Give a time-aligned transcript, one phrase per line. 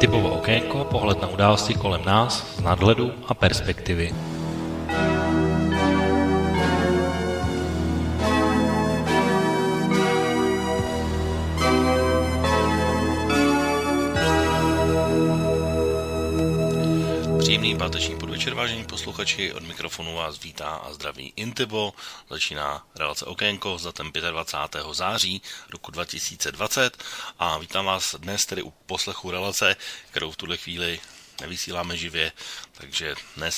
[0.00, 4.29] Typovo okénko, pohled na události kolem nás z nadhledu a perspektivy.
[18.50, 21.94] Podvečer, vážení posluchači, od mikrofonu vás vítá a zdraví Intibo.
[22.30, 24.84] Začíná relace Okénko za ten 25.
[24.92, 27.04] září roku 2020
[27.38, 29.76] a vítám vás dnes tedy u poslechu relace,
[30.10, 31.00] kterou v tuhle chvíli
[31.40, 32.32] nevysíláme živě,
[32.72, 33.54] takže dnes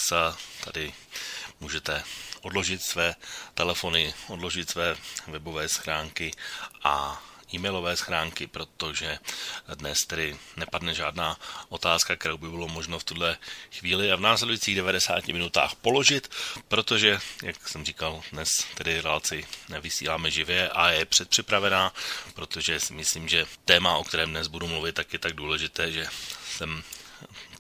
[0.65, 0.93] tady
[1.60, 2.04] můžete
[2.43, 3.15] odložit své
[3.54, 4.96] telefony, odložit své
[5.27, 6.32] webové schránky
[6.84, 7.23] a
[7.55, 9.19] e-mailové schránky, protože
[9.74, 11.37] dnes tedy nepadne žádná
[11.69, 13.38] otázka, kterou by bylo možno v tuhle
[13.79, 16.30] chvíli a v následujících 90 minutách položit,
[16.68, 21.93] protože, jak jsem říkal, dnes tedy relaci nevysíláme živě a je předpřipravená,
[22.35, 26.07] protože si myslím, že téma, o kterém dnes budu mluvit, tak je tak důležité, že
[26.57, 26.82] jsem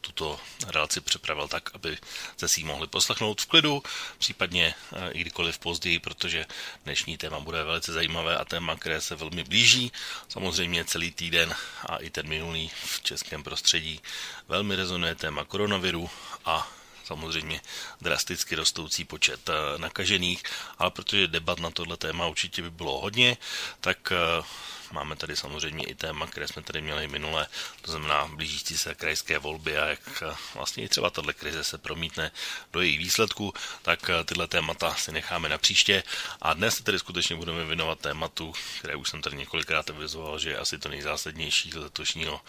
[0.02, 1.98] tuto relaci připravil tak, aby
[2.36, 3.82] se si ji mohli poslechnout v klidu,
[4.18, 6.46] případně eh, i kdykoliv později, protože
[6.84, 9.92] dnešní téma bude velice zajímavé a téma, které se velmi blíží.
[10.28, 11.54] Samozřejmě celý týden
[11.86, 14.00] a i ten minulý v českém prostředí
[14.48, 16.10] velmi rezonuje téma koronaviru
[16.44, 16.68] a
[17.04, 17.60] samozřejmě
[18.00, 20.42] drasticky rostoucí počet eh, nakažených,
[20.78, 23.36] ale protože debat na tohle téma určitě by bylo hodně,
[23.80, 24.44] tak eh,
[24.92, 27.46] Máme tady samozřejmě i téma, které jsme tady měli minule,
[27.82, 31.78] to znamená blížící se krajské volby a jak eh, vlastně i třeba tato krize se
[31.78, 32.30] promítne
[32.72, 36.02] do jejich výsledku, tak tyhle témata si necháme na příště.
[36.42, 40.50] A dnes se tedy skutečně budeme věnovat tématu, které už jsem tady několikrát avizoval, že
[40.50, 42.40] je asi to nejzásadnější letošního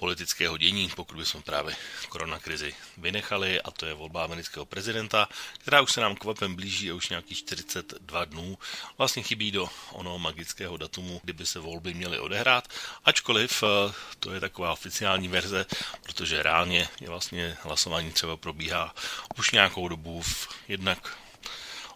[0.00, 1.76] politického dění, pokud bychom právě
[2.08, 6.94] koronakrizi vynechali, a to je volba amerického prezidenta, která už se nám kvapem blíží a
[6.94, 8.58] už nějakých 42 dnů.
[8.98, 12.68] Vlastně chybí do onoho magického datumu, kdyby se volby měly odehrát,
[13.04, 15.66] ačkoliv eh, to je taková oficiální verze,
[16.02, 18.94] protože reálně je vlastně hlasování třeba probíhá
[19.38, 21.18] už nějakou dobu v jednak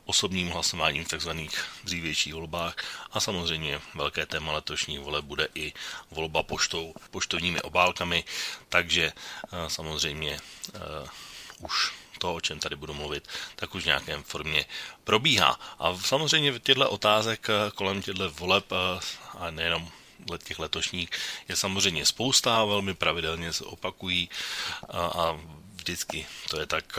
[0.04, 1.30] osobním hlasováním v tzv.
[1.84, 2.76] dřívějších volbách
[3.12, 5.72] a samozřejmě velké téma letošní vole bude i
[6.10, 8.24] volba poštou, poštovními obálkami,
[8.68, 10.38] takže eh, samozřejmě
[10.74, 11.08] uh,
[11.58, 14.64] už to, o čem tady budu mluvit, tak už v nějakém formě
[15.04, 15.60] probíhá.
[15.78, 18.72] A samozřejmě těchto otázek eh, kolem těchto voleb
[19.38, 19.90] a nejenom
[20.44, 21.10] těch letošních
[21.48, 24.30] je samozřejmě spousta, velmi pravidelně se opakují
[24.88, 25.38] a,
[25.74, 26.98] vždycky to je tak,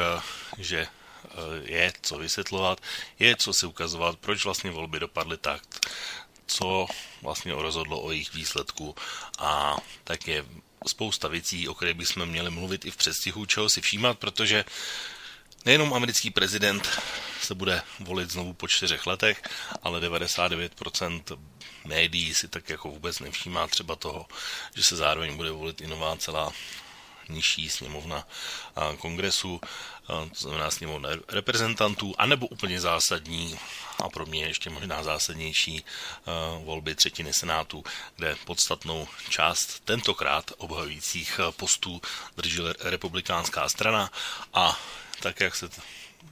[0.57, 1.04] že Eh,
[1.63, 2.81] je co vysvětlovat,
[3.19, 5.61] je co si ukazovat, proč vlastně volby dopadly tak,
[6.45, 6.87] co
[7.21, 8.95] vlastně rozhodlo o jejich výsledku.
[9.39, 10.45] A tak je
[10.87, 14.65] spousta věcí, o kterých bychom měli mluvit i v předstihu, čeho si všímat, protože
[15.65, 17.01] nejenom americký prezident
[17.41, 19.41] se bude volit znovu po čtyřech letech,
[19.83, 21.39] ale 99%
[21.85, 24.25] médií si tak jako vůbec nevšímá třeba toho,
[24.75, 26.51] že se zároveň bude volit i nová celá
[27.29, 28.27] nižší sněmovna
[28.97, 29.61] kongresu,
[30.07, 33.59] to znamená sněmovna reprezentantů, anebo úplně zásadní
[34.03, 35.85] a pro mě ještě možná zásadnější
[36.63, 37.83] volby třetiny senátu,
[38.15, 42.01] kde podstatnou část tentokrát obhajujících postů
[42.37, 44.11] drží republikánská strana
[44.53, 44.79] a
[45.19, 45.69] tak, jak se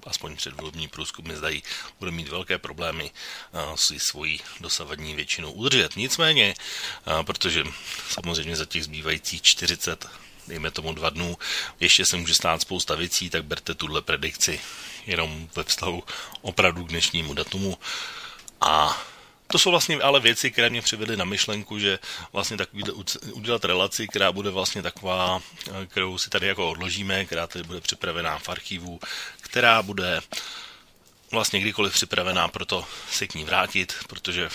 [0.07, 1.63] aspoň předvolební průzkumy zdají,
[1.99, 3.11] bude mít velké problémy
[3.75, 5.95] si svoji dosavadní většinu udržet.
[5.95, 6.55] Nicméně,
[7.25, 7.63] protože
[8.09, 10.09] samozřejmě za těch zbývajících 40
[10.47, 11.37] dejme tomu dva dnů,
[11.79, 14.61] ještě se může stát spousta věcí, tak berte tuhle predikci
[15.05, 16.03] jenom ve vztahu
[16.41, 17.77] opravdu k dnešnímu datumu.
[18.61, 19.03] A
[19.47, 21.99] to jsou vlastně ale věci, které mě přivedly na myšlenku, že
[22.33, 22.83] vlastně takový
[23.31, 25.41] udělat relaci, která bude vlastně taková,
[25.87, 28.99] kterou si tady jako odložíme, která tady bude připravená v archivu,
[29.41, 30.21] která bude
[31.31, 34.49] vlastně kdykoliv připravená pro to se k ní vrátit, protože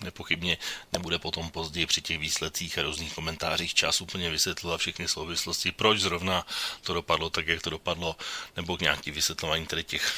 [0.00, 0.58] nepochybně
[0.92, 6.00] nebude potom později při těch výsledcích a různých komentářích čas úplně vysvětlovat všechny souvislosti, proč
[6.00, 6.46] zrovna
[6.82, 8.16] to dopadlo tak, jak to dopadlo,
[8.56, 10.12] nebo k nějaký vysvětlování tady těch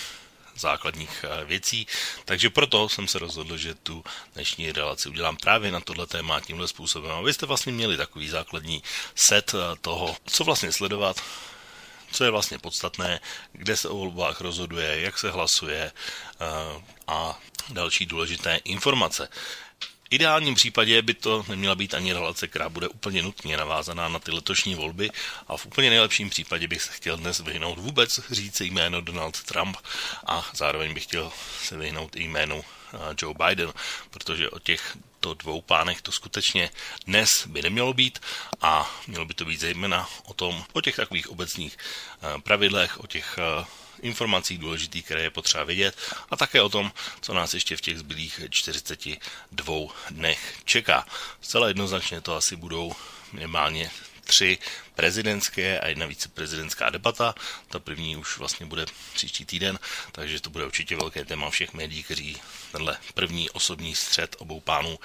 [0.54, 1.86] základních eh, věcí.
[2.24, 4.04] Takže proto jsem se rozhodl, že tu
[4.34, 7.12] dnešní relaci udělám právě na tohle téma tímhle způsobem.
[7.12, 8.82] A vy jste vlastně měli takový základní
[9.14, 11.22] set eh, toho, co vlastně sledovat,
[12.12, 13.20] co je vlastně podstatné,
[13.52, 16.46] kde se o volbách rozhoduje, jak se hlasuje eh,
[17.06, 17.38] a
[17.68, 19.28] další důležité informace
[20.10, 24.30] ideálním případě by to neměla být ani relace, která bude úplně nutně navázaná na ty
[24.30, 25.10] letošní volby.
[25.48, 29.76] A v úplně nejlepším případě bych se chtěl dnes vyhnout vůbec říct jméno Donald Trump
[30.26, 33.72] a zároveň bych chtěl se vyhnout i jménu eh, Joe Biden,
[34.10, 36.70] protože o těch to dvou pánech to skutečně
[37.06, 38.18] dnes by nemělo být
[38.60, 43.06] a mělo by to být zejména o tom, o těch takových obecných eh, pravidlech, o
[43.06, 43.64] těch eh,
[44.02, 45.96] informací důležitých, které je potřeba vědět
[46.30, 49.74] a také o tom, co nás ještě v těch zbylých 42
[50.10, 51.06] dnech čeká.
[51.40, 52.92] Zcela jednoznačně to asi budou
[53.32, 53.90] minimálně
[54.24, 54.58] tři
[54.94, 57.34] prezidentské a jedna viceprezidentská debata.
[57.68, 59.78] Ta první už vlastně bude příští týden,
[60.12, 62.36] takže to bude určitě velké téma všech médií, kteří
[62.72, 64.98] tenhle první osobní střed obou pánů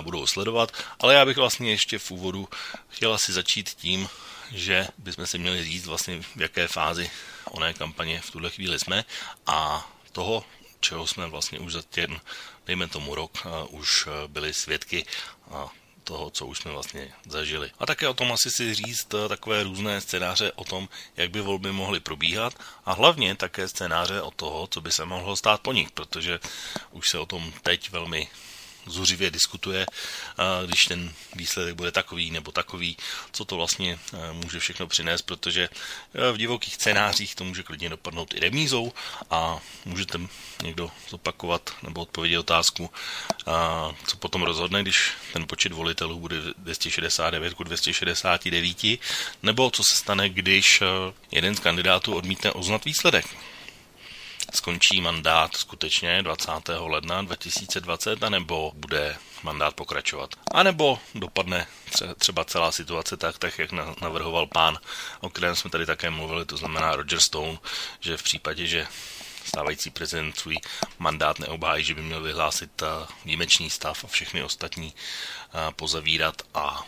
[0.00, 0.72] budou sledovat.
[0.98, 2.48] Ale já bych vlastně ještě v úvodu
[2.88, 4.08] chtěla si začít tím,
[4.52, 7.10] že bychom si měli říct vlastně v jaké fázi
[7.50, 9.04] oné kampaně v tuhle chvíli jsme
[9.46, 10.44] a toho,
[10.80, 12.20] čeho jsme vlastně už za ten,
[12.66, 15.06] dejme tomu rok, už byli svědky
[15.50, 15.68] a
[16.06, 17.70] toho, co už jsme vlastně zažili.
[17.78, 21.40] A také o tom asi si říct eh, takové různé scénáře o tom, jak by
[21.40, 22.54] volby mohly probíhat
[22.86, 26.38] a hlavně také scénáře o toho, co by se mohlo stát po nich, protože
[26.90, 28.28] už se o tom teď velmi
[28.86, 29.86] zuřivě diskutuje,
[30.66, 32.96] když ten výsledek bude takový nebo takový,
[33.32, 33.98] co to vlastně
[34.32, 35.68] může všechno přinést, protože
[36.32, 38.92] v divokých scénářích to může klidně dopadnout i remízou
[39.30, 40.18] a můžete
[40.62, 42.90] někdo zopakovat nebo odpovědět otázku,
[44.06, 49.00] co potom rozhodne, když ten počet volitelů bude 269 ku 269,
[49.42, 50.82] nebo co se stane, když
[51.30, 53.26] jeden z kandidátů odmítne uznat výsledek
[54.54, 56.50] skončí mandát skutečně 20.
[56.78, 60.30] ledna 2020, anebo bude mandát pokračovat.
[60.54, 61.66] A nebo dopadne
[62.18, 64.78] třeba celá situace tak, tak jak navrhoval pán,
[65.20, 67.58] o kterém jsme tady také mluvili, to znamená Roger Stone,
[68.00, 68.86] že v případě, že
[69.44, 70.56] stávající prezident svůj
[70.98, 72.86] mandát neobhájí, že by měl vyhlásit eh,
[73.24, 76.86] výjimečný stav a všechny ostatní eh, pozavírat a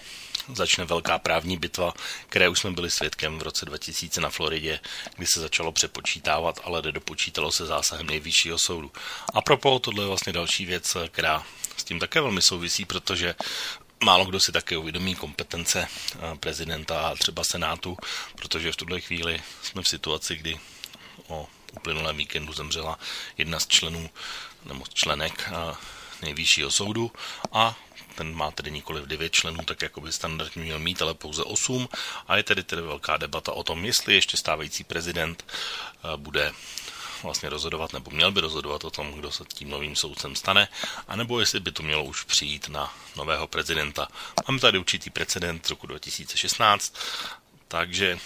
[0.55, 1.95] začne velká právní bitva,
[2.29, 4.81] které už jsme byli svědkem v roce 2000 na Floridě,
[5.17, 8.93] kdy se začalo přepočítávat, ale nedopočítalo se zásahem nejvyššího soudu.
[9.35, 11.45] A propo, tohle je vlastně další věc, která
[11.77, 13.35] s tím také velmi souvisí, protože
[14.05, 17.97] Málo kdo si také uvědomí kompetence eh, prezidenta a třeba senátu,
[18.37, 20.59] protože v tuhle chvíli jsme v situaci, kdy
[21.27, 22.99] o uplynulém víkendu zemřela
[23.39, 24.11] jedna z členů
[24.65, 25.75] nebo členek eh,
[26.23, 27.13] nejvyššího soudu
[27.53, 27.77] a
[28.19, 31.89] ten má tedy nikoli 9 členů, tak jako by standardně měl mít, ale pouze 8
[32.29, 36.53] a je tedy tedy velká debata o tom, jestli ještě stávající prezident eh, bude
[37.23, 40.69] vlastně rozhodovat, nebo měl by rozhodovat o tom, kdo se tím novým soudcem stane,
[41.09, 44.09] anebo jestli by to mělo už přijít na nového prezidenta.
[44.49, 46.95] Máme tady určitý precedent z roku 2016,
[47.69, 48.19] takže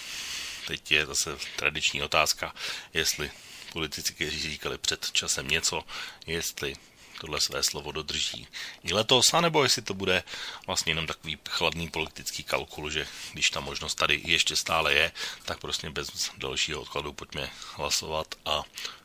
[0.66, 2.54] teď je zase tradiční otázka,
[2.94, 3.30] jestli
[3.72, 5.82] politici, kteří říkali před časem něco,
[6.26, 6.74] jestli
[7.22, 8.46] tohle své slovo dodrží.
[8.82, 10.22] I letos, anebo jestli to bude
[10.66, 15.12] vlastně jenom takový chladný politický kalkul, že když ta možnost tady ještě stále je,
[15.44, 18.62] tak prostě bez dalšího odkladu pojďme hlasovat a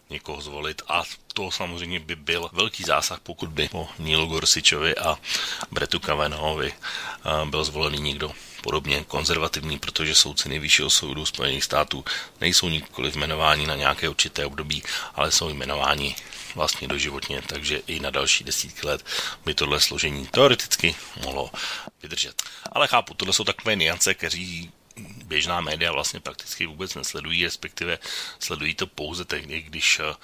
[0.10, 1.04] někoho zvolit a
[1.38, 5.18] to samozřejmě by byl velký zásah, pokud by po Neil Gorsičovi a
[5.72, 6.74] Bretu Kavanaughvi
[7.46, 8.32] byl zvolený někdo
[8.64, 12.06] podobně konzervativní, protože soudci nejvyššího soudu Spojených států
[12.42, 14.84] nejsou nikoli jmenováni na nějaké určité období,
[15.16, 16.16] ale jsou jmenováni
[16.56, 19.06] vlastně doživotně, takže i na další desítky let
[19.46, 21.52] by tohle složení teoreticky mohlo
[22.04, 22.44] vydržet.
[22.72, 24.72] Ale chápu, tohle jsou takové niance, kteří
[25.26, 28.00] běžná média vlastně prakticky vůbec nesledují, respektive
[28.40, 30.16] sledují to pouze tehdy, když eh,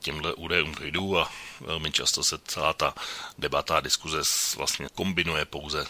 [0.00, 2.94] těmhle údajům dojdou a velmi často se celá ta
[3.38, 4.22] debata a diskuze
[4.56, 5.86] vlastně kombinuje pouze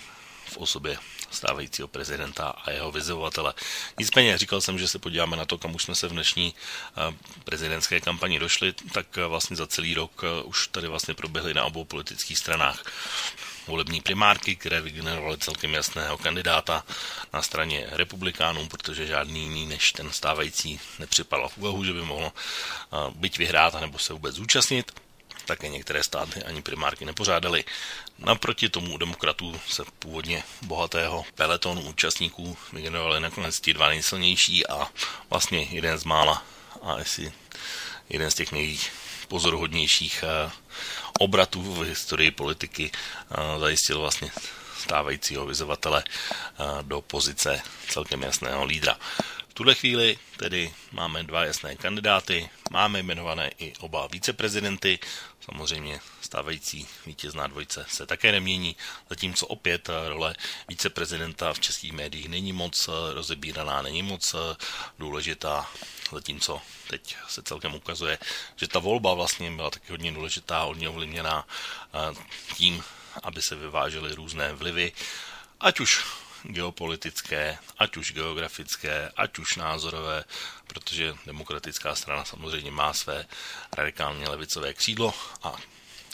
[0.48, 0.98] v osobě
[1.30, 3.54] stávajícího prezidenta a jeho vyzvovatele.
[3.98, 7.16] Nicméně říkal jsem, že se podíváme na to, kam už jsme se v dnešní eh,
[7.44, 11.64] prezidentské kampani došli, tak eh, vlastně za celý rok eh, už tady vlastně proběhly na
[11.64, 12.84] obou politických stranách
[13.68, 16.84] volební primárky, které vygenerovaly celkem jasného kandidáta
[17.32, 22.32] na straně republikánů, protože žádný jiný než ten stávající nepřipadal v úvahu, že by mohl
[23.14, 24.92] být vyhrát nebo se vůbec zúčastnit
[25.48, 27.64] také některé státy ani primárky nepořádaly.
[28.18, 34.88] Naproti tomu demokratů se původně bohatého peletonu účastníků vygenerovali nakonec ti dva nejsilnější a
[35.30, 36.44] vlastně jeden z mála
[36.82, 37.32] a asi
[38.08, 39.07] jeden z těch nejpozoruhodnějších
[40.24, 40.50] eh,
[41.18, 44.30] obratů v historii politiky eh, zajistil vlastně
[44.78, 48.98] stávajícího vyzovatele eh, do pozice celkem jasného lídra.
[49.54, 54.98] Tuhle chvíli tedy máme dva jasné kandidáty, máme jmenované i oba viceprezidenty,
[55.40, 58.76] samozřejmě stávající vítězná dvojce se také nemění,
[59.08, 60.34] zatímco opět role
[60.68, 64.34] viceprezidenta v českých médiích není moc rozebíraná, není moc
[64.98, 65.70] důležitá,
[66.12, 68.18] zatímco teď se celkem ukazuje,
[68.56, 71.46] že ta volba vlastně byla taky hodně důležitá, hodně ovlivněná
[72.54, 72.84] tím,
[73.22, 74.92] aby se vyvážely různé vlivy,
[75.60, 76.04] ať už
[76.42, 80.24] geopolitické, ať už geografické, ať už názorové,
[80.66, 83.26] protože demokratická strana samozřejmě má své
[83.72, 85.56] radikálně levicové křídlo a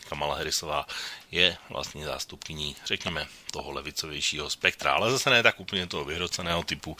[0.08, 0.86] Kamala Harrisová
[1.30, 6.96] je vlastně zástupkyní, řekněme, toho levicovějšího spektra, ale zase ne tak úplně toho vyhroceného typu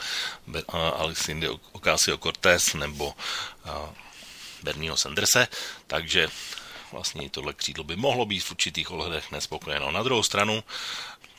[0.69, 3.15] Alexinde Ocasio-Cortez nebo
[4.63, 5.49] Bernieho Sanderse,
[5.87, 6.29] takže
[6.93, 9.91] vlastně tohle křídlo by mohlo být v určitých ohledech nespokojeno.
[9.91, 10.65] Na druhou stranu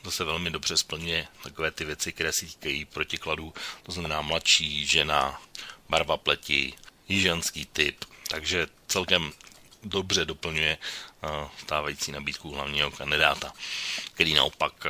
[0.02, 4.86] to se velmi dobře splňuje takové ty věci, které se týkají protikladů, to znamená mladší,
[4.86, 5.42] žena,
[5.88, 6.74] barva pleti,
[7.08, 9.32] jižanský typ, takže celkem
[9.82, 10.78] dobře doplňuje
[11.58, 13.52] stávající nabídku hlavního kandidáta,
[14.14, 14.86] který naopak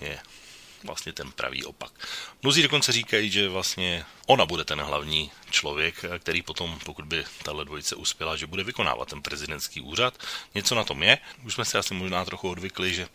[0.00, 0.18] je
[0.84, 1.92] vlastně ten pravý opak.
[2.42, 7.64] Mnozí dokonce říkají, že vlastně ona bude ten hlavní člověk, který potom, pokud by tahle
[7.64, 10.14] dvojice uspěla, že bude vykonávat ten prezidentský úřad.
[10.54, 11.18] Něco na tom je.
[11.44, 13.08] Už jsme si asi možná trochu odvykli, že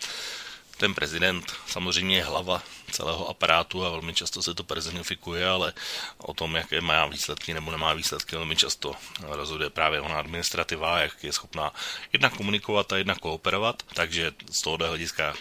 [0.77, 5.73] ten prezident samozřejmě je hlava celého aparátu a velmi často se to personifikuje, ale
[6.17, 11.23] o tom, jaké má výsledky nebo nemá výsledky, velmi často rozhoduje právě ona administrativa, jak
[11.23, 11.73] je schopná
[12.13, 13.83] jednak komunikovat a jednak kooperovat.
[13.93, 15.33] Takže z toho hlediska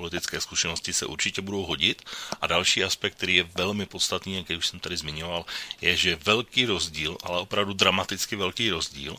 [0.00, 2.02] politické zkušenosti se určitě budou hodit.
[2.40, 5.44] A další aspekt, který je velmi podstatný, jak už jsem tady zmiňoval,
[5.80, 9.16] je, že velký rozdíl, ale opravdu dramaticky velký rozdíl,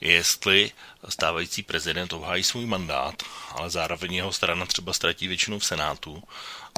[0.00, 0.70] je, jestli
[1.08, 6.22] stávající prezident obhájí svůj mandát, ale zároveň jeho strana třeba ztratí většinu v Senátu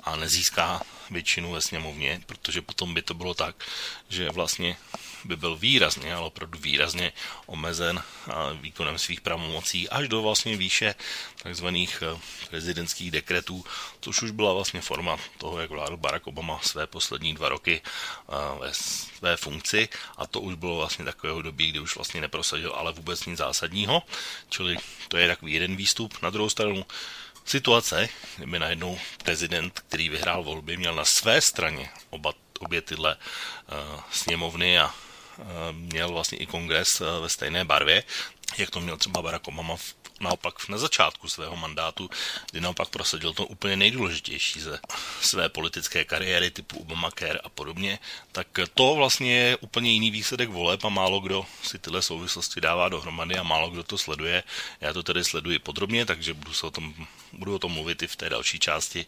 [0.02, 3.56] a nezíská většinu ve sněmovně, protože potom by to bylo tak,
[4.08, 4.76] že vlastně
[5.25, 7.12] by byl výrazně, ale opravdu výrazně
[7.47, 8.02] omezen
[8.61, 10.95] výkonem svých pravomocí až do vlastně výše
[11.43, 13.64] takzvaných eh, prezidentských dekretů,
[14.00, 18.33] což už byla vlastně forma toho, jak vládl Barack Obama své poslední dva roky eh,
[18.61, 22.93] ve své funkci a to už bylo vlastně takového doby, kdy už vlastně neprosadil ale
[22.93, 24.02] vůbec nic zásadního,
[24.49, 24.76] čili
[25.09, 26.23] to je takový jeden výstup.
[26.23, 26.87] Na druhou stranu
[27.45, 34.00] situace, kdyby najednou prezident, který vyhrál volby, měl na své straně oba, obě tyhle uh,
[34.11, 34.95] sněmovny a
[35.73, 36.88] měl vlastně i kongres
[37.21, 38.05] ve stejné barvě,
[38.59, 42.11] jak to měl třeba Barack Obama v naopak na začátku svého mandátu,
[42.50, 44.79] kdy naopak prosadil to úplně nejdůležitější ze
[45.21, 47.99] své politické kariéry typu Obamacare a podobně,
[48.33, 52.88] tak to vlastně je úplně jiný výsledek voleb a málo kdo si tyhle souvislosti dává
[52.88, 54.43] dohromady a málo kdo to sleduje.
[54.81, 56.95] Já to tedy sleduji podrobně, takže budu, se o tom,
[57.33, 59.07] budu o tom mluvit i v té další části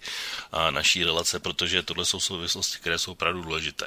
[0.71, 3.87] naší relace, protože tohle jsou souvislosti, které jsou opravdu důležité.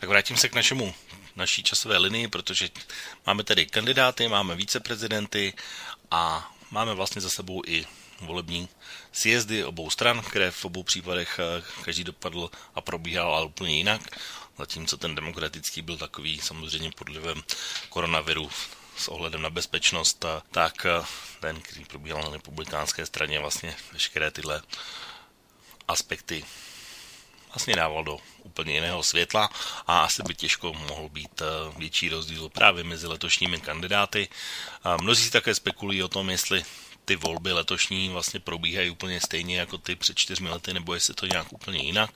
[0.00, 0.94] Tak vrátím se k našemu
[1.36, 2.68] naší časové linii, protože
[3.26, 5.52] máme tady kandidáty, máme viceprezidenty
[6.10, 7.86] a máme vlastně za sebou i
[8.20, 8.68] volební
[9.12, 14.00] sjezdy obou stran, které v obou případech eh, každý dopadl a probíhal ale úplně jinak.
[14.58, 17.42] Zatímco ten demokratický byl takový samozřejmě pod vlivem
[17.88, 18.50] koronaviru
[18.96, 21.04] s ohledem na bezpečnost, tak eh,
[21.40, 24.62] ten, který probíhal na republikánské straně, vlastně veškeré tyhle
[25.88, 26.44] aspekty
[27.54, 29.50] vlastně dával do úplně jiného světla
[29.86, 34.28] a asi by těžko mohl být eh, větší rozdíl právě mezi letošními kandidáty.
[35.00, 36.64] Mnozí také spekulují o tom, jestli
[37.04, 41.26] ty volby letošní vlastně probíhají úplně stejně jako ty před čtyřmi lety, nebo jestli to
[41.26, 42.10] nějak úplně jinak.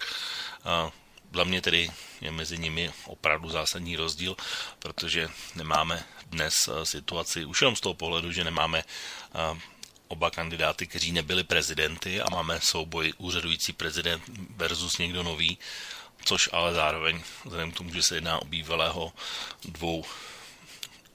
[0.65, 0.91] A
[1.31, 1.91] dla mě tedy
[2.21, 4.37] je mezi nimi opravdu zásadní rozdíl,
[4.79, 8.85] protože nemáme dnes eh, situaci už jenom z toho pohledu, že nemáme
[9.35, 9.61] eh,
[10.09, 14.23] oba kandidáty, kteří nebyli prezidenty a máme souboj úřadující prezident
[14.57, 15.59] versus někdo nový,
[16.25, 19.13] což ale zároveň, vzhledem k tomu, že se jedná o bývalého
[19.65, 20.05] dvou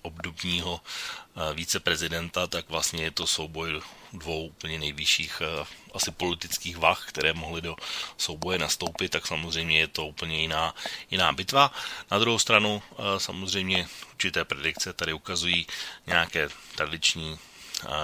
[0.01, 3.81] obdobního eh, víceprezidenta, tak vlastně je to souboj
[4.13, 7.75] dvou úplně nejvyšších eh, asi politických vah, které mohly do
[8.17, 10.75] souboje nastoupit, tak samozřejmě je to úplně jiná,
[11.11, 11.71] jiná bitva.
[12.11, 15.67] Na druhou stranu eh, samozřejmě určité predikce tady ukazují
[16.07, 17.39] nějaké tradiční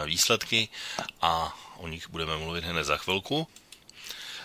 [0.06, 0.70] výsledky
[1.22, 3.48] a o nich budeme mluvit hned za chvilku.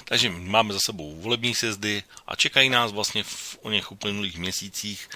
[0.05, 5.09] Takže máme za sebou volební sjezdy a čekají nás vlastně v o něch uplynulých měsících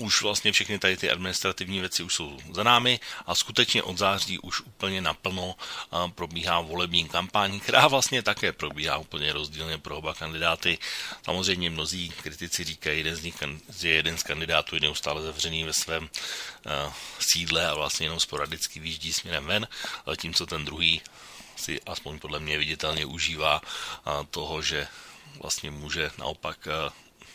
[0.00, 4.38] už vlastně všechny tady ty administrativní věci už jsou za námi a skutečně od září
[4.38, 5.54] už úplně naplno
[6.14, 10.78] probíhá volební kampaň, která vlastně také probíhá úplně rozdílně pro oba kandidáty.
[11.24, 13.34] Samozřejmě mnozí kritici říkají, jeden z nich,
[13.78, 16.08] že jeden z kandidátů je neustále zavřený ve svém
[17.18, 19.68] sídle a vlastně jenom sporadicky výjíždí směrem ven,
[20.06, 21.00] zatímco ten druhý
[21.56, 23.60] si aspoň podle mě viditelně užívá
[24.30, 24.88] toho, že
[25.40, 26.68] vlastně může naopak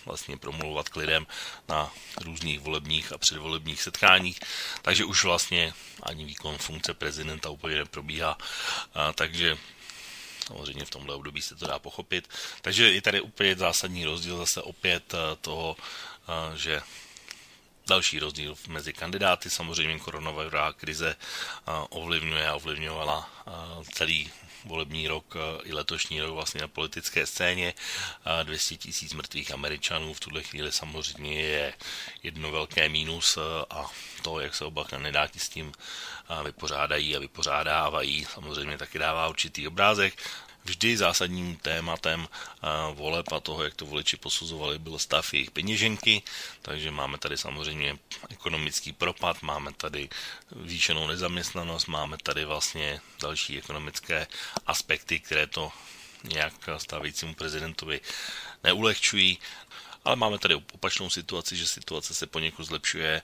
[0.06, 1.28] vlastně promluvat k lidem
[1.68, 4.40] na různých volebních a předvolebních setkáních,
[4.82, 8.38] takže už vlastně ani výkon funkce prezidenta úplně neprobíhá,
[8.94, 9.58] a, takže
[10.48, 12.30] samozřejmě v tomhle období se to dá pochopit.
[12.62, 15.76] Takže je tady úplně zásadní rozdíl zase opět toho,
[16.56, 16.82] že
[17.88, 19.50] další rozdíl mezi kandidáty.
[19.50, 21.16] Samozřejmě koronavirová krize
[21.90, 23.30] ovlivňuje a ovlivňovala
[23.94, 24.32] celý
[24.66, 27.74] volební rok eh, i letošní rok vlastně na politické scéně.
[28.44, 31.74] 200 tisíc mrtvých Američanů v tuhle chvíli samozřejmě je
[32.24, 33.86] jedno velké mínus eh, a
[34.22, 39.68] to, jak se oba kandidáti s tím eh, vypořádají a vypořádávají, samozřejmě taky dává určitý
[39.68, 40.14] obrázek.
[40.66, 42.28] Vždy zásadním tématem
[42.94, 46.22] voleb a toho, jak to voliči posuzovali, byl stav jejich peněženky,
[46.62, 47.98] takže máme tady samozřejmě
[48.30, 50.10] ekonomický propad, máme tady
[50.66, 54.28] zvýšenou nezaměstnanost, máme tady vlastně další ekonomické
[54.66, 55.72] aspekty, které to
[56.24, 58.02] nějak stávajícímu prezidentovi
[58.64, 59.38] neulehčují.
[60.06, 63.22] Ale máme tady opačnou situaci, že situace se poněkud zlepšuje.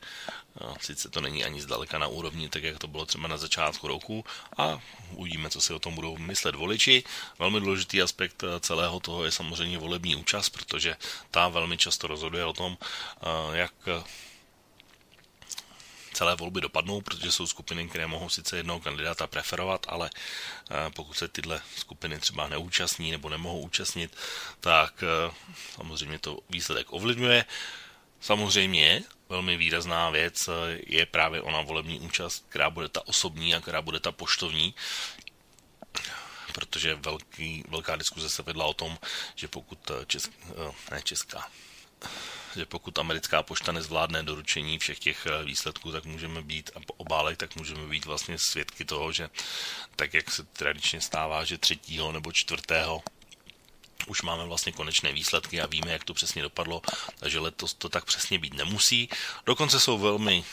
[0.82, 4.26] Sice to není ani zdaleka na úrovni, tak jak to bylo třeba na začátku roku
[4.58, 7.04] a uvidíme, co si o tom budou myslet voliči.
[7.40, 10.96] Velmi důležitý aspekt celého toho je samozřejmě volební účast, protože
[11.32, 12.78] ta velmi často rozhoduje o tom,
[13.54, 13.74] jak
[16.22, 21.18] celé volby dopadnou, protože jsou skupiny, které mohou sice jednoho kandidáta preferovat, ale eh, pokud
[21.18, 24.14] se tyhle skupiny třeba neúčastní nebo nemohou účastnit,
[24.60, 25.34] tak eh,
[25.76, 27.46] samozřejmě to výsledek ovlivňuje.
[28.20, 33.62] Samozřejmě velmi výrazná věc eh, je právě ona volební účast, která bude ta osobní a
[33.62, 34.76] která bude ta poštovní
[36.54, 38.98] protože velký, velká diskuze se vedla o tom,
[39.36, 40.32] že pokud česk,
[40.92, 41.48] ne česká,
[42.56, 47.38] že pokud americká pošta nezvládne doručení všech těch eh, výsledků, tak můžeme být, a obálek,
[47.38, 49.30] tak můžeme být vlastně svědky toho, že
[49.96, 53.04] tak, jak se tradičně stává, že třetího nebo čtvrtého
[54.08, 56.82] už máme vlastně konečné výsledky a víme, jak to přesně dopadlo,
[57.20, 59.10] takže letos to tak přesně být nemusí.
[59.46, 60.44] Dokonce jsou velmi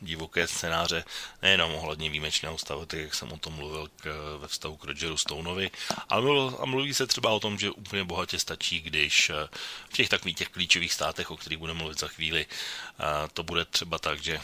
[0.00, 1.04] divoké scénáře,
[1.42, 5.16] nejenom ohledně výjimečného stavu, tak jak jsem o tom mluvil k, ve vztahu k Rogeru
[5.16, 5.70] Stoneovi,
[6.08, 9.48] ale mluvil, a mluví se třeba o tom, že úplně bohatě stačí, když eh,
[9.88, 13.64] v těch takových těch klíčových státech, o kterých budeme mluvit za chvíli, eh, to bude
[13.64, 14.40] třeba tak, že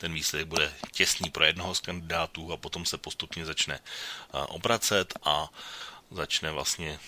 [0.00, 5.14] ten výsledek bude těsný pro jednoho z kandidátů a potom se postupně začne eh, obracet
[5.24, 5.48] a
[6.10, 6.98] začne vlastně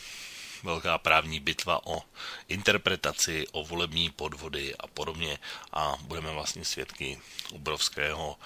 [0.65, 2.03] velká právní bitva o
[2.49, 5.39] interpretaci, o volební podvody a podobně.
[5.73, 7.21] A budeme vlastně svědky
[7.53, 8.39] obrovského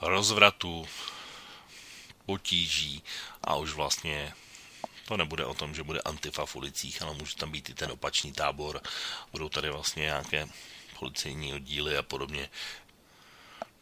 [0.00, 0.88] rozvratu,
[2.26, 3.02] potíží
[3.44, 4.34] a už vlastně
[5.08, 7.90] to nebude o tom, že bude antifa v ulicích, ale může tam být i ten
[7.90, 8.80] opačný tábor,
[9.32, 10.48] budou tady vlastně nějaké
[10.98, 12.50] policejní oddíly a podobně,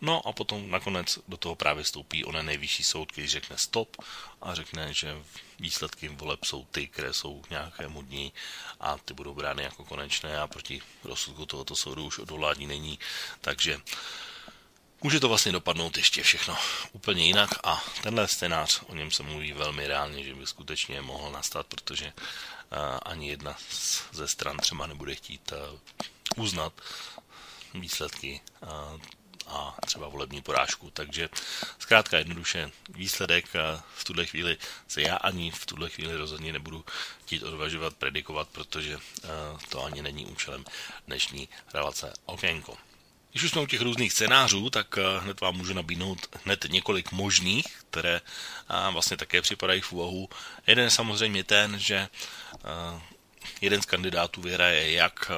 [0.00, 3.96] No a potom nakonec do toho právě stoupí onen nejvyšší soud, který řekne stop
[4.42, 5.22] a řekne, že
[5.58, 8.32] výsledky voleb jsou ty, které jsou k nějakému dní
[8.80, 12.98] a ty budou brány jako konečné a proti rozsudku tohoto soudu už odvolání není.
[13.40, 13.80] Takže
[15.02, 16.56] může to vlastně dopadnout ještě všechno
[16.92, 21.30] úplně jinak a tenhle scénář, o něm se mluví velmi reálně, že by skutečně mohl
[21.30, 22.12] nastat, protože
[23.02, 23.56] ani jedna
[24.12, 25.52] ze stran třeba nebude chtít
[26.37, 26.72] uznat
[27.74, 28.40] výsledky
[29.48, 30.90] a třeba volební porážku.
[30.90, 31.28] Takže
[31.78, 33.46] zkrátka jednoduše výsledek
[33.94, 34.58] v tuhle chvíli
[34.88, 36.84] se já ani v tuhle chvíli rozhodně nebudu
[37.22, 38.98] chtít odvažovat, predikovat, protože
[39.68, 40.64] to ani není účelem
[41.06, 42.76] dnešní relace Okénko.
[43.30, 47.66] Když už jsme u těch různých scénářů, tak hned vám můžu nabídnout hned několik možných,
[47.90, 48.20] které
[48.90, 50.28] vlastně také připadají v úvahu.
[50.66, 52.08] Jeden je samozřejmě ten, že
[53.61, 55.30] jeden z kandidátů vyhraje jak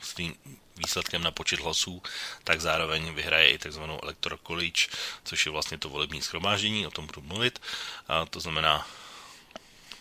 [0.00, 0.34] svým
[0.76, 2.02] výsledkem na počet hlasů,
[2.44, 4.86] tak zároveň vyhraje i takzvanou electoral college,
[5.24, 7.62] což je vlastně to volební schromáždění, o tom budu mluvit.
[8.08, 8.86] A to znamená,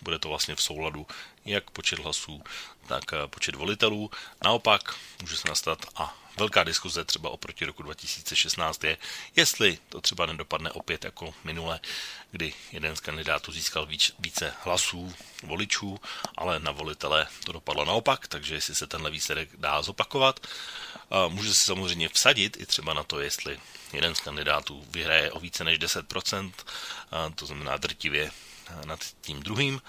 [0.01, 1.07] bude to vlastně v souladu
[1.45, 2.43] jak počet hlasů,
[2.87, 4.11] tak eh, počet volitelů.
[4.43, 8.97] Naopak může se nastat a velká diskuze třeba oproti roku 2016 je,
[9.35, 11.79] jestli to třeba nedopadne opět jako minule,
[12.31, 15.99] kdy jeden z kandidátů získal víc, více hlasů voličů,
[16.37, 20.47] ale na volitele to dopadlo naopak, takže jestli se tenhle výsledek dá zopakovat.
[21.27, 23.59] Může se samozřejmě vsadit i třeba na to, jestli
[23.93, 26.51] jeden z kandidátů vyhraje o více než 10%,
[27.35, 28.31] to znamená drtivě
[28.85, 29.81] nad tím druhým,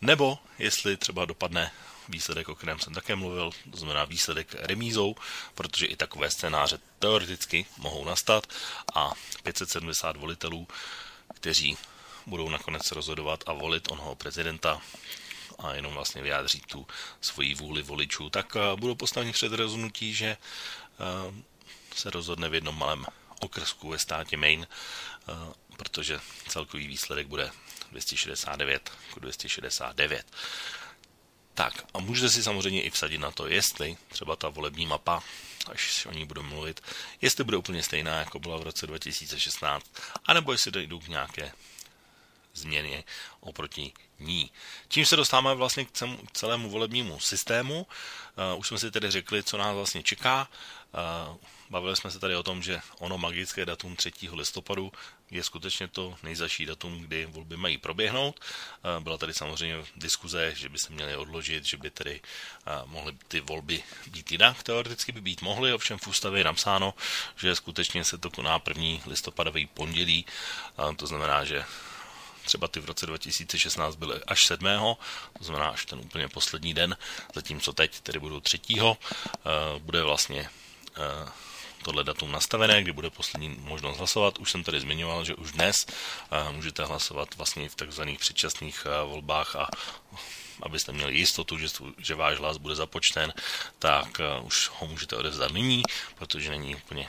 [0.00, 1.72] nebo jestli třeba dopadne
[2.08, 5.16] výsledek, o kterém jsem také mluvil, to znamená výsledek remízou,
[5.54, 8.46] protože i takové scénáře teoreticky mohou nastat
[8.94, 10.68] a 570 volitelů,
[11.34, 11.76] kteří
[12.26, 14.80] budou nakonec rozhodovat a volit onoho prezidenta
[15.58, 16.86] a jenom vlastně vyjádří tu
[17.20, 21.34] svoji vůli voličů, tak eh, budou postaveni před rozhodnutí, že eh,
[21.96, 23.06] se rozhodne v jednom malém
[23.40, 25.32] okrsku ve státě Maine, eh,
[25.76, 27.50] protože celkový výsledek bude
[27.90, 30.26] 269 k 269.
[31.58, 35.22] Tak a můžete si samozřejmě i vsadit na to, jestli třeba ta volební mapa,
[35.72, 36.80] až o ní budu mluvit,
[37.22, 39.86] jestli bude úplně stejná, jako byla v roce 2016,
[40.26, 41.52] anebo jestli dojdou k nějaké
[42.54, 43.04] změně
[43.40, 44.50] oproti ní.
[44.88, 45.90] Čím se dostáváme vlastně k
[46.32, 47.86] celému volebnímu systému.
[48.52, 50.48] Uh, už jsme si tedy řekli, co nás vlastně čeká.
[51.70, 54.12] Bavili jsme se tady o tom, že ono magické datum 3.
[54.32, 54.92] listopadu
[55.30, 58.40] je skutečně to nejzaší datum, kdy volby mají proběhnout.
[58.40, 62.20] Uh, byla tady samozřejmě diskuze, že by se měly odložit, že by tedy
[62.84, 64.62] mohly ty volby být jinak.
[64.62, 66.94] Teoreticky by být mohly, ovšem v ústavě je napsáno,
[67.36, 69.04] že skutečně se to koná 1.
[69.06, 70.24] listopadový pondělí.
[70.96, 71.64] To znamená, že
[72.44, 74.66] třeba ty v roce 2016 byly až 7.
[75.38, 76.96] to znamená až ten úplně poslední den,
[77.34, 78.60] zatímco teď tedy budou 3.
[79.78, 80.50] bude vlastně
[81.88, 84.38] tohle datum nastavené, kdy bude poslední možnost hlasovat.
[84.38, 85.76] Už jsem tady zmiňoval, že už dnes
[86.50, 89.68] můžete hlasovat vlastně v takzvaných předčasných volbách a
[90.62, 93.32] abyste měli jistotu, že, že váš hlas bude započten,
[93.78, 95.82] tak už ho můžete odevzdat nyní,
[96.14, 97.08] protože není úplně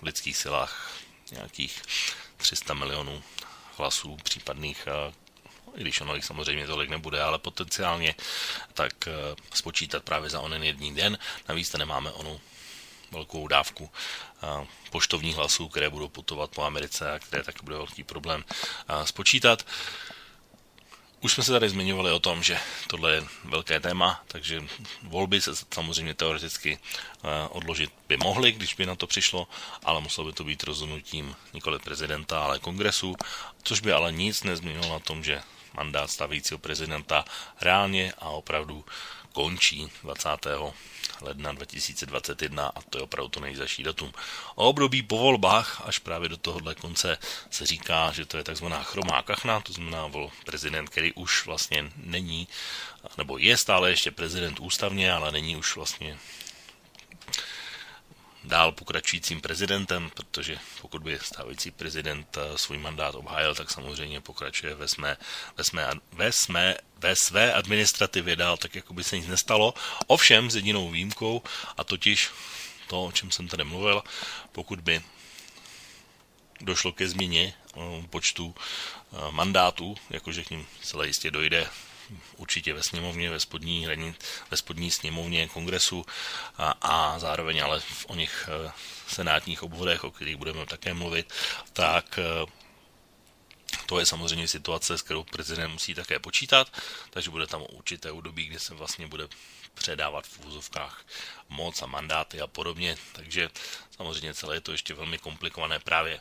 [0.00, 0.92] v lidských silách
[1.32, 1.82] nějakých
[2.36, 3.22] 300 milionů
[3.76, 4.88] hlasů případných
[5.74, 8.14] i když ono jich samozřejmě tolik nebude, ale potenciálně,
[8.74, 8.92] tak
[9.54, 11.18] spočítat právě za onen jedný den.
[11.48, 12.40] Navíc nemáme onu
[13.10, 13.90] velkou dávku
[14.90, 18.44] poštovních hlasů, které budou putovat po Americe a které tak bude velký problém
[19.04, 19.66] spočítat.
[21.20, 24.64] Už jsme se tady zmiňovali o tom, že tohle je velké téma, takže
[25.02, 26.78] volby se samozřejmě teoreticky
[27.48, 29.48] odložit by mohly, když by na to přišlo,
[29.84, 33.16] ale muselo by to být rozhodnutím nikoli prezidenta, ale kongresu,
[33.62, 37.24] což by ale nic nezměnilo na tom, že mandát stavícího prezidenta
[37.60, 38.84] reálně a opravdu
[39.34, 40.46] končí 20
[41.20, 44.12] ledna 2021 a to je opravdu to nejzaší datum.
[44.54, 47.18] O období po volbách až právě do tohohle konce
[47.50, 51.90] se říká, že to je takzvaná chromá kachna, to znamená vol prezident, který už vlastně
[51.96, 52.48] není,
[53.18, 56.18] nebo je stále ještě prezident ústavně, ale není už vlastně
[58.44, 64.74] dál pokračujícím prezidentem, protože pokud by stávající prezident eh, svůj mandát obhájil, tak samozřejmě pokračuje
[64.74, 65.16] ve, své,
[65.56, 69.74] ve, své, ve, své, ve své administrativě dál, tak jako by se nic nestalo.
[70.06, 71.42] Ovšem s jedinou výjimkou,
[71.76, 72.30] a totiž
[72.86, 74.02] to, o čem jsem tady mluvil,
[74.52, 75.02] pokud by
[76.60, 77.80] došlo ke změně eh,
[78.10, 81.66] počtu eh, mandátů, jakože k ním celé jistě dojde
[82.36, 83.86] určitě ve sněmovně, ve spodní,
[84.50, 86.06] ve spodní sněmovně kongresu
[86.58, 88.72] a, a zároveň ale v o nich eh,
[89.08, 91.32] senátních obvodech, o kterých budeme také mluvit,
[91.72, 92.46] tak eh,
[93.86, 96.72] to je samozřejmě situace, s kterou prezident musí také počítat,
[97.10, 99.28] takže bude tam určité období, kdy se vlastně bude
[99.74, 101.06] předávat v úzovkách
[101.48, 103.50] moc a mandáty a podobně, takže
[103.96, 106.20] samozřejmě celé je to ještě velmi komplikované právě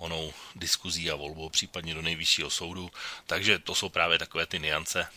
[0.00, 2.90] onou diskuzí a volbou, případně do nejvyššího soudu.
[3.26, 5.08] Takže to jsou právě takové ty niance,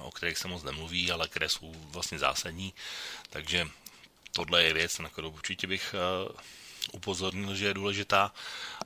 [0.00, 2.74] o kterých se moc nemluví, ale které jsou vlastně zásadní.
[3.30, 3.68] Takže
[4.32, 6.32] tohle je věc, na kterou určitě bych eh,
[6.92, 8.32] upozornil, že je důležitá.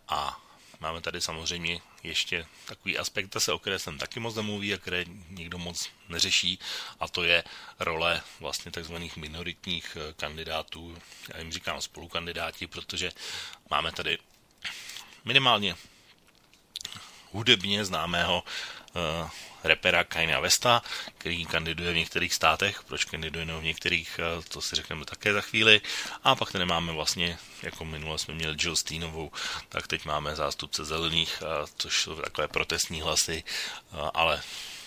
[0.08, 0.40] A
[0.80, 5.58] máme tady samozřejmě ještě takový aspekt, o které jsem taky moc nemluví a které nikdo
[5.58, 6.58] moc neřeší,
[7.00, 7.44] a to je
[7.78, 10.98] role vlastně takzvaných minoritních eh, kandidátů.
[11.34, 13.10] Já jim říkám spolukandidáti, protože
[13.70, 14.18] máme tady
[15.24, 15.76] minimálně
[17.32, 19.30] hudebně známého uh,
[19.64, 20.82] repera Kaina Vesta,
[21.18, 25.40] který kandiduje v některých státech, proč kandiduje v některých, uh, to si řekneme také za
[25.40, 25.80] chvíli.
[26.24, 29.32] A pak tady máme vlastně, jako minule jsme měli Jill Steenovou,
[29.68, 33.44] tak teď máme zástupce zelených, uh, což jsou takové protestní hlasy,
[33.92, 34.42] uh, ale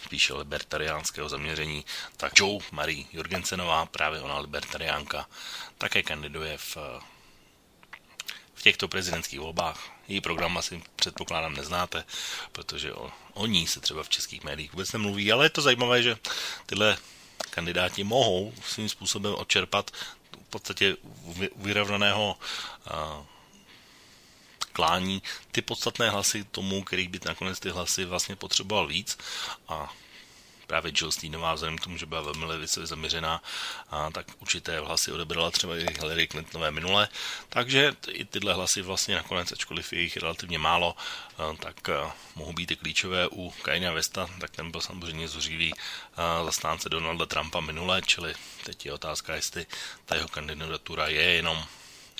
[0.05, 1.85] spíše libertariánského zaměření,
[2.17, 5.27] tak Joe Marie Jorgensenová, právě ona libertariánka,
[5.77, 6.77] také kandiduje v
[8.61, 9.92] těchto prezidentských volbách.
[10.07, 12.03] Její program asi předpokládám neznáte,
[12.51, 16.03] protože o, o ní se třeba v českých médiích vůbec nemluví, ale je to zajímavé,
[16.03, 16.17] že
[16.65, 16.97] tyhle
[17.49, 19.91] kandidáti mohou svým způsobem odčerpat
[20.47, 20.97] v podstatě
[21.55, 22.37] vyrovnaného
[24.73, 29.17] klání ty podstatné hlasy tomu, který by nakonec ty hlasy vlastně potřeboval víc.
[29.67, 29.93] A
[30.67, 33.43] právě Jill Steenová, vzhledem k tomu, že byla velmi levicově zaměřená,
[33.89, 37.09] a tak určité hlasy odebrala třeba i Hillary Clintonové minule.
[37.49, 40.95] Takže i tyhle hlasy vlastně nakonec, ačkoliv je jich relativně málo,
[41.59, 41.89] tak
[42.35, 45.73] mohou být i klíčové u Kanye Vesta, tak ten byl samozřejmě zuřivý
[46.45, 49.65] zastánce Donalda Trumpa minule, čili teď je otázka, jestli
[50.05, 51.65] ta jeho kandidatura je jenom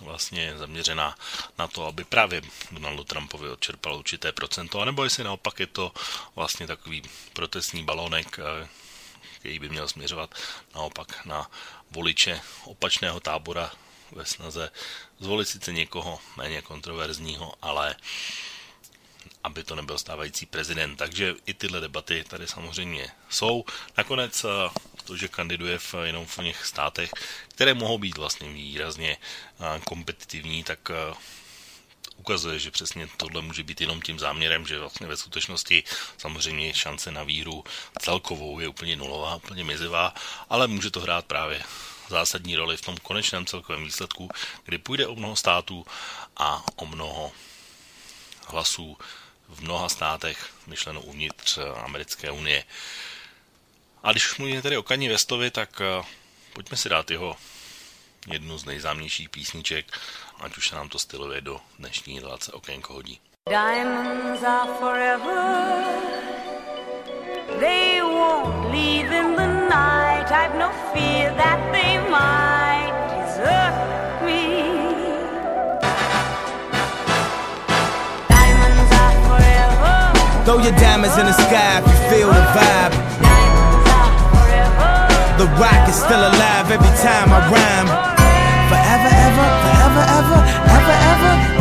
[0.02, 1.16] vlastně zaměřená
[1.58, 5.92] na to, aby právě Donaldu Trumpovi odčerpal určité procento, anebo jestli naopak je to
[6.36, 7.02] vlastně takový
[7.34, 8.68] protestní balonek, eh,
[9.40, 10.36] který by měl směřovat
[10.76, 11.52] naopak na
[11.92, 13.72] voliče opačného tábora
[14.12, 14.72] ve snaze
[15.20, 17.96] zvolit sice někoho méně kontroverzního, ale
[19.44, 20.96] aby to nebyl stávající prezident.
[20.96, 23.66] Takže i tyhle debaty tady samozřejmě jsou.
[23.98, 24.48] Nakonec eh,
[25.04, 27.12] to, že kandiduje v, jenom v něch státech,
[27.48, 29.18] které mohou být vlastně výrazně
[29.84, 30.92] kompetitivní, tak
[32.18, 35.84] ukazuje, že přesně tohle může být jenom tím záměrem, že vlastně ve skutečnosti
[36.18, 37.64] samozřejmě šance na víru
[38.00, 40.14] celkovou je úplně nulová, úplně mizivá,
[40.50, 41.64] ale může to hrát právě
[42.10, 44.30] zásadní roli v tom konečném celkovém výsledku,
[44.66, 45.86] kdy půjde o mnoho států
[46.38, 47.32] a o mnoho
[48.48, 48.98] hlasů
[49.50, 52.64] v mnoha státech, myšleno uvnitř americké unie.
[54.04, 56.06] A když mluvíme tedy o Kani Vestovi, tak uh,
[56.54, 57.38] pojďme si dát jeho
[58.28, 60.00] jednu z nejznámějších písniček,
[60.40, 63.20] ať už se nám to stylově do dnešní relace Okénko hodí.
[63.50, 65.84] Diamonds are forever
[67.60, 70.32] They won't leave in the night.
[70.32, 72.53] I've no fear that they might
[80.46, 82.92] Throw your diamonds in the sky if you feel the vibe.
[85.38, 87.88] The rock is still alive every time I rhyme.
[88.68, 91.53] Forever, ever, forever, ever, ever, ever, ever, ever,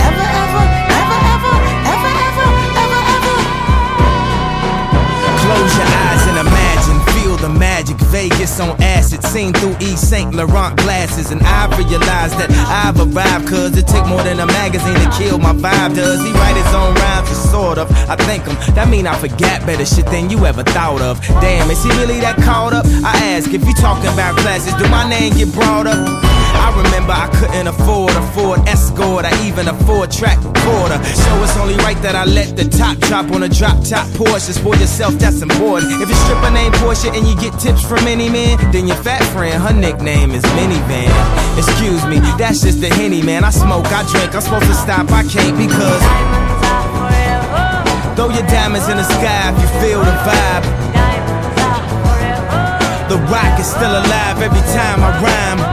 [7.42, 7.96] the magic.
[8.14, 11.32] Vegas on acid, seen through East Saint Laurent glasses.
[11.32, 15.38] And I realized that I've arrived, cause it take more than a magazine to kill
[15.38, 15.94] my vibe.
[15.94, 17.30] Does he write his own rhymes?
[17.30, 17.90] Or sort of.
[18.08, 18.54] I thank him.
[18.74, 21.20] That mean I forgot better shit than you ever thought of.
[21.42, 22.86] Damn, is he really that caught up?
[23.04, 26.41] I ask if you talking about classes, do my name get brought up?
[26.62, 31.02] I remember I couldn't afford a Ford Escort, I even a four track recorder.
[31.02, 34.54] So it's only right that I let the top drop on a drop top Porsche.
[34.62, 35.90] For yourself, that's important.
[35.98, 39.22] If your stripper name Porsche and you get tips from any man, then your fat
[39.34, 41.10] friend, her nickname is Minivan.
[41.58, 43.42] Excuse me, that's just the henny, man.
[43.42, 46.02] I smoke, I drink, I'm supposed to stop, I can't because.
[48.14, 50.64] Throw your diamonds in the sky if you feel the vibe.
[53.10, 55.71] The rock is still alive every time I rhyme.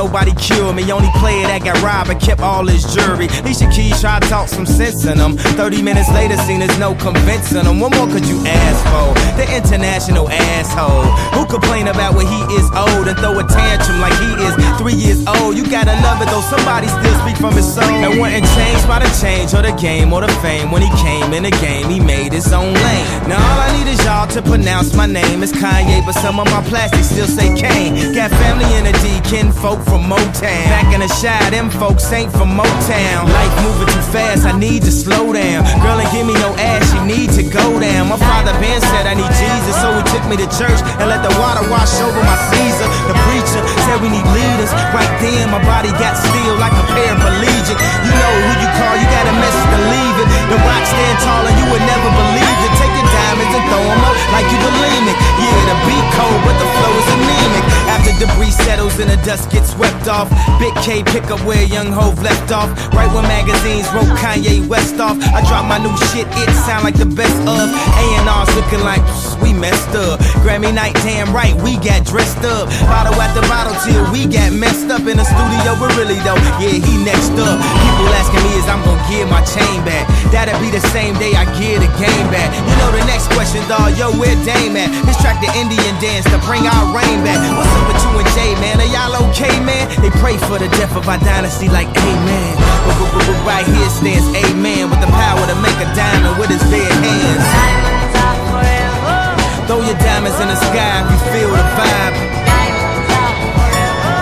[0.00, 0.82] Nobody cure me.
[0.90, 3.28] Only player that got robbed and kept all his jury.
[3.44, 5.36] Alicia Keys tried to talk some sense in him.
[5.60, 7.80] 30 minutes later, seen there's no convincing him.
[7.80, 9.12] What more could you ask for?
[9.36, 11.04] The international asshole.
[11.36, 14.96] Who complain about when he is old and throw a tantrum like he is three
[14.96, 15.52] years old?
[15.58, 17.84] You gotta love it though, somebody still speak from his soul.
[17.84, 20.72] And wasn't changed by the change or the game or the fame.
[20.72, 23.06] When he came in the game, he made his own lane.
[23.28, 25.42] Now all I need is y'all to pronounce my name.
[25.44, 28.14] It's Kanye, but some of my plastics still say Kane.
[28.14, 30.70] Got family in the D, kin folk from Motown.
[30.70, 33.26] Back in the shy, them folks ain't from Motown.
[33.26, 35.66] Life moving too fast, I need to slow down.
[35.82, 38.06] Girl, ain't give me no ass, she need to go down.
[38.06, 41.26] My father Ben said I need Jesus, so he took me to church and let
[41.26, 42.86] the water wash over my Caesar.
[43.10, 44.70] The preacher said we need leaders.
[44.94, 47.76] Right then, my body got still like a paraplegic.
[48.06, 50.28] You know who you call, you gotta mess to leave it.
[50.54, 52.72] The rock stand tall and you would never believe it.
[52.78, 55.16] Take your diamonds and throw 'em up like you believe it.
[55.38, 57.64] Yeah, the beat cold, but the flow is anemic.
[57.94, 61.92] After debris settles and the dust gets swept off, Big K pick up where Young
[61.92, 62.70] Hove left off.
[62.92, 66.96] Right when magazines wrote Kanye West off, I drop my new shit, it sound like
[66.96, 67.66] the best of.
[68.02, 69.02] A&R's looking like
[69.42, 70.18] we messed up.
[70.42, 72.68] Grammy night, damn right, we got dressed up.
[72.90, 76.78] Bottle after bottle till we got messed up in the studio, but really though, yeah,
[76.86, 77.58] he next up.
[77.58, 80.06] People asking me is I'm gonna give my chain back.
[80.32, 82.50] That'll be the same day I give the game back.
[82.54, 84.88] You know the next question, dawg, yo, where Dame at?
[85.04, 87.40] This track the Indian dance to bring our rain back.
[87.56, 88.80] What's up with you and Jay, man?
[88.80, 89.88] Are y'all okay, man?
[90.00, 92.54] They pray for the death of our dynasty like amen.
[92.86, 96.38] But, but, but, but right here stands amen with the power to make a diamond
[96.40, 97.44] with his bare hands.
[97.44, 99.66] Diamonds are forever.
[99.68, 102.14] Throw your diamonds in the sky if you feel the vibe.
[102.46, 104.14] Diamonds are forever.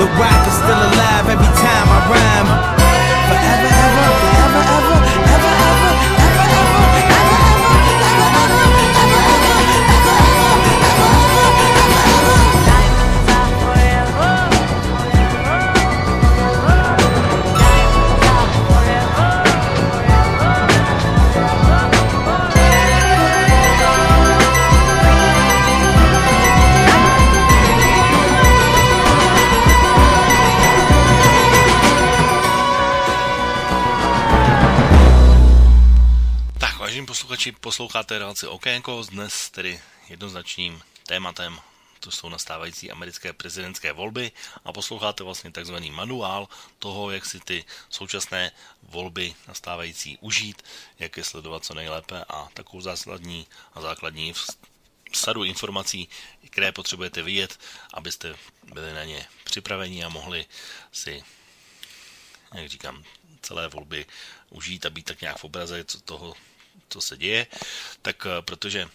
[0.00, 2.50] The rock is still alive every time I rhyme.
[3.28, 3.75] Forever,
[37.36, 41.60] posluchači, posloucháte relaci Okénko, dnes tedy jednoznačným tématem.
[42.00, 44.32] To jsou nastávající americké prezidentské volby
[44.64, 50.62] a posloucháte vlastně takzvaný manuál toho, jak si ty současné volby nastávající užít,
[50.98, 54.32] jak je sledovat co nejlépe a takovou zásadní a základní
[55.12, 56.08] sadu informací,
[56.50, 57.60] které potřebujete vidět,
[57.94, 58.34] abyste
[58.72, 60.46] byli na ně připraveni a mohli
[60.92, 61.24] si,
[62.54, 63.04] jak říkám,
[63.42, 64.06] celé volby
[64.50, 66.34] užít a být tak nějak v obraze toho,
[66.88, 67.46] co se děje,
[68.02, 68.88] tak eh, protože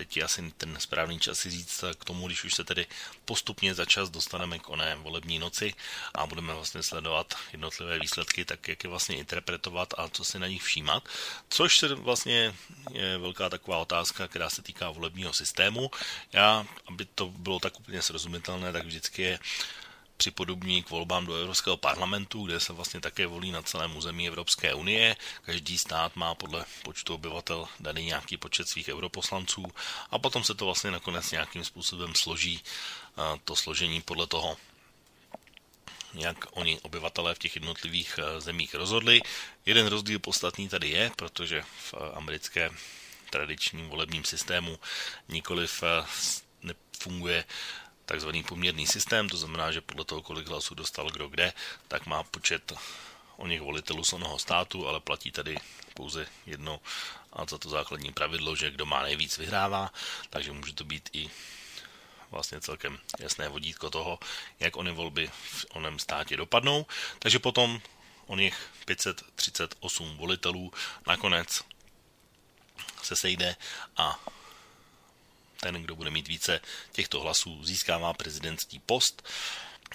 [0.00, 2.86] teď je asi ten správný čas si říct k tomu, když už se tedy
[3.24, 5.74] postupně za čas dostaneme k oné volební noci
[6.14, 10.46] a budeme vlastně sledovat jednotlivé výsledky, tak jak je vlastně interpretovat a co si na
[10.46, 11.08] nich všímat,
[11.48, 12.54] což se vlastně
[12.92, 15.90] je velká taková otázka, která se týká volebního systému.
[16.32, 19.38] Já, aby to bylo tak úplně srozumitelné, tak vždycky je
[20.20, 24.74] připodobní k volbám do Evropského parlamentu, kde se vlastně také volí na celém území Evropské
[24.74, 25.16] unie.
[25.42, 29.64] Každý stát má podle počtu obyvatel daný nějaký počet svých europoslanců
[30.10, 32.60] a potom se to vlastně nakonec nějakým způsobem složí
[33.44, 34.56] to složení podle toho,
[36.14, 39.20] jak oni obyvatelé v těch jednotlivých eh, zemích rozhodli.
[39.66, 42.70] Jeden rozdíl podstatný tady je, protože v americké
[43.30, 44.78] tradičním volebním systému
[45.28, 45.84] nikoliv
[46.62, 47.44] nefunguje
[48.10, 51.52] takzvaný poměrný systém, to znamená, že podle toho, kolik hlasů dostal kdo kde,
[51.88, 52.72] tak má počet
[53.36, 55.56] o nich volitelů z onoho státu, ale platí tady
[55.94, 56.80] pouze jedno
[57.32, 59.94] a za to základní pravidlo, že kdo má nejvíc vyhrává,
[60.30, 61.30] takže může to být i
[62.30, 64.18] vlastně celkem jasné vodítko toho,
[64.60, 66.86] jak ony volby v onem státě dopadnou.
[67.18, 67.80] Takže potom
[68.26, 70.72] oných 538 volitelů
[71.06, 71.62] nakonec
[73.02, 73.56] se sejde
[73.96, 74.18] a
[75.60, 76.60] ten, kdo bude mít více
[76.92, 79.28] těchto hlasů, získává prezidentský post.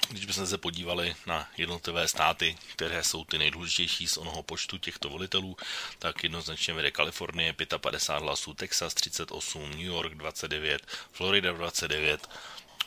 [0.10, 5.10] Když bychom se podívali na jednotlivé státy, které jsou ty nejdůležitější z onoho počtu těchto
[5.10, 5.58] volitelů,
[6.00, 12.30] tak jednoznačně vede Kalifornie 55 hlasů, Texas 38, New York 29, Florida 29,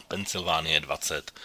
[0.09, 1.41] Pensylvánie 20.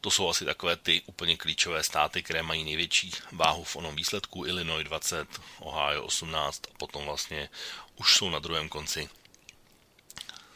[0.00, 4.44] To jsou asi takové ty úplně klíčové státy, které mají největší váhu v onom výsledku.
[4.44, 7.48] Illinois 20, Ohio 18 a potom vlastně
[7.96, 9.08] už jsou na druhém konci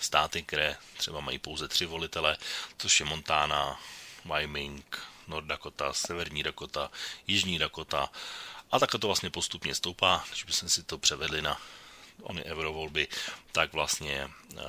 [0.00, 2.36] státy, které třeba mají pouze tři volitele,
[2.78, 3.80] což je Montana,
[4.24, 6.90] Wyoming, North Dakota, Severní Dakota,
[7.26, 8.10] Jižní Dakota
[8.72, 10.24] a takhle to vlastně postupně stoupá.
[10.28, 11.60] Když bychom si to převedli na
[12.22, 13.08] ony eurovolby,
[13.52, 14.60] tak vlastně uh,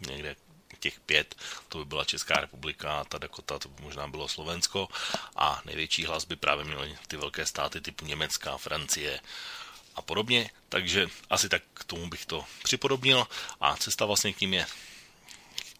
[0.00, 0.36] někde
[0.80, 1.34] těch pět,
[1.68, 4.88] to by byla Česká republika, ta Dakota, to by možná bylo Slovensko
[5.36, 9.20] a největší hlas by právě měly ty velké státy typu Německa, Francie,
[9.98, 13.26] a podobně, takže asi tak k tomu bych to připodobnil.
[13.60, 14.66] A cesta vlastně k tím je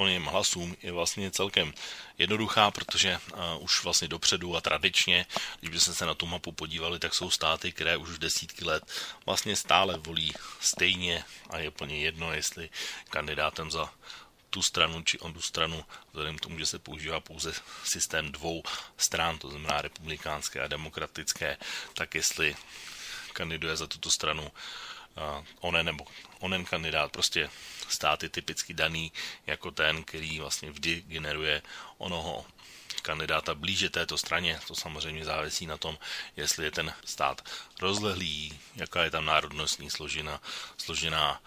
[0.06, 1.74] něm hlasům je vlastně celkem
[2.18, 5.26] jednoduchá, protože uh, už vlastně dopředu a tradičně,
[5.60, 8.84] když byste se na tu mapu podívali, tak jsou státy, které už desítky let
[9.26, 12.70] vlastně stále volí stejně a je plně jedno, jestli
[13.10, 13.90] kandidátem za
[14.50, 17.52] tu stranu či onu stranu, vzhledem k tomu, že se používá pouze
[17.84, 18.62] systém dvou
[18.96, 21.56] stran, to znamená republikánské a demokratické,
[21.94, 22.56] tak jestli
[23.38, 24.50] kandiduje za tuto stranu
[25.60, 26.06] onen nebo
[26.42, 27.50] onen kandidát, prostě
[27.88, 29.12] stát typicky daný
[29.46, 31.62] jako ten, který vlastně vždy generuje
[31.98, 32.46] onoho
[33.02, 34.58] kandidáta blíže této straně.
[34.66, 35.98] To samozřejmě závisí na tom,
[36.36, 37.42] jestli je ten stát
[37.80, 40.42] rozlehlý, jaká je tam národnostní složina,
[40.76, 41.42] složená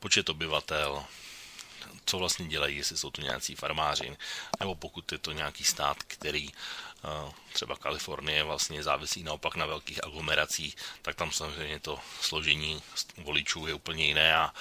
[0.00, 1.04] počet obyvatel,
[2.04, 4.16] co vlastně dělají, jestli jsou to nějací farmáři,
[4.60, 6.50] nebo pokud je to nějaký stát, který
[7.52, 12.82] třeba Kalifornie vlastně závisí naopak na velkých aglomeracích, tak tam samozřejmě to složení
[13.16, 14.54] voličů je úplně jiné a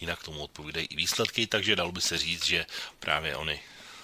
[0.00, 2.66] jinak tomu odpovídají i výsledky, takže dalo by se říct, že
[3.00, 3.60] právě oni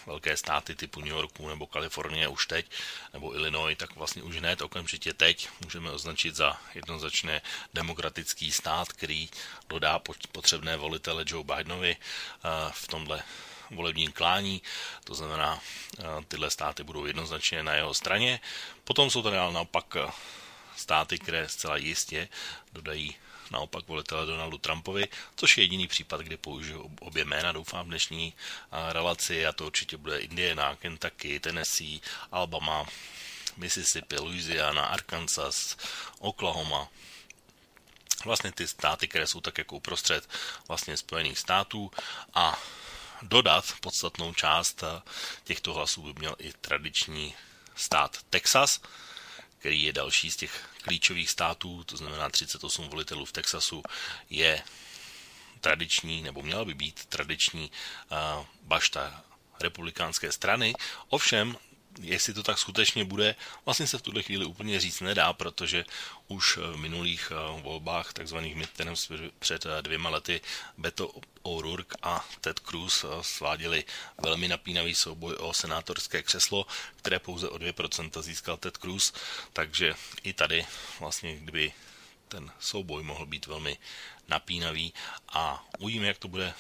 [0.07, 2.67] velké státy typu New Yorku nebo Kalifornie už teď,
[3.13, 7.43] nebo Illinois, tak vlastně už hned okamžitě teď můžeme označit za jednoznačně
[7.75, 9.29] demokratický stát, který
[9.69, 10.01] dodá
[10.33, 11.97] potřebné volitele Joe Bidenovi
[12.71, 13.23] v tomhle
[13.77, 14.63] volebním klání,
[15.05, 15.61] to znamená,
[16.29, 18.41] tyhle státy budou jednoznačně na jeho straně.
[18.85, 19.97] Potom jsou tady naopak
[20.77, 22.29] státy, které zcela jistě
[22.73, 23.17] dodají
[23.51, 28.33] naopak volitele Donaldu Trumpovi, což je jediný případ, kdy použiju obě jména, doufám, v dnešní
[28.93, 32.01] relaci a to určitě bude Indiana, Kentucky, Tennessee,
[32.33, 32.87] Alabama,
[33.57, 35.77] Mississippi, Louisiana, Arkansas,
[36.19, 36.89] Oklahoma,
[38.25, 40.29] vlastně ty státy, které jsou tak jako uprostřed
[40.69, 41.91] vlastně Spojených států
[42.35, 42.59] a
[43.25, 44.85] dodat podstatnou část
[45.45, 47.35] těchto hlasů by měl i tradiční
[47.75, 48.81] stát Texas,
[49.59, 53.83] který je další z těch klíčových států, to znamená 38 volitelů v Texasu,
[54.31, 54.63] je
[55.61, 57.71] tradiční, nebo měla by být tradiční
[58.63, 59.25] bašta
[59.61, 60.75] republikánské strany.
[61.09, 61.57] Ovšem,
[62.01, 65.85] jestli to tak skutečně bude, vlastně se v tuhle chvíli úplně říct nedá, protože
[66.29, 70.41] už v minulých volbách, takzvaných midterms před dvěma lety,
[70.79, 71.11] Beto
[71.43, 73.85] O'Rourke a Ted Cruz sváděli
[74.19, 79.13] velmi napínavý souboj o senátorské křeslo, které pouze o 2% získal Ted Cruz,
[79.53, 80.67] takže i tady
[81.01, 81.73] vlastně, kdyby
[82.35, 83.79] ten souboj mohl být velmi
[84.29, 84.95] napínavý
[85.29, 86.55] a uvidíme, jak to bude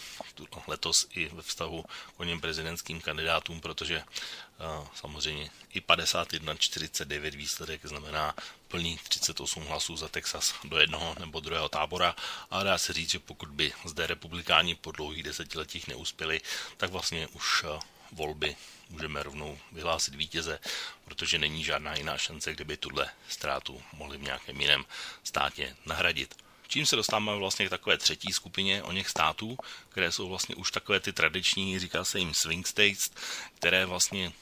[0.66, 8.34] letos i ve vztahu k oněm prezidentským kandidátům, protože uh, samozřejmě i 51-49 výsledek znamená
[8.68, 12.16] plný 38 hlasů za Texas do jednoho nebo druhého tábora.
[12.50, 16.40] A dá se říct, že pokud by zde republikáni po dlouhých desetiletích neuspěli,
[16.76, 17.80] tak vlastně už uh,
[18.14, 18.56] volby
[18.88, 20.58] můžeme rovnou vyhlásit vítěze,
[21.04, 24.84] protože není žádná jiná šance, kdyby tuhle ztrátu mohli v nějakém jiném
[25.24, 26.34] státě nahradit.
[26.68, 29.58] Čím se dostáváme vlastně k takové třetí skupině o něch států,
[29.88, 33.10] které jsou vlastně už takové ty tradiční, říká se jim swing states,
[33.54, 34.32] které vlastně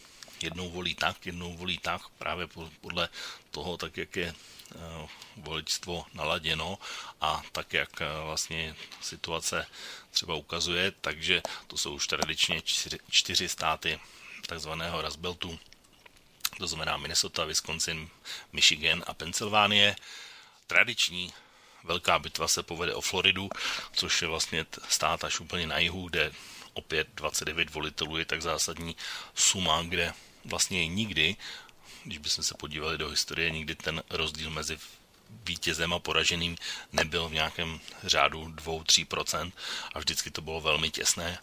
[0.43, 2.47] jednou volí tak, jednou volí tak, právě
[2.81, 3.09] podle
[3.51, 4.35] toho, tak jak je
[5.37, 6.79] voličstvo naladěno
[7.21, 9.67] a tak, jak eh, vlastně situace
[10.11, 14.01] třeba ukazuje, takže to jsou už tradičně čtyři, čtyři státy
[14.47, 15.59] takzvaného Rasbeltu,
[16.59, 18.09] to znamená Minnesota, Wisconsin,
[18.53, 19.97] Michigan a Pensylvánie.
[20.67, 21.33] Tradiční
[21.85, 23.49] velká bitva se povede o Floridu,
[23.93, 26.33] což je vlastně stát až úplně na jihu, kde
[26.73, 28.97] opět 29 volitelů je tak zásadní
[29.35, 30.13] suma, kde
[30.45, 31.37] vlastně nikdy,
[32.05, 34.79] když bychom se podívali do historie, nikdy ten rozdíl mezi
[35.45, 36.57] vítězem a poraženým
[36.93, 39.53] nebyl v nějakém řádu 2-3%
[39.95, 41.39] a vždycky to bylo velmi těsné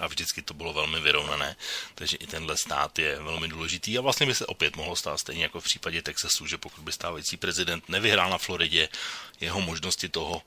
[0.00, 1.56] a vždycky to bylo velmi vyrovnané,
[1.94, 5.42] takže i tenhle stát je velmi důležitý a vlastně by se opět mohlo stát stejně
[5.42, 8.88] jako v případě Texasu, že pokud by stávající prezident nevyhrál na Floridě,
[9.40, 10.42] jeho možnosti toho,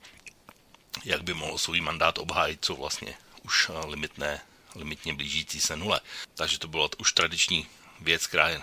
[1.04, 4.40] jak by mohl svůj mandát obhájit, jsou vlastně už limitné,
[4.74, 6.00] limitně blížící se nule.
[6.34, 7.66] Takže to byla už tradiční
[8.00, 8.62] věc, která je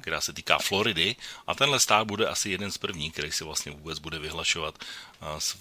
[0.00, 1.16] která se týká Floridy.
[1.46, 4.84] A tenhle stát bude asi jeden z prvních, který si vlastně vůbec bude vyhlašovat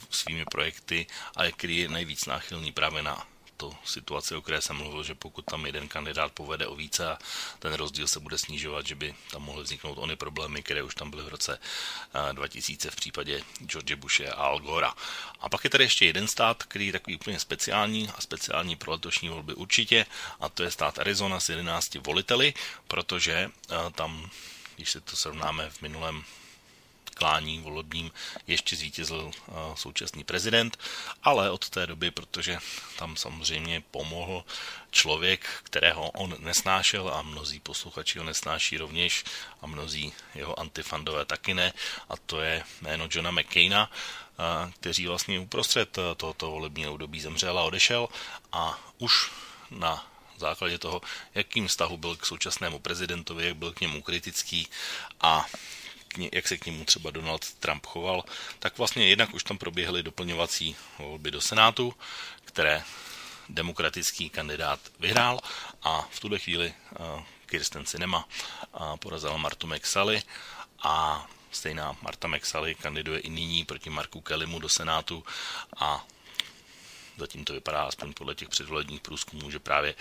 [0.09, 3.27] svými projekty a který je nejvíc náchylný právě na
[3.57, 7.17] to situaci, o které jsem mluvil, že pokud tam jeden kandidát povede o více a
[7.59, 11.09] ten rozdíl se bude snižovat, že by tam mohly vzniknout ony problémy, které už tam
[11.09, 11.59] byly v roce
[12.31, 14.93] 2000 v případě George Bushe a Al Gora.
[15.39, 18.91] A pak je tady ještě jeden stát, který je takový úplně speciální a speciální pro
[18.91, 20.05] letošní volby určitě,
[20.39, 22.53] a to je stát Arizona s 11 voliteli,
[22.87, 23.49] protože
[23.95, 24.29] tam
[24.75, 26.23] když se to srovnáme v minulém
[27.15, 28.11] klání volebním
[28.47, 30.77] ještě zvítězil eh, současný prezident,
[31.23, 32.57] ale od té doby, protože
[32.99, 34.45] tam samozřejmě pomohl
[34.91, 39.23] člověk, kterého on nesnášel a mnozí posluchači ho nesnáší rovněž
[39.61, 41.73] a mnozí jeho antifandové taky ne,
[42.09, 47.59] a to je jméno Johna McCaina, eh, který vlastně uprostřed eh, tohoto volebního období zemřel
[47.59, 48.07] a odešel
[48.51, 49.31] a už
[49.71, 50.07] na
[50.37, 51.01] základě toho,
[51.35, 54.67] jakým vztahu byl k současnému prezidentovi, jak byl k němu kritický
[55.21, 55.45] a
[56.17, 58.23] ně, jak se k němu třeba Donald Trump choval,
[58.59, 61.93] tak vlastně jednak už tam proběhly doplňovací volby do Senátu,
[62.45, 62.83] které
[63.49, 65.39] demokratický kandidát vyhrál
[65.81, 68.27] a v tuhle chvíli uh, Kirsten Sinema
[68.79, 70.23] uh, porazila Martu McSally
[70.83, 75.23] a stejná Marta McSally kandiduje i nyní proti Marku Kellymu do Senátu
[75.77, 76.05] a
[77.17, 79.95] zatím to vypadá aspoň podle těch předvolebních průzkumů, že právě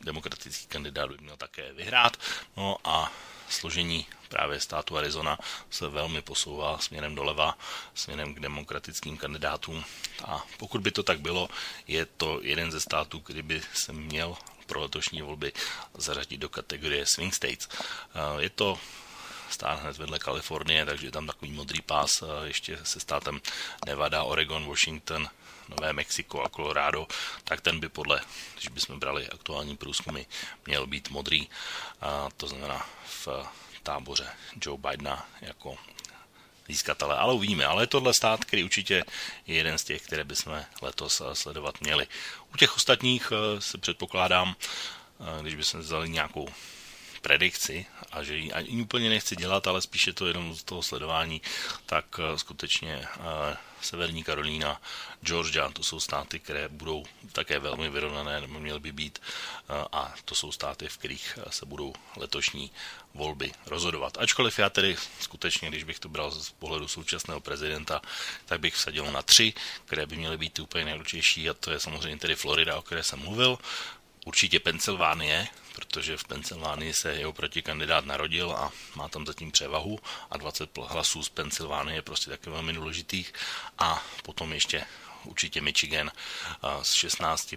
[0.00, 2.16] demokratický kandidát by měl také vyhrát.
[2.56, 3.12] No a
[3.50, 5.38] složení právě státu Arizona
[5.70, 7.58] se velmi posouvá směrem doleva,
[7.94, 9.84] směrem k demokratickým kandidátům.
[10.24, 11.48] A pokud by to tak bylo,
[11.86, 14.36] je to jeden ze států, který by se měl
[14.66, 15.52] pro letošní volby
[15.94, 17.68] zařadit do kategorie Swing States.
[18.38, 18.78] Je to
[19.50, 23.40] stát hned vedle Kalifornie, takže je tam takový modrý pás ještě se státem
[23.86, 25.28] Nevada, Oregon, Washington,
[25.70, 27.06] Nové Mexiko a Colorado,
[27.44, 28.20] tak ten by podle,
[28.54, 30.22] když bychom brali aktuální průzkumy,
[30.66, 31.48] měl být modrý.
[32.00, 32.86] A to znamená
[33.24, 33.28] v
[33.82, 34.28] táboře
[34.64, 35.76] Joe Bidena jako
[36.68, 37.16] získatele.
[37.16, 37.66] Ale uvidíme.
[37.66, 39.04] Ale je tohle stát, který určitě
[39.46, 42.06] je jeden z těch, které bychom letos sledovat měli.
[42.54, 46.48] U těch ostatních eh, se předpokládám, eh, když bychom vzali nějakou
[47.22, 51.42] predikci a že ji ani úplně nechci dělat, ale spíše to jenom z toho sledování,
[51.86, 53.06] tak eh, skutečně
[53.82, 54.80] Severní Karolína,
[55.22, 60.14] Georgia, to jsou státy, které budou také velmi vyrovnané, nebo měly by být, eh, a
[60.24, 62.70] to jsou státy, v kterých se budou letošní
[63.14, 64.18] volby rozhodovat.
[64.18, 68.02] Ačkoliv já tedy skutečně, když bych to bral z pohledu současného prezidenta,
[68.46, 69.52] tak bych vsadil na tři,
[69.84, 73.18] které by měly být úplně nejdůležitější, a to je samozřejmě tedy Florida, o které jsem
[73.18, 73.58] mluvil,
[74.24, 79.98] určitě Pensylvánie, protože v Pensylvánii se jeho protikandidát narodil a má tam zatím převahu
[80.30, 83.32] a 20 hlasů z Pensylvánie je prostě také velmi důležitých
[83.78, 84.84] a potom ještě
[85.24, 86.10] určitě Michigan
[86.82, 87.54] z 16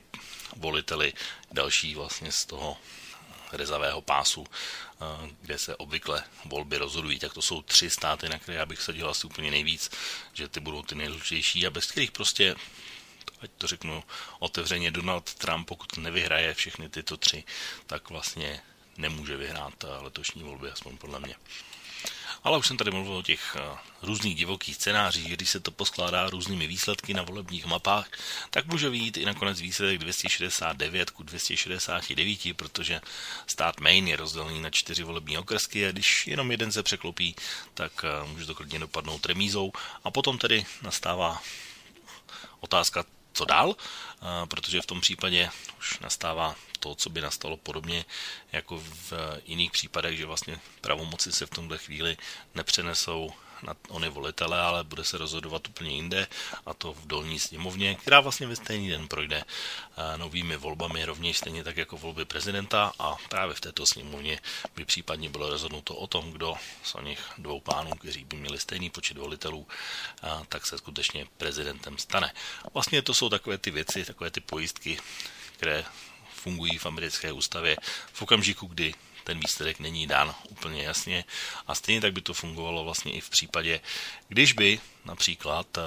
[0.56, 1.14] voliteli,
[1.52, 2.78] další vlastně z toho
[3.52, 4.48] rezavého pásu,
[5.42, 7.20] kde se obvykle volby rozhodují.
[7.20, 9.92] Tak to jsou tři státy, na které já bych sadil asi úplně nejvíc,
[10.34, 12.56] že ty budou ty nejdůležitější a bez kterých prostě
[13.44, 14.04] ať to řeknu
[14.40, 17.44] otevřeně, Donald Trump, pokud nevyhraje všechny tyto tři,
[17.88, 18.62] tak vlastně
[18.98, 21.36] nemůže vyhrát letošní volby, aspoň podle mě.
[22.44, 26.30] Ale už jsem tady mluvil o těch eh, různých divokých scénářích, když se to poskládá
[26.30, 28.08] různými výsledky na volebních mapách,
[28.50, 33.02] tak může vyjít i nakonec výsledek 269 ku 269, protože
[33.48, 37.36] stát Maine je rozdělený na čtyři volební okresky a když jenom jeden se překlopí,
[37.74, 39.72] tak eh, může to klidně dopadnout remízou
[40.04, 41.42] a potom tedy nastává
[42.60, 43.76] otázka co dál,
[44.48, 48.06] protože v tom případě už nastává to, co by nastalo podobně
[48.52, 49.14] jako v
[49.46, 52.18] jiných případech, že vlastně pravomoci se v tomhle chvíli
[52.56, 53.34] nepřenesou
[53.64, 56.28] na ony volitele, ale bude se rozhodovat úplně jinde,
[56.66, 61.38] a to v dolní sněmovně, která vlastně ve stejný den projde eh, novými volbami, rovněž
[61.38, 64.40] stejně tak jako volby prezidenta a právě v této sněmovně
[64.76, 68.90] by případně bylo rozhodnuto o tom, kdo z nich dvou pánů, kteří by měli stejný
[68.90, 69.68] počet volitelů,
[70.24, 72.34] eh, tak se skutečně prezidentem stane.
[72.74, 75.00] Vlastně to jsou takové ty věci, takové ty pojistky,
[75.58, 75.86] které
[76.34, 77.78] fungují v americké ústavě
[78.14, 78.94] v okamžiku, kdy
[79.24, 81.26] ten výsledek není dán úplně jasně
[81.68, 83.80] a stejně tak by to fungovalo vlastně i v případě,
[84.28, 85.82] když by například eh,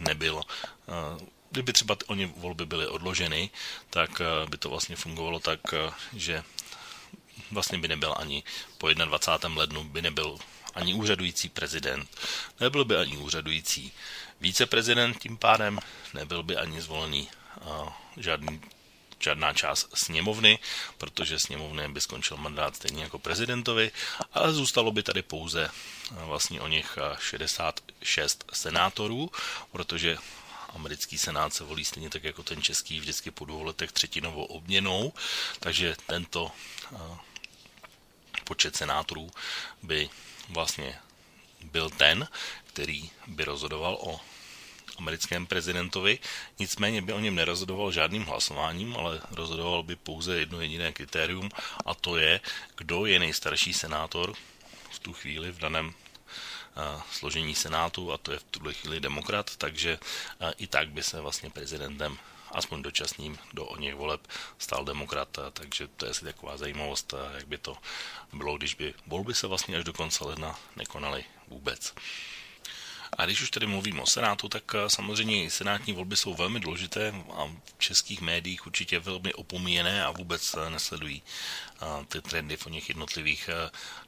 [0.00, 0.42] nebyl
[0.88, 3.50] eh, kdyby třeba oni volby byly odloženy,
[3.90, 5.60] tak by to vlastně fungovalo tak,
[6.12, 6.44] že
[7.50, 8.42] vlastně by nebyl ani
[8.78, 9.58] po 21.
[9.58, 10.38] lednu by nebyl
[10.74, 12.18] ani úřadující prezident,
[12.60, 13.92] nebyl by ani úřadující
[14.40, 15.78] viceprezident, tím pádem
[16.14, 17.28] nebyl by ani zvolený
[18.16, 18.60] žádný,
[19.26, 20.58] žádná část sněmovny,
[20.98, 23.90] protože sněmovny by skončil mandát stejně jako prezidentovi,
[24.32, 29.30] ale zůstalo by tady pouze uh, vlastně o něch 66 senátorů,
[29.72, 30.18] protože
[30.68, 35.12] americký senát se volí stejně tak jako ten český vždycky po dvou letech třetinovou obměnou,
[35.60, 36.52] takže tento
[36.90, 37.18] uh,
[38.44, 39.30] počet senátorů
[39.82, 40.10] by
[40.48, 40.98] vlastně
[41.62, 42.28] byl ten,
[42.66, 44.20] který by rozhodoval o
[44.98, 46.18] americkém prezidentovi,
[46.58, 51.48] nicméně by o něm nerozhodoval žádným hlasováním, ale rozhodoval by pouze jedno jediné kritérium
[51.84, 52.40] a to je,
[52.76, 54.34] kdo je nejstarší senátor
[54.90, 59.56] v tu chvíli v daném uh, složení senátu a to je v tuhle chvíli demokrat,
[59.56, 62.18] takže uh, i tak by se vlastně prezidentem
[62.50, 64.20] aspoň dočasným do o něch voleb
[64.58, 67.76] stal demokrat, takže to je asi taková zajímavost, jak by to
[68.32, 71.94] bylo, když by volby se vlastně až do konce ledna nekonaly vůbec.
[73.12, 77.14] A když už tady mluvím o Senátu, tak eh, samozřejmě senátní volby jsou velmi důležité
[77.34, 82.66] a v českých médiích určitě velmi opomíjené a vůbec eh, nesledují eh, ty trendy v
[82.66, 83.50] něch jednotlivých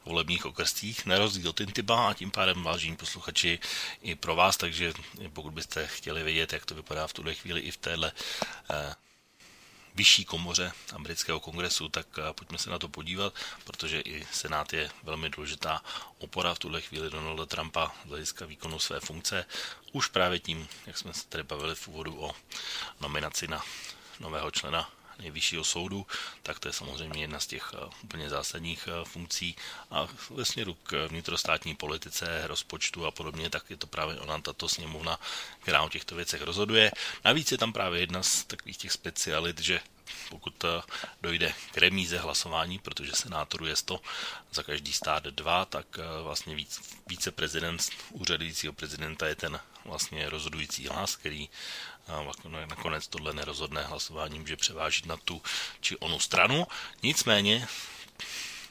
[0.05, 1.05] volebních okrstích.
[1.05, 3.59] Na rozdíl od Intiba a tím pádem vážení posluchači
[4.01, 4.93] i pro vás, takže
[5.33, 8.11] pokud byste chtěli vědět, jak to vypadá v tuhle chvíli i v téhle
[9.99, 13.33] vyšší komoře amerického kongresu, tak eh, pojďme se na to podívat,
[13.63, 15.83] protože i Senát je velmi důležitá
[16.19, 19.45] opora v tuhle chvíli Donalda Trumpa z hlediska výkonu své funkce.
[19.91, 22.31] Už právě tím, jak jsme se tady bavili v úvodu o
[23.01, 23.61] nominaci na
[24.19, 24.89] nového člena
[25.19, 26.07] nejvyššího soudu,
[26.43, 29.55] tak to je samozřejmě jedna z těch eh, úplně zásadních eh, funkcí
[29.91, 34.69] a ve směru k vnitrostátní politice, rozpočtu a podobně, tak je to právě ona, tato
[34.69, 35.19] sněmovna,
[35.59, 36.91] která o těchto věcech rozhoduje.
[37.25, 39.79] Navíc je tam právě jedna z takových těch specialit, že
[40.29, 40.81] pokud eh,
[41.21, 44.01] dojde k remíze hlasování, protože senátorů je 100
[44.51, 45.85] za každý stát dva, tak
[46.23, 51.49] vlastně víc, viceprezident úřadujícího prezidenta je ten vlastně rozhodující hlas, který
[52.69, 55.41] nakonec tohle nerozhodné hlasování může převážit na tu
[55.81, 56.67] či onu stranu.
[57.03, 57.67] Nicméně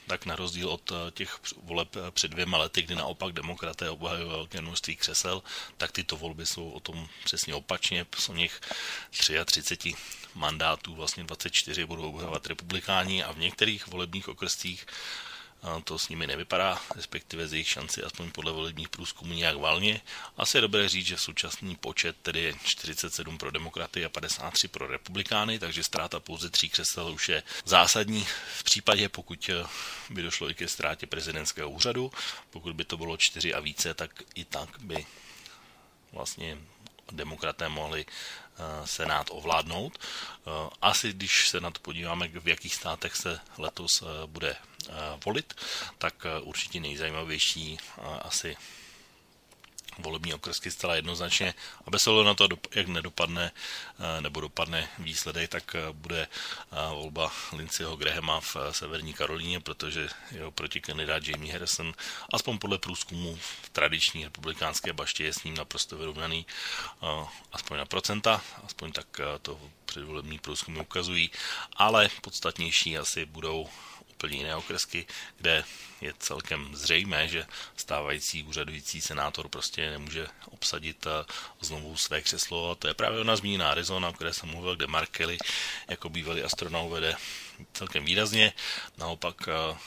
[0.09, 4.29] tak na rozdíl od eh, těch voleb eh, před dvěma lety, kdy naopak demokraté obhajují
[4.29, 5.43] velké množství křesel,
[5.77, 8.05] tak tyto volby jsou o tom přesně opačně.
[8.17, 8.61] Jsou nich
[9.45, 9.93] 33
[10.35, 14.27] mandátů, vlastně 24 budou obhajovat republikáni a v některých volebních
[15.61, 20.01] okrstích to s nimi nevypadá, respektive z jejich šanci, aspoň podle volebních průzkumů, nějak valně.
[20.37, 24.87] Asi je dobré říct, že současný počet tedy je 47 pro demokraty a 53 pro
[24.87, 29.65] republikány, takže ztráta pouze tří křesel už je zásadní v případě, pokud eh,
[30.09, 32.11] by došlo i ke ztrátě prezidentského úřadu.
[32.49, 35.05] Pokud by to bylo čtyři a více, tak i tak by
[36.11, 36.57] vlastně
[37.11, 39.97] demokraté mohli eh, Senát ovládnout.
[39.97, 44.55] Eh, asi když se na to podíváme, v jakých státech se letos bude
[45.25, 45.53] volit,
[45.97, 47.77] tak určitě nejzajímavější
[48.21, 48.57] asi
[49.97, 51.53] volební okresky zcela jednoznačně.
[51.87, 53.51] A bez ohledu na to, jak nedopadne
[54.19, 56.27] nebo dopadne výsledek, tak bude
[56.89, 61.93] volba Lindseyho Grahama v severní Karolíně, protože jeho protikandidát Jamie Harrison,
[62.33, 66.45] aspoň podle průzkumu v tradiční republikánské baště je s ním naprosto vyrovnaný,
[67.51, 69.07] aspoň na procenta, aspoň tak
[69.41, 71.31] to předvolební průzkumy ukazují,
[71.73, 73.69] ale podstatnější asi budou
[74.19, 75.07] úplně jiné okresky,
[75.37, 75.63] kde
[76.01, 77.45] je celkem zřejmé, že
[77.75, 81.25] stávající úřadující senátor prostě nemůže obsadit eh,
[81.61, 82.71] znovu své křeslo.
[82.71, 85.37] A to je právě ona zmíněná Arizona, o které jsem mluvil, kde Mark Kelly
[85.87, 87.15] jako bývalý astronaut vede
[87.73, 88.53] celkem výrazně.
[88.97, 89.77] Naopak eh,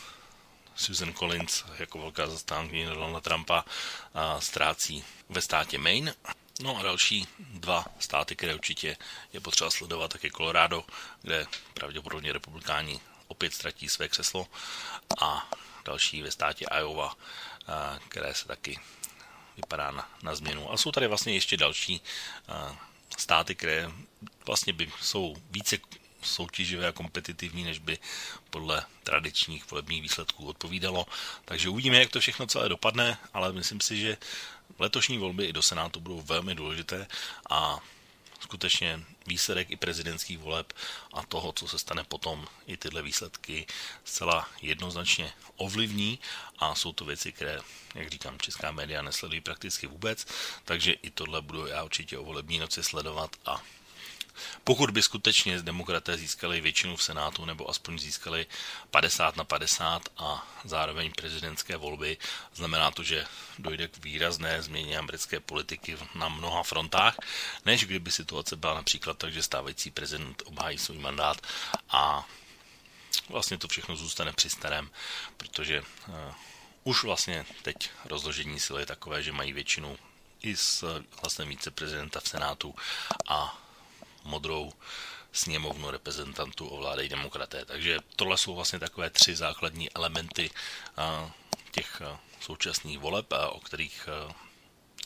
[0.76, 6.14] Susan Collins jako velká zastánkyně Donalda Trumpa eh, ztrácí ve státě Maine.
[6.60, 8.96] No a další dva státy, které určitě
[9.32, 10.84] je potřeba sledovat, tak je Colorado,
[11.22, 13.00] kde pravděpodobně republikáni
[13.32, 14.46] opět ztratí své křeslo
[15.20, 15.50] a
[15.84, 17.16] další ve státě Iowa,
[18.08, 18.78] které se taky
[19.56, 20.72] vypadá na, na změnu.
[20.72, 22.00] A jsou tady vlastně ještě další
[23.18, 23.90] státy, které
[24.46, 25.78] vlastně by jsou více
[26.22, 27.98] soutěživé a kompetitivní, než by
[28.50, 31.06] podle tradičních volebních výsledků odpovídalo.
[31.44, 34.16] Takže uvidíme, jak to všechno celé dopadne, ale myslím si, že
[34.78, 37.06] letošní volby i do Senátu budou velmi důležité
[37.50, 37.80] a
[38.42, 40.72] skutečně výsledek i prezidentských voleb
[41.12, 43.66] a toho, co se stane potom, i tyhle výsledky
[44.04, 46.18] zcela jednoznačně ovlivní
[46.58, 47.58] a jsou to věci, které,
[47.94, 50.26] jak říkám, česká média nesledují prakticky vůbec,
[50.64, 53.62] takže i tohle budu já určitě o volební noci sledovat a
[54.64, 58.46] pokud by skutečně demokraté získali většinu v Senátu nebo aspoň získali
[58.90, 62.18] 50 na 50 a zároveň prezidentské volby,
[62.54, 63.26] znamená to, že
[63.58, 67.16] dojde k výrazné změně americké politiky na mnoha frontách,
[67.64, 71.36] než kdyby situace byla například tak, že stávající prezident obhájí svůj mandát
[71.90, 72.28] a
[73.28, 74.90] vlastně to všechno zůstane při starém,
[75.36, 76.14] protože uh,
[76.84, 79.98] už vlastně teď rozložení sil je takové, že mají většinu
[80.42, 82.74] i s hlasem viceprezidenta v Senátu
[83.28, 83.61] a
[84.24, 84.72] modrou
[85.32, 87.64] sněmovnu reprezentantů ovládají demokraté.
[87.64, 90.50] Takže tohle jsou vlastně takové tři základní elementy
[91.70, 92.02] těch
[92.40, 94.08] současných voleb, o kterých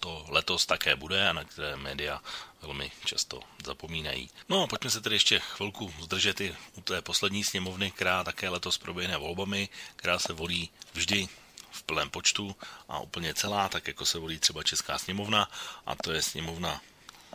[0.00, 2.22] to letos také bude a na které média
[2.62, 4.30] velmi často zapomínají.
[4.48, 8.48] No a pojďme se tedy ještě chvilku zdržet i u té poslední sněmovny, která také
[8.48, 11.28] letos proběhne volbami, která se volí vždy
[11.70, 12.56] v plném počtu
[12.88, 15.50] a úplně celá, tak jako se volí třeba Česká sněmovna
[15.86, 16.80] a to je sněmovna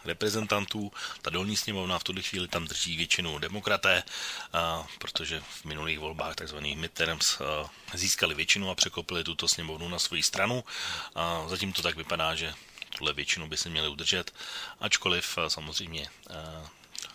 [0.05, 0.91] reprezentantů.
[1.21, 4.03] Ta dolní sněmovna v tuhle chvíli tam drží většinu demokraté,
[4.99, 6.57] protože v minulých volbách tzv.
[6.57, 7.37] midterms
[7.93, 10.63] získali většinu a překopili tuto sněmovnu na svoji stranu.
[11.47, 12.53] Zatím to tak vypadá, že
[12.97, 14.33] tuhle většinu by se měli udržet,
[14.79, 16.07] ačkoliv samozřejmě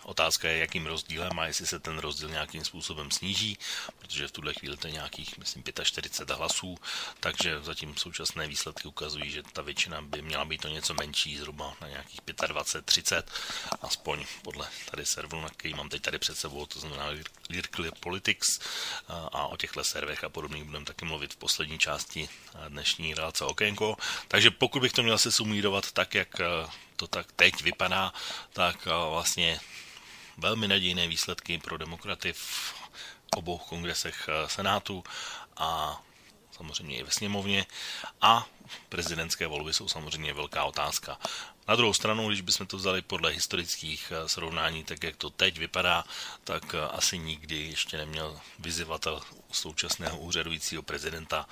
[0.07, 3.57] Otázka je, jakým rozdílem a jestli se ten rozdíl nějakým způsobem sníží,
[3.99, 6.77] protože v tuhle chvíli to je nějakých, myslím, 45 hlasů,
[7.19, 11.73] takže zatím současné výsledky ukazují, že ta většina by měla být to něco menší, zhruba
[11.81, 13.31] na nějakých 25, 30,
[13.81, 17.09] aspoň podle tady serveru, na který mám teď tady před sebou, to znamená
[17.49, 18.59] Lirkly Politics
[19.07, 22.29] a o těchto servech a podobných budeme taky mluvit v poslední části
[22.69, 23.97] dnešní relace Okénko.
[24.27, 26.41] Takže pokud bych to měl se sumírovat tak, jak
[26.95, 28.13] to tak teď vypadá,
[28.53, 29.59] tak vlastně
[30.37, 32.73] velmi nadějné výsledky pro demokraty v
[33.35, 35.03] obou kongresech eh, Senátu
[35.57, 36.01] a
[36.51, 37.65] samozřejmě i ve sněmovně
[38.21, 38.47] a
[38.89, 41.17] prezidentské volby jsou samozřejmě velká otázka.
[41.67, 45.57] Na druhou stranu, když bychom to vzali podle historických eh, srovnání, tak jak to teď
[45.57, 46.03] vypadá,
[46.43, 49.21] tak eh, asi nikdy ještě neměl vyzývatel
[49.51, 51.47] současného úřadujícího prezidenta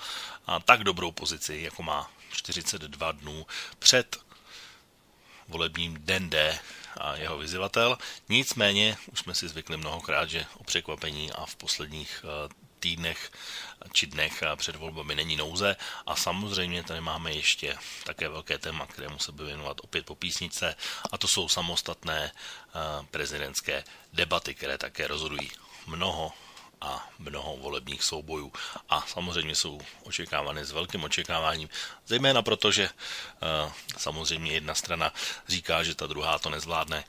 [0.46, 3.46] a tak dobrou pozici, jako má 42 dnů
[3.78, 4.25] před
[5.48, 6.30] volebním den
[6.96, 7.98] a jeho vyzývatel.
[8.28, 13.30] Nicméně už jsme si zvykli mnohokrát, že o překvapení a v posledních eh, týdnech
[13.92, 15.76] či dnech před volbami není nouze
[16.06, 20.76] a samozřejmě tady máme ještě také velké téma, kterému se bude věnovat opět po písnice
[21.12, 25.50] a to jsou samostatné eh, prezidentské debaty, které také rozhodují
[25.86, 26.32] mnoho
[26.80, 28.52] a mnoho volebních soubojů.
[28.88, 31.68] A samozřejmě jsou očekávány s velkým očekáváním,
[32.06, 35.12] zejména proto, že uh, samozřejmě jedna strana
[35.48, 37.04] říká, že ta druhá to nezvládne,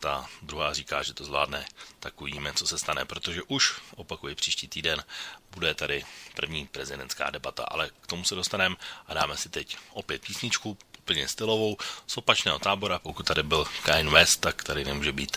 [0.00, 1.66] ta druhá říká, že to zvládne,
[2.00, 5.04] tak uvidíme, co se stane, protože už, opakuji, příští týden
[5.50, 6.04] bude tady
[6.34, 11.28] první prezidentská debata, ale k tomu se dostaneme a dáme si teď opět písničku, úplně
[11.28, 15.36] stylovou, z opačného tábora, pokud tady byl Kanye West, tak tady nemůže být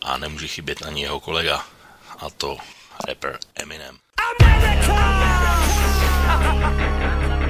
[0.00, 1.66] a nemůže chybět ani jeho kolega
[2.18, 2.58] a to
[3.06, 4.00] rapper Eminem.
[4.38, 4.46] We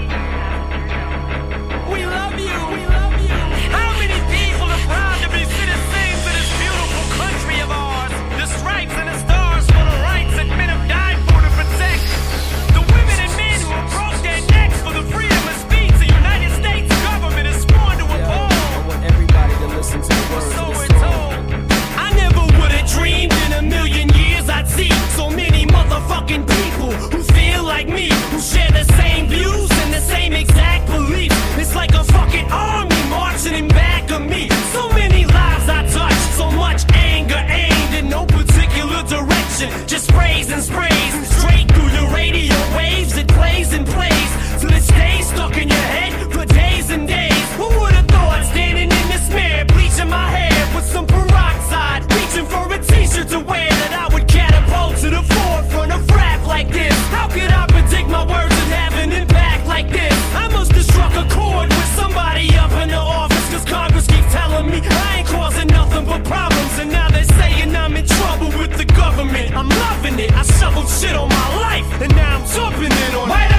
[69.55, 70.32] I'm loving it.
[70.32, 73.51] I shoveled shit on my life, and now I'm dumping in on it.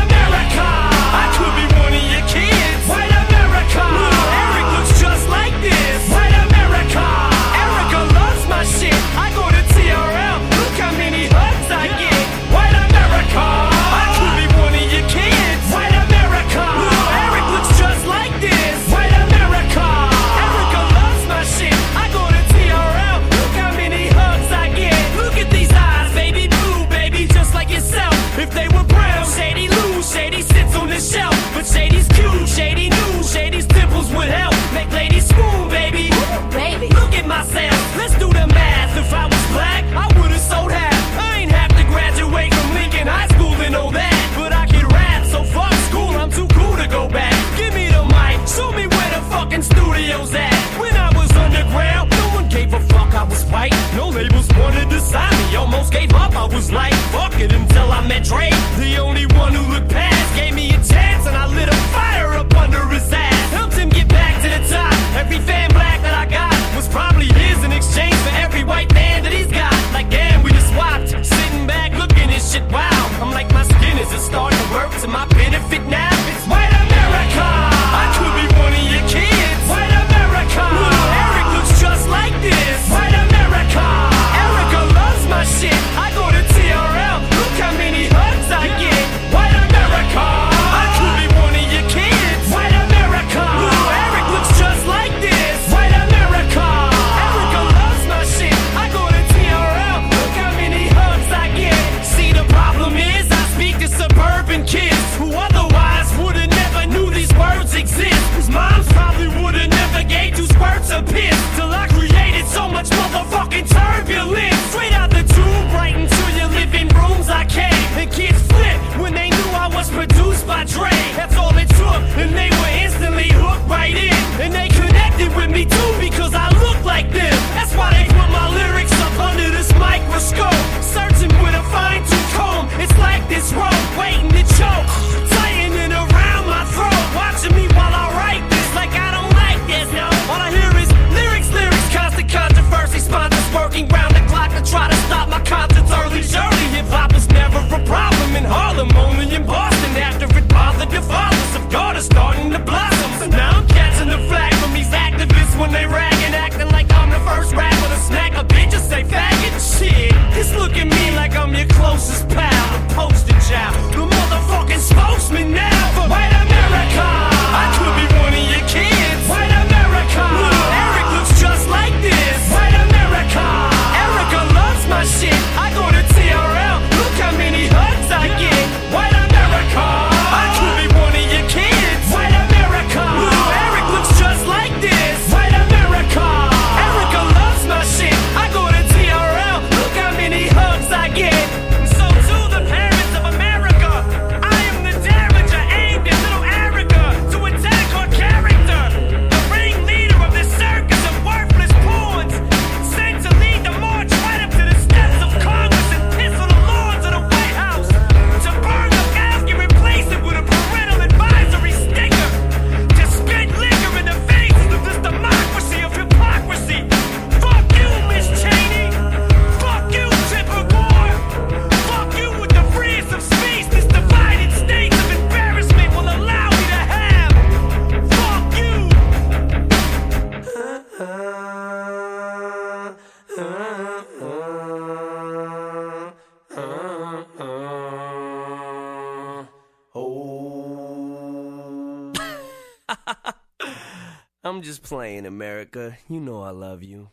[244.54, 245.98] I'm just playing, America.
[246.10, 247.10] You know I love you.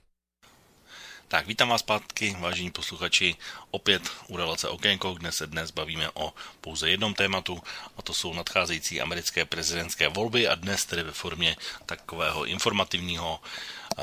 [1.28, 3.36] Tak vítám vás zpátky, vážení posluchači,
[3.70, 7.62] opět u relace Okénko, kde se dnes bavíme o pouze jednom tématu,
[7.96, 13.40] a to jsou nadcházející americké prezidentské volby a dnes tedy ve formě takového informativního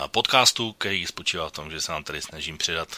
[0.07, 2.97] podcastu, který spočívá v tom, že se vám tady snažím předat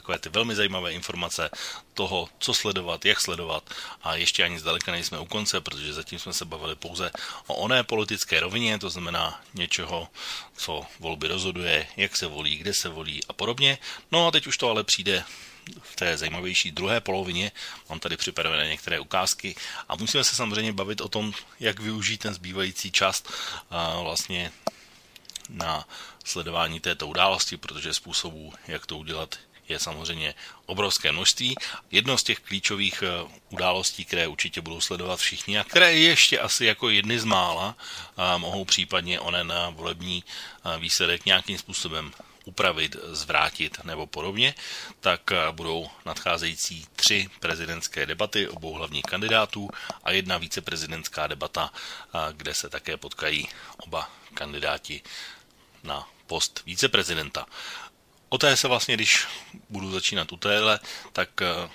[0.00, 1.50] takové ty velmi zajímavé informace
[1.94, 6.32] toho, co sledovat, jak sledovat a ještě ani zdaleka nejsme u konce, protože zatím jsme
[6.32, 7.10] se bavili pouze
[7.46, 10.08] o oné politické rovině, to znamená něčeho,
[10.56, 13.78] co volby rozhoduje, jak se volí, kde se volí a podobně.
[14.12, 15.24] No a teď už to ale přijde
[15.82, 17.52] v té zajímavější druhé polovině.
[17.88, 19.56] Mám tady připravené některé ukázky
[19.88, 23.22] a musíme se samozřejmě bavit o tom, jak využít ten zbývající čas
[24.02, 24.52] vlastně
[25.48, 25.88] na
[26.24, 29.38] sledování této události, protože způsobů, jak to udělat,
[29.70, 30.34] je samozřejmě
[30.66, 31.54] obrovské množství.
[31.90, 36.64] Jedno z těch klíčových eh, událostí, které určitě budou sledovat všichni a které ještě asi
[36.64, 37.76] jako jedny z mála
[38.36, 42.12] mohou případně onen volební eh, výsledek nějakým způsobem
[42.44, 44.54] upravit, zvrátit nebo podobně,
[45.00, 49.70] tak eh, budou nadcházející tři prezidentské debaty obou hlavních kandidátů
[50.04, 51.72] a jedna víceprezidentská debata,
[52.32, 55.02] kde se také potkají oba kandidáti
[55.82, 57.46] na post víceprezidenta.
[58.28, 59.26] O té se vlastně, když
[59.68, 60.80] budu začínat u téhle,
[61.12, 61.70] tak eh,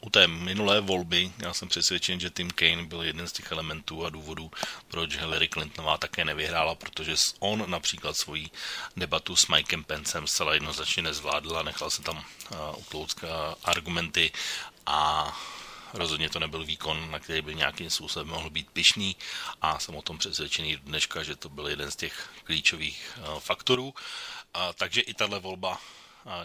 [0.00, 4.04] u té minulé volby já jsem přesvědčen, že Tim Kaine byl jeden z těch elementů
[4.04, 4.50] a důvodů,
[4.88, 8.50] proč Hillary Clintonová také nevyhrála, protože on například svoji
[8.96, 13.28] debatu s Mikem Pencem zcela jednoznačně nezvládl a nechal se tam uh, utlouct uh,
[13.64, 14.32] argumenty
[14.86, 15.32] a
[15.92, 19.16] rozhodně to nebyl výkon, na který by nějakým způsobem mohl být pišný
[19.62, 23.94] a jsem o tom přesvědčený dneška, že to byl jeden z těch klíčových faktorů.
[24.54, 25.80] A, takže i tahle volba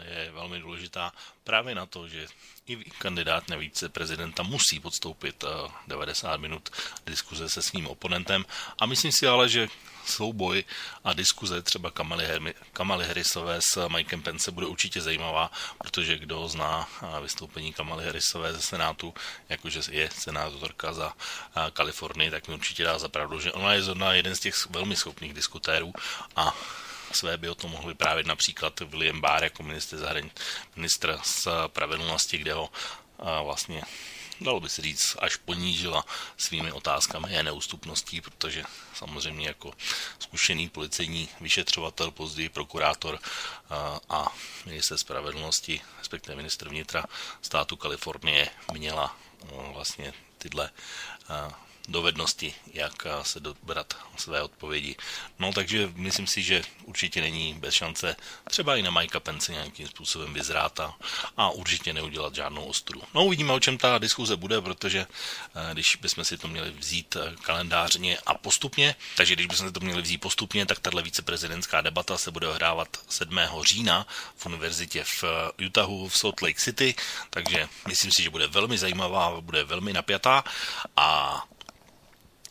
[0.06, 2.28] je velmi důležitá právě na to, že
[2.68, 5.44] i kandidát na více prezidenta musí podstoupit
[5.88, 6.70] 90 minut
[7.06, 8.46] diskuze se svým oponentem.
[8.80, 9.68] A myslím si ale, že
[10.06, 10.64] souboj
[11.04, 16.90] a diskuze třeba Kamaly, Kamaly Harrisové s Mikem Pence bude určitě zajímavá, protože kdo zná
[17.22, 19.14] vystoupení Kamaly Harrisové ze Senátu,
[19.50, 21.14] jakože je senátorka za
[21.74, 25.34] Kalifornii, tak mi určitě dá zapravdu, že ona je zrovna jeden z těch velmi schopných
[25.34, 25.94] diskutérů
[26.36, 26.56] a
[27.16, 30.32] své by o tom mohl vyprávět například William Barr jako minister, zahrani,
[30.76, 32.70] ministr spravedlnosti, kde ho
[33.44, 33.82] vlastně
[34.42, 36.06] dalo by se říct, až ponížila
[36.38, 39.74] svými otázkami a neústupností, protože samozřejmě jako
[40.20, 43.20] zkušený policejní vyšetřovatel, později prokurátor
[44.10, 44.36] a
[44.66, 47.06] minister spravedlnosti, respektive minister vnitra
[47.42, 49.18] státu Kalifornie měla
[49.74, 50.70] vlastně tyhle
[51.88, 54.96] dovednosti, jak eh, se dobrat své odpovědi.
[55.40, 58.16] No takže myslím si, že určitě není bez šance
[58.50, 60.96] třeba i na Majka Pence nějakým způsobem vyzrát a,
[61.38, 63.02] a určitě neudělat žádnou ostru.
[63.14, 65.08] No uvidíme, o čem ta diskuze bude, protože
[65.56, 69.74] eh, když bychom si to měli vzít eh, kalendářně a postupně, takže když bychom si
[69.74, 73.40] to měli vzít postupně, tak tahle viceprezidentská debata se bude ohrávat 7.
[73.62, 75.24] října v univerzitě v
[75.68, 76.96] Utahu v Salt Lake City,
[77.30, 80.44] takže myslím si, že bude velmi zajímavá, bude velmi napjatá
[80.98, 81.44] a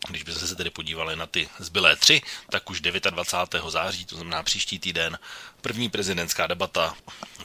[0.08, 3.70] když bychom se tedy podívali na ty zbylé tři, tak už 29.
[3.70, 5.18] září, to znamená příští týden,
[5.60, 6.96] první prezidentská debata,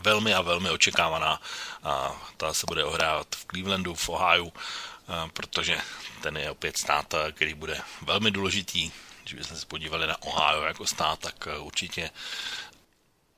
[0.01, 1.41] velmi a velmi očekávaná.
[1.83, 4.51] A ta se bude ohrávat v Clevelandu, v Ohio,
[5.33, 5.81] protože
[6.21, 8.91] ten je opět stát, který bude velmi důležitý.
[9.21, 12.09] Když bychom se podívali na Ohio jako stát, tak určitě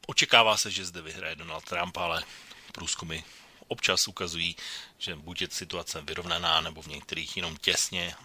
[0.07, 2.24] očekává se, že zde vyhraje Donald Trump, ale
[2.72, 3.20] průzkumy
[3.67, 4.55] občas ukazují,
[4.97, 8.15] že buď je situace vyrovnaná, nebo v některých jenom těsně,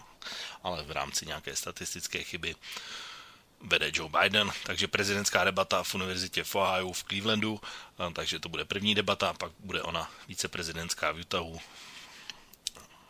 [0.63, 2.55] ale v rámci nějaké statistické chyby
[3.61, 7.61] vede Joe Biden, takže prezidentská debata v univerzitě v Ohio v Clevelandu,
[8.13, 11.61] takže to bude první debata, pak bude ona víceprezidentská v Utahu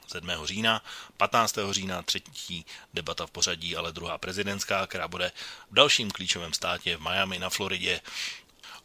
[0.08, 0.30] 7.
[0.46, 0.84] října,
[1.18, 1.56] 15.
[1.72, 5.32] října třetí debata v pořadí, ale druhá prezidentská, která bude
[5.72, 8.02] v dalším klíčovém státě v Miami na Floridě.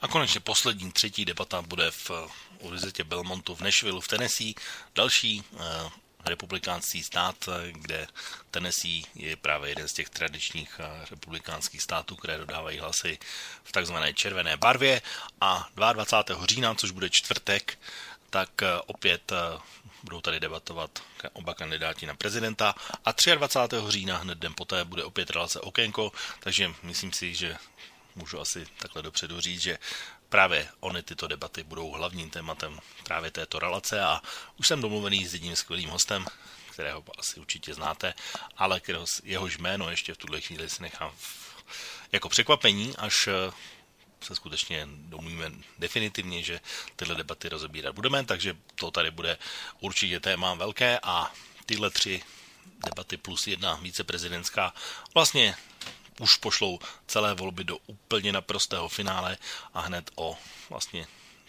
[0.01, 2.11] A konečně poslední třetí debata bude v
[2.59, 4.55] univerzitě Belmontu v Nashville v Tennessee.
[4.95, 5.91] Další eh,
[6.25, 8.07] republikánský stát, kde
[8.51, 13.19] Tennessee je právě jeden z těch tradičních eh, republikánských států, které dodávají hlasy
[13.65, 15.03] v takzvané červené barvě
[15.41, 16.47] a 22.
[16.47, 17.79] října, což bude čtvrtek,
[18.31, 19.59] tak eh, opět eh,
[20.03, 21.03] budou tady debatovat
[21.33, 23.77] oba kandidáti na prezidenta a 23.
[23.89, 27.57] října hned den poté bude opět relace Okénko, takže myslím si, že
[28.15, 29.79] můžu asi takhle dopředu říct, že
[30.31, 34.23] právě ony tyto debaty budou hlavním tématem právě této relace a
[34.57, 36.27] už jsem domluvený s jedním skvělým hostem,
[36.71, 38.15] kterého asi určitě znáte,
[38.57, 41.13] ale kterého, jehož jméno ještě v tuhle chvíli si nechám
[42.13, 43.53] jako překvapení, až eh,
[44.21, 46.61] se skutečně domluvíme definitivně, že
[46.97, 49.39] tyhle debaty rozebírat budeme, takže to tady bude
[49.81, 51.33] určitě téma velké a
[51.67, 52.23] tyhle tři
[52.85, 54.75] debaty plus jedna víceprezidentská
[55.15, 55.57] vlastně
[56.21, 59.39] už pošlou celé volby do úplně naprostého finále
[59.75, 60.37] a hned o
[60.71, 61.07] vlastně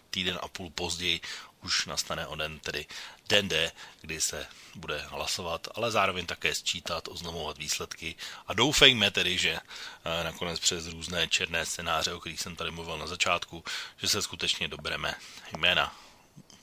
[0.09, 1.21] týden a půl později
[1.63, 2.85] už nastane onen tedy
[3.29, 8.15] den D, kdy se bude hlasovat, ale zároveň také sčítat, oznamovat výsledky
[8.47, 12.97] a doufejme tedy, že eh, nakonec přes různé černé scénáře, o kterých jsem tady mluvil
[12.97, 13.63] na začátku,
[13.97, 15.15] že se skutečně dobereme
[15.57, 15.95] jména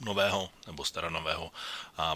[0.00, 1.52] nového nebo staronového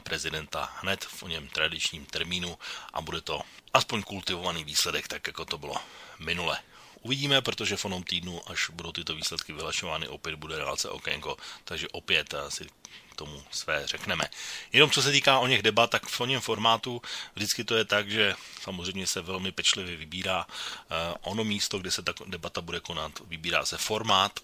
[0.02, 2.58] prezidenta hned v něm tradičním termínu
[2.92, 3.40] a bude to
[3.74, 5.76] aspoň kultivovaný výsledek, tak jako to bylo
[6.18, 6.58] minule.
[7.02, 11.88] Uvidíme, protože v onom týdnu, až budou tyto výsledky vylašovány, opět bude relace okénko, takže
[11.88, 12.66] opět eh, si
[13.12, 14.24] k tomu své řekneme.
[14.72, 17.02] Jenom co se týká o něch debat, tak v o něm formátu
[17.34, 20.54] vždycky to je tak, že samozřejmě se velmi pečlivě vybírá uh,
[21.20, 24.40] ono místo, kde se ta debata bude konat, vybírá se formát,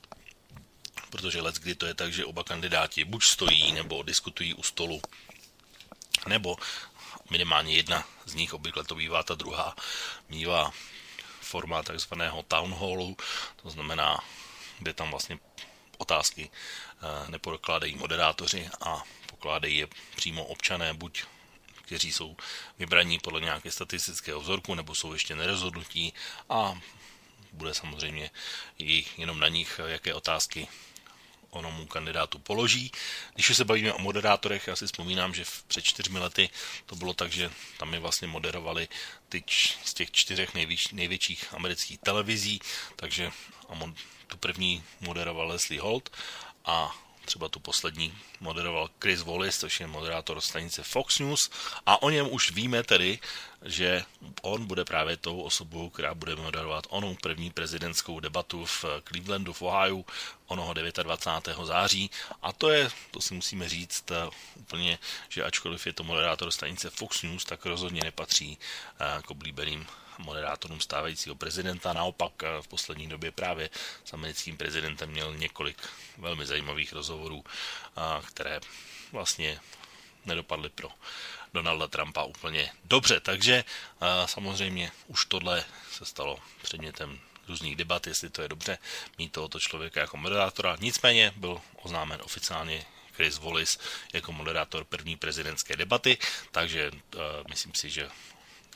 [1.10, 5.02] protože let kdy to je tak, že oba kandidáti buď stojí nebo diskutují u stolu,
[6.26, 6.56] nebo
[7.30, 9.76] minimálně jedna z nich, obvykle to bývá ta druhá,
[10.28, 10.72] mývá
[11.40, 13.16] forma takzvaného town hallu,
[13.62, 14.18] to znamená,
[14.78, 15.38] kde tam vlastně
[15.98, 21.24] otázky eh, nepodkládají moderátoři a pokládají je přímo občané, buď
[21.82, 22.36] kteří jsou
[22.78, 26.12] vybraní podle nějaké statistického vzorku, nebo jsou ještě nerozhodnutí
[26.48, 26.80] a
[27.52, 28.30] bude samozřejmě
[28.78, 30.68] i jenom na nich, jaké otázky
[31.50, 32.92] onomu kandidátu položí.
[33.34, 36.50] Když se bavíme o moderátorech, já si vzpomínám, že před čtyřmi lety
[36.86, 38.88] to bylo tak, že tam je vlastně moderovali
[39.28, 39.44] ty
[39.84, 42.60] z těch čtyřech největš, největších amerických televizí,
[42.96, 43.30] takže
[44.26, 46.16] tu první moderoval Leslie Holt
[46.64, 51.50] a třeba tu poslední moderoval Chris Wallace, což je moderátor stanice Fox News
[51.86, 53.18] a o něm už víme tedy,
[53.64, 54.04] že
[54.42, 59.62] on bude právě tou osobou, která bude moderovat onou první prezidentskou debatu v Clevelandu v
[59.62, 60.04] Ohio
[60.46, 61.66] onoho 29.
[61.66, 62.10] září
[62.42, 64.16] a to je, to si musíme říct uh,
[64.56, 64.98] úplně,
[65.28, 69.86] že ačkoliv je to moderátor stanice Fox News, tak rozhodně nepatří uh, k oblíbeným
[70.18, 71.92] moderátorům stávajícího prezidenta.
[71.92, 73.70] Naopak eh, v poslední době právě
[74.04, 75.76] s americkým prezidentem měl několik
[76.18, 77.44] velmi zajímavých rozhovorů,
[78.26, 78.60] které
[79.12, 79.60] vlastně
[80.24, 80.88] nedopadly pro
[81.54, 83.20] Donalda Trumpa úplně dobře.
[83.20, 83.64] Takže
[84.26, 88.78] samozřejmě už tohle se stalo předmětem různých debat, jestli to je dobře
[89.18, 90.76] mít tohoto člověka jako moderátora.
[90.80, 93.78] Nicméně byl oznámen oficiálně Chris Wallis
[94.12, 96.18] jako moderátor první prezidentské debaty,
[96.50, 98.10] takže uh, myslím si, že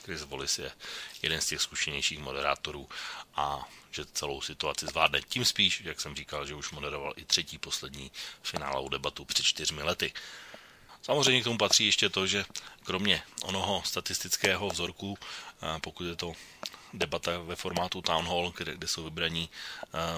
[0.05, 0.73] Chris Wallis je
[1.23, 2.89] jeden z těch zkušenějších moderátorů
[3.35, 5.23] a že celou situaci zvládne.
[5.23, 8.11] Tím spíš, jak jsem říkal, že už moderoval i třetí poslední
[8.43, 10.13] finálovou debatu před čtyřmi lety.
[11.03, 12.45] Samozřejmě k tomu patří ještě to, že
[12.85, 15.19] kromě onoho statistického vzorku,
[15.81, 16.33] pokud je to
[16.93, 19.51] debata ve formátu Town Hall, kde, kde jsou vybraní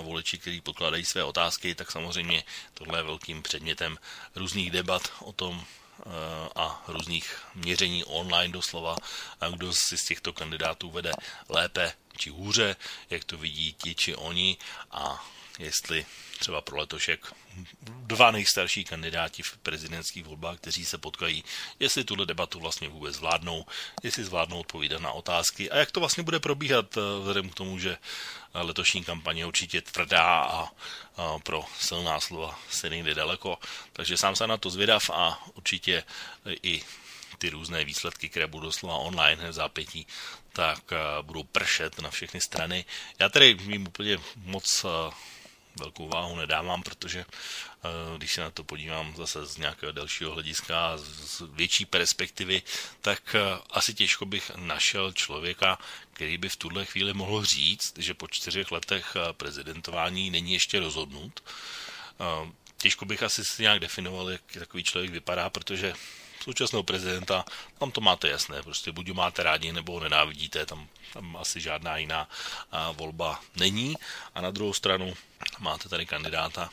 [0.03, 3.99] voliči, kteří pokládají své otázky, tak samozřejmě tohle je velkým předmětem
[4.35, 5.65] různých debat o tom,
[6.57, 8.97] a různých měření online doslova,
[9.51, 11.13] kdo si z těchto kandidátů vede
[11.49, 12.77] lépe či hůře,
[13.11, 14.57] jak to vidí ti či oni.
[14.91, 15.25] A
[15.59, 16.07] jestli
[16.39, 17.33] třeba pro letošek
[17.87, 21.45] dva nejstarší kandidáti v prezidentských volbách, kteří se potkají,
[21.81, 23.67] jestli tuhle debatu vlastně vůbec zvládnou,
[24.03, 27.79] jestli zvládnou odpovídat na otázky a jak to vlastně bude probíhat eh, vzhledem k tomu,
[27.79, 27.97] že
[28.55, 30.69] letošní kampaně je určitě tvrdá a,
[31.43, 33.59] pro silná slova se nejde daleko.
[33.93, 36.05] Takže sám se na to zvědav a určitě
[36.63, 36.83] i
[37.39, 40.07] ty různé výsledky, které budou slova online v zápětí,
[40.53, 42.85] tak eh, budou pršet na všechny strany.
[43.19, 45.15] Já tady mým úplně moc eh,
[45.79, 50.93] velkou váhu nedávám, protože eh, když se na to podívám zase z nějakého dalšího hlediska,
[50.97, 52.63] z větší perspektivy,
[53.01, 55.79] tak eh, asi těžko bych našel člověka,
[56.13, 60.81] který by v tuhle chvíli mohl říct, že po čtyřech letech eh, prezidentování není ještě
[60.81, 61.43] rozhodnut.
[62.77, 65.95] Těžko bych asi si nějak definoval, jak takový člověk vypadá, protože
[66.45, 67.45] současného prezidenta,
[67.79, 71.61] tam to máte jasné, prostě buď ho máte rádi, nebo ho nenávidíte, tam, tam asi
[71.61, 72.29] žádná jiná
[72.93, 73.97] volba není.
[74.35, 75.15] A na druhou stranu
[75.59, 76.71] máte tady kandidáta,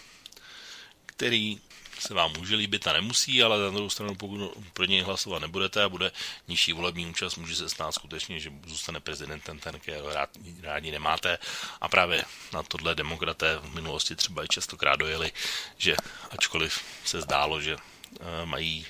[1.06, 1.60] který
[2.00, 5.84] se vám může líbit a nemusí, ale na druhou stranu, pokud pro něj hlasovat nebudete
[5.84, 6.12] a bude
[6.48, 10.30] nižší volební účast, může se stát skutečně, že zůstane prezidentem ten, který rád,
[10.62, 11.38] rádi nemáte.
[11.82, 15.32] A právě na tohle demokraté v minulosti třeba i častokrát dojeli,
[15.78, 15.96] že
[16.30, 18.86] ačkoliv se zdálo, že eh, mají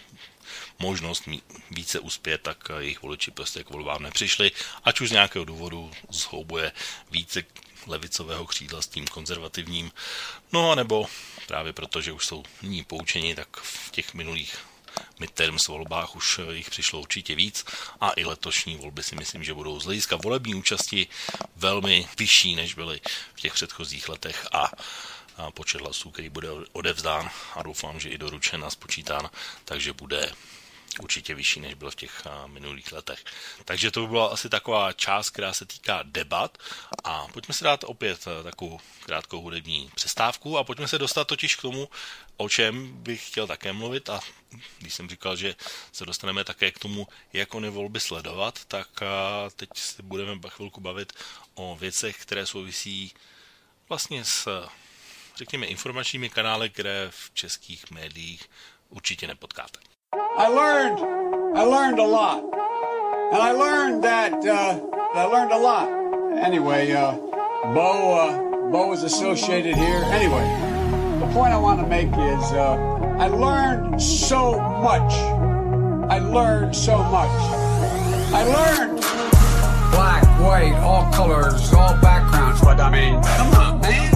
[0.82, 1.30] možnost
[1.72, 4.52] více uspět, tak jejich voliči prostě k volbám nepřišli,
[4.84, 6.72] ať už z nějakého důvodu zhoubuje
[7.12, 7.44] více
[7.88, 9.92] levicového křídla s tím konzervativním,
[10.52, 11.08] no a nebo
[11.48, 14.58] právě proto, že už jsou nyní poučeni, tak v těch minulých
[15.20, 17.66] midterms volbách už jich přišlo určitě víc.
[18.02, 21.08] A i letošní volby si myslím, že budou z hlediska volební účasti
[21.56, 23.02] velmi vyšší, než byly
[23.34, 24.48] v těch předchozích letech.
[24.52, 24.72] A
[25.54, 29.30] počet hlasů, který bude odevzdán a doufám, že i doručen a spočítán,
[29.66, 30.32] takže bude
[31.00, 33.24] určitě vyšší, než byl v těch minulých letech.
[33.66, 36.58] Takže to by byla asi taková část, která se týká debat
[37.04, 41.62] a pojďme si dát opět takovou krátkou hudební přestávku a pojďme se dostat totiž k
[41.62, 41.90] tomu,
[42.38, 44.20] o čem bych chtěl také mluvit a
[44.80, 45.56] když jsem říkal, že
[45.92, 48.88] se dostaneme také k tomu, jak ony volby sledovat, tak
[49.56, 51.14] teď si budeme chvilku bavit
[51.54, 53.14] o věcech, které souvisí
[53.90, 54.68] vlastně s,
[55.36, 58.50] řekněme, informačními kanály, které v českých médiích
[58.90, 59.91] určitě nepotkáte.
[60.14, 61.00] I learned,
[61.58, 62.44] I learned a lot.
[62.44, 64.80] And I learned that, uh,
[65.14, 65.88] I learned a lot.
[66.38, 67.14] Anyway, uh,
[67.74, 70.04] Bo, uh, Bo is associated here.
[70.06, 70.44] Anyway,
[71.20, 72.74] the point I want to make is, uh,
[73.20, 75.14] I learned so much.
[76.12, 77.32] I learned so much.
[78.34, 79.00] I learned
[79.92, 82.60] black, white, all colors, all backgrounds.
[82.62, 84.12] But I mean, come on, man.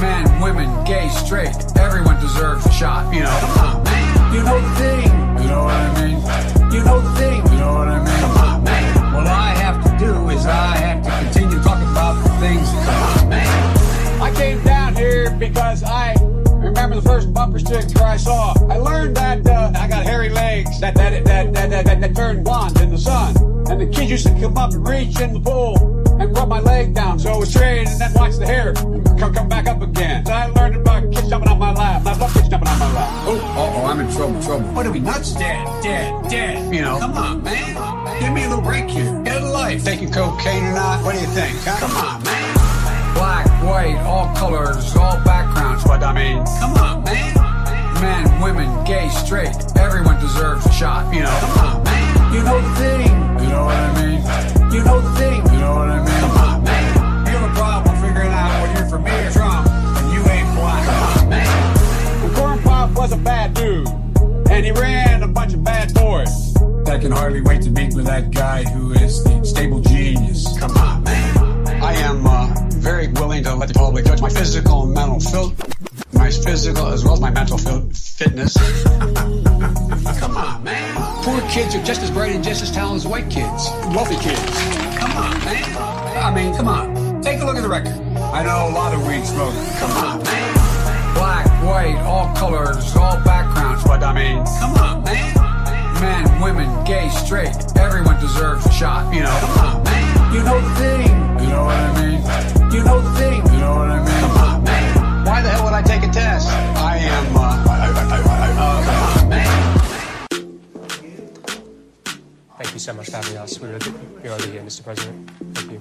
[0.00, 3.12] Men, women, gay, straight, everyone deserves a shot.
[3.12, 4.34] You know, come on, man.
[4.34, 5.23] You know the thing.
[5.44, 6.72] You know what I mean?
[6.72, 7.36] You know the thing.
[7.52, 8.18] You know what I mean?
[8.18, 9.12] Come on, man.
[9.12, 12.66] What I have to do is I have to continue talking about the things.
[12.70, 14.22] Come on, man.
[14.22, 16.14] I came down here because I
[16.48, 18.54] remember the first bumper sticker I saw.
[18.70, 22.16] I learned that uh, I got hairy legs that that that that, that, that, that
[22.16, 23.36] turn blonde in the sun.
[23.68, 26.60] And the kids used to come up and reach in the pool and rub my
[26.60, 28.74] leg down so it was straight and then watch the hair
[29.24, 30.26] come, come back up again.
[30.26, 32.06] I learned about kids jumping on my lap.
[32.06, 33.10] I love kids jumping on my lap.
[33.26, 34.66] Oh, oh, I'm in trouble, trouble.
[34.74, 35.32] What are we nuts?
[35.34, 36.74] Dead, dead, dead.
[36.74, 38.20] You know, come on, man.
[38.20, 39.22] Give me a little break here.
[39.22, 39.84] Get a life.
[39.84, 41.04] Taking cocaine or not?
[41.04, 41.56] What do you think?
[41.62, 41.86] Huh?
[41.86, 43.14] Come on, man.
[43.14, 45.84] Black, white, all colors, all backgrounds.
[45.84, 47.34] What I mean, come on, man.
[48.00, 51.14] Men, women, gay, straight, everyone deserves a shot.
[51.14, 52.34] You know, come on, man.
[52.34, 53.23] You know the thing.
[53.44, 54.72] You know what I mean?
[54.72, 55.44] You know the thing.
[55.52, 56.20] You know what I mean?
[56.20, 57.26] Come on, man.
[57.26, 60.48] You have a problem figuring out whether you're from me or Trump, and you ain't
[60.56, 60.84] black.
[60.86, 62.34] Come on, man.
[62.34, 63.86] Corn pop was a bad dude,
[64.50, 66.56] and he ran a bunch of bad boys.
[66.88, 70.58] I can hardly wait to meet with that guy who is the stable genius.
[70.58, 71.82] Come on, man.
[71.82, 76.14] I am uh, very willing to let the public judge my physical and mental fit,
[76.14, 78.54] my physical as well as my mental fit- fitness.
[80.18, 80.83] Come on, man.
[81.24, 83.70] Poor kids are just as bright and just as talented as white kids.
[83.96, 84.44] Wealthy kids.
[84.98, 85.64] Come on, man.
[86.20, 87.22] I mean, come on.
[87.22, 87.94] Take a look at the record.
[88.18, 89.78] I know a lot of weed smokers.
[89.78, 91.14] Come on, man.
[91.14, 93.82] Black, white, all colors, all backgrounds.
[93.84, 95.32] But I mean, come on, man.
[95.98, 99.14] Men, women, gay, straight, everyone deserves a shot.
[99.14, 100.34] You know, come on, man.
[100.34, 101.08] You know the thing.
[101.40, 102.70] You know what I mean?
[102.70, 103.40] You know the thing.
[103.46, 104.20] You know what I mean?
[104.20, 105.24] Come on, man.
[105.24, 106.52] Why the hell would I take a test?
[112.74, 113.58] You so much for having us.
[113.60, 113.78] We're,
[114.22, 114.82] you're over here, Mr.
[114.82, 115.30] President.
[115.54, 115.80] Thank you.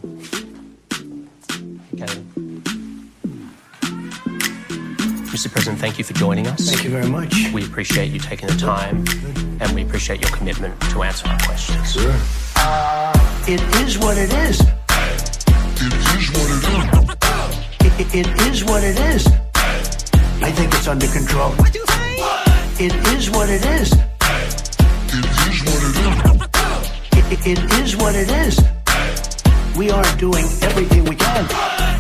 [1.96, 2.14] Okay.
[5.34, 5.52] Mr.
[5.52, 6.70] President, thank you for joining us.
[6.70, 7.52] Thank you very much.
[7.52, 9.04] We appreciate you taking the time,
[9.60, 11.94] and we appreciate your commitment to answer our questions.
[11.94, 12.16] Sure.
[13.48, 14.62] It is what it is.
[15.82, 17.10] It is what it is.
[17.80, 19.26] It, it, it is what it is.
[20.44, 21.54] I think it's under control.
[22.80, 23.94] It is what it is.
[27.34, 28.60] It, is what it is.
[29.76, 31.46] We are doing everything we can.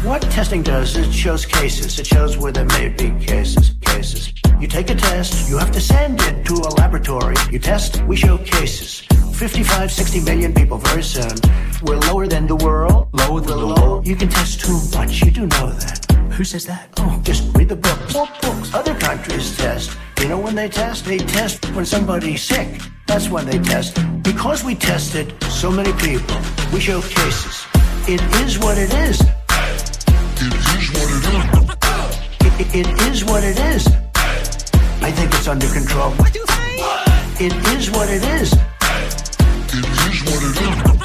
[0.05, 1.97] What testing does, it shows cases.
[1.97, 3.71] It shows where there may be cases.
[3.81, 4.31] Cases.
[4.59, 7.35] You take a test, you have to send it to a laboratory.
[7.49, 8.99] You test, we show cases.
[9.33, 11.33] 55, 60 million people very soon.
[11.81, 13.09] We're lower than the world.
[13.13, 14.05] Lower than the world?
[14.05, 16.05] You can test too much, you do know that.
[16.33, 16.89] Who says that?
[16.97, 18.13] Oh, just read the books.
[18.13, 18.71] What books?
[18.75, 19.97] Other countries test.
[20.23, 21.03] You know when they test?
[21.03, 22.79] They test when somebody's sick.
[23.07, 23.99] That's when they test.
[24.23, 26.37] Because we tested so many people,
[26.71, 27.65] we show cases.
[28.07, 29.19] It is what it is.
[30.39, 31.51] It is what it is.
[32.39, 33.85] It, it, it is what it is.
[35.03, 36.13] I think it's under control.
[37.37, 38.53] It is what it is.
[39.73, 41.01] It is what it is.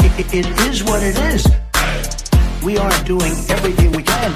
[0.00, 1.46] It, it, it is what it is.
[2.64, 4.34] We are doing everything we can.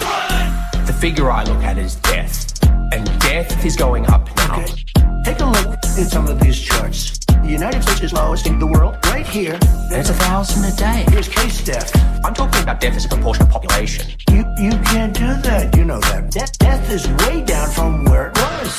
[0.86, 2.53] The figure I look at is death.
[2.94, 4.60] And death is going up now.
[4.60, 4.84] Okay.
[5.24, 7.18] Take a look at some of these charts.
[7.26, 8.94] The United States is lowest in the world.
[9.06, 9.58] Right here,
[9.90, 11.04] There's a thousand a day.
[11.10, 11.90] here's case death.
[12.24, 14.06] I'm talking about death as a proportion of population.
[14.30, 15.76] You you can't do that.
[15.76, 16.30] You know that.
[16.30, 18.72] Death, death is way down from where it was.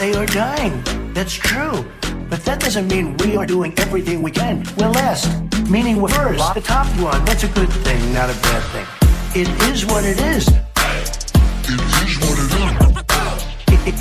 [0.00, 0.82] They are dying.
[1.14, 1.86] That's true.
[2.28, 4.64] But that doesn't mean we are doing everything we can.
[4.78, 5.30] We're last,
[5.70, 6.54] meaning we're first.
[6.54, 7.24] The top one.
[7.24, 8.86] That's a good thing, not a bad thing.
[9.42, 10.48] It is what it is.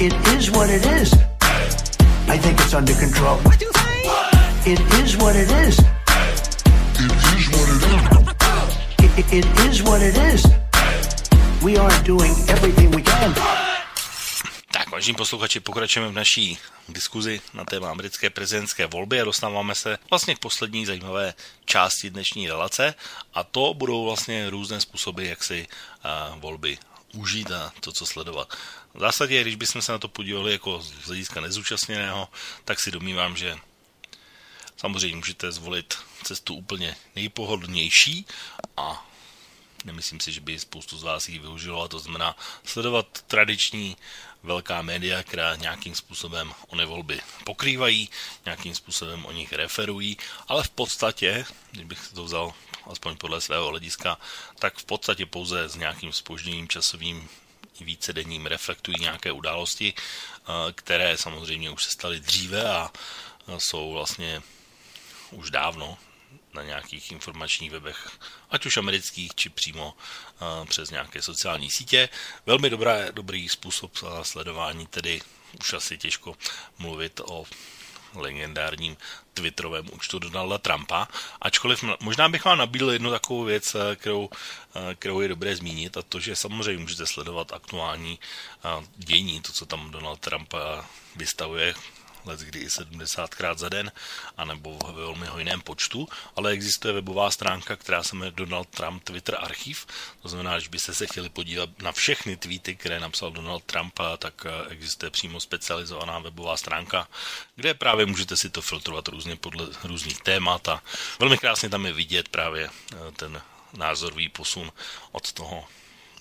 [0.02, 1.12] It, is what it is.
[2.32, 3.36] I think it's under control.
[4.64, 5.76] It is what it is.
[6.95, 8.00] It is what it is.
[9.04, 10.47] It, it, it is what it is.
[11.62, 13.36] We are doing everything we can.
[14.72, 16.58] Tak, Vážení posluchači, pokračujeme v naší
[16.89, 21.34] diskuzi na téma americké prezidentské volby a dostáváme se vlastně k poslední zajímavé
[21.66, 22.95] části dnešní relace
[23.34, 25.68] a to budou vlastně různé způsoby, jak si
[26.40, 26.78] volby
[27.14, 28.48] užít a to, co sledovat.
[28.94, 32.30] V zásadě, když bychom se na to podívali jako z hlediska nezúčastněného,
[32.66, 33.57] tak si domývám, že
[34.78, 38.26] samozřejmě můžete zvolit cestu úplně nejpohodlnější
[38.78, 39.10] a
[39.86, 43.98] nemyslím si, že by spoustu z vás ji využilo, a to znamená sledovat tradiční
[44.44, 48.10] velká média, která nějakým způsobem ony volby pokrývají,
[48.45, 50.18] nějakým způsobem o nich referují,
[50.48, 52.53] ale v podstatě, kdybych to vzal
[52.91, 54.18] aspoň podle svého hlediska,
[54.60, 57.30] tak v podstatě pouze s nějakým spožděním časovým
[57.81, 62.91] vícedenním reflektují nějaké události, eh, které samozřejmě už se staly dříve a
[63.57, 64.41] jsou vlastně
[65.31, 65.97] už dávno
[66.53, 68.10] na nějakých informačních webech,
[68.49, 72.10] ať už amerických, či přímo uh, přes nějaké sociální sítě.
[72.45, 73.91] Velmi dobrá, dobrý způsob
[74.22, 75.22] sledování, tedy
[75.60, 76.35] už asi těžko
[76.77, 77.45] mluvit o
[78.14, 78.97] legendárním
[79.40, 81.07] Twitterovém účtu Donalda Trumpa,
[81.41, 84.30] ačkoliv možná bych vám nabídl jednu takovou věc, kterou,
[84.95, 88.20] kterou je dobré zmínit, a to, že samozřejmě můžete sledovat aktuální
[88.95, 90.53] dění, to, co tam Donald Trump
[91.16, 91.74] vystavuje
[92.30, 93.91] let kdy i 70krát za den,
[94.38, 99.38] anebo v velmi hojném počtu, ale existuje webová stránka, která se jmenuje Donald Trump Twitter
[99.39, 99.88] archiv,
[100.22, 104.45] to znamená, že byste se chtěli podívat na všechny tweety, které napsal Donald Trump, tak
[104.45, 107.07] eh, existuje přímo specializovaná webová stránka,
[107.56, 110.84] kde právě můžete si to filtrovat různě podle různých témat a
[111.19, 113.41] velmi krásně tam je vidět právě eh, ten
[113.73, 114.72] názorový posun
[115.11, 115.68] od toho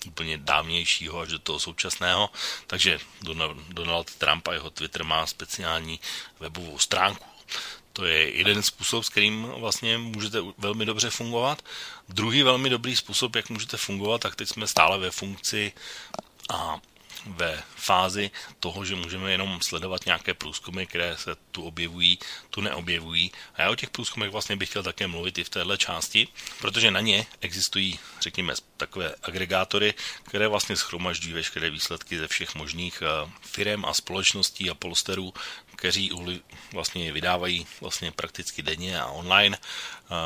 [0.05, 2.29] úplně dávnějšího až do toho současného.
[2.67, 2.99] Takže
[3.69, 5.99] Donald Trump a jeho Twitter má speciální
[6.39, 7.25] webovou stránku.
[7.93, 11.61] To je jeden způsob, s kterým vlastně můžete velmi dobře fungovat.
[12.09, 15.73] Druhý velmi dobrý způsob, jak můžete fungovat, tak teď jsme stále ve funkci
[16.49, 16.79] a
[17.25, 22.19] ve fázi toho, že můžeme jenom sledovat nějaké průzkumy, které se tu objevují,
[22.49, 23.31] tu neobjevují.
[23.55, 26.27] A já o těch průzkumech vlastně bych chtěl také mluvit i v téhle části,
[26.59, 29.93] protože na ně existují, řekněme, takové agregátory,
[30.23, 35.33] které vlastně schromažďují veškeré výsledky ze všech možných eh, firm a společností a polsterů,
[35.75, 36.11] kteří
[36.73, 39.57] vlastně je vydávají vlastně prakticky denně a online,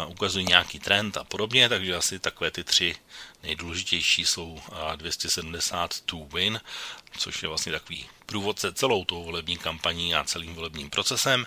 [0.08, 2.96] ukazují nějaký trend a podobně, takže asi takové ty tři
[3.44, 4.62] nejdůležitější jsou
[4.96, 6.62] 270 to win,
[7.18, 11.46] což je vlastně takový průvodce celou tou volební kampaní a celým volebním procesem.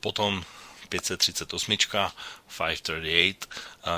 [0.00, 0.44] Potom
[0.88, 3.36] 538, 538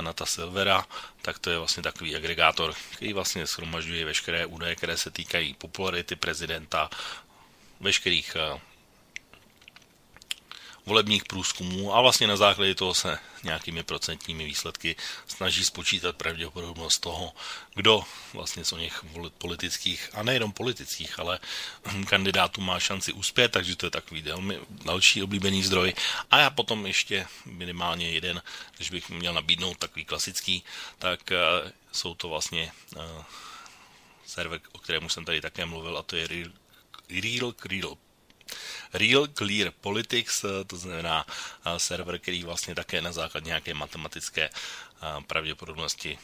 [0.01, 0.87] na ta Silvera,
[1.23, 6.17] tak to je vlastně takový agregátor, který vlastně schromažďuje veškeré údaje, které se týkají popularity
[6.17, 6.91] prezidenta,
[7.81, 8.37] veškerých
[10.87, 14.97] volebních průzkumů a vlastně na základě toho se nějakými procentními výsledky
[15.27, 17.33] snaží spočítat pravděpodobnost toho,
[17.75, 19.05] kdo vlastně z o něch
[19.39, 21.39] politických, a nejenom politických, ale
[22.09, 25.95] kandidátů má šanci uspět, takže to je takový velmi další oblíbený zdroj.
[26.31, 28.43] A já potom ještě minimálně jeden,
[28.77, 30.65] když bych měl nabídnout takový klasický,
[30.99, 33.03] tak uh, jsou to vlastně uh,
[34.27, 36.51] server, o kterém jsem tady také mluvil, a to je Real,
[37.11, 37.97] Real, Real
[38.93, 44.51] Real Clear Politics, eh, to znamená eh, server, který vlastně také na základě nějaké matematické
[44.51, 46.19] eh, pravděpodobnosti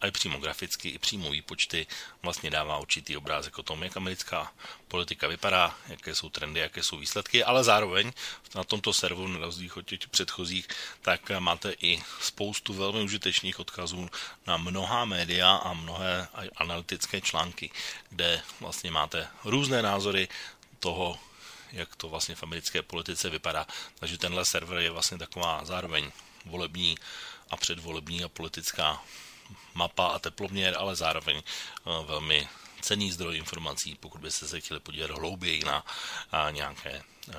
[0.00, 1.86] a i přímo graficky, i přímo výpočty
[2.22, 4.52] vlastně dává určitý obrázek o tom, jak americká
[4.88, 8.12] politika vypadá, jaké jsou trendy, jaké jsou výsledky, ale zároveň
[8.54, 10.68] na tomto serveru, na rozdíl od těch předchozích,
[11.02, 14.10] tak máte i spoustu velmi užitečných odkazů
[14.46, 17.70] na mnohá média a mnohé analytické články,
[18.10, 20.28] kde vlastně máte různé názory
[20.78, 21.18] toho,
[21.74, 23.66] jak to vlastně v americké politice vypadá.
[23.98, 26.10] Takže tenhle server je vlastně taková zároveň
[26.44, 26.94] volební
[27.50, 29.02] a předvolební a politická
[29.74, 32.48] mapa a teploměr, ale zároveň eh, velmi
[32.80, 35.84] cený zdroj informací, pokud byste se chtěli podívat hlouběji na
[36.50, 37.34] nějaké eh,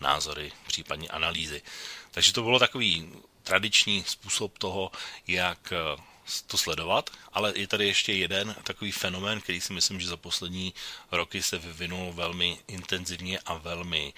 [0.00, 1.62] názory, případně analýzy.
[2.10, 3.12] Takže to bylo takový
[3.42, 4.90] tradiční způsob toho,
[5.26, 6.02] jak eh,
[6.46, 10.74] to sledovat, ale je tady ještě jeden takový fenomén, který si myslím, že za poslední
[11.10, 14.12] roky se vyvinul velmi intenzivně a velmi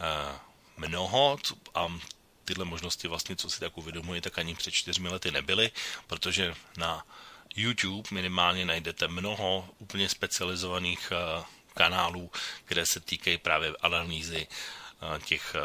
[0.00, 0.36] uh,
[0.76, 1.38] mnoho
[1.74, 1.98] a
[2.44, 5.70] tyhle možnosti vlastně, co si tak uvědomuji, tak ani před čtyřmi lety nebyly,
[6.06, 7.06] protože na
[7.56, 11.44] YouTube minimálně najdete mnoho úplně specializovaných uh,
[11.74, 12.30] kanálů,
[12.64, 15.56] které se týkají právě analýzy uh, těch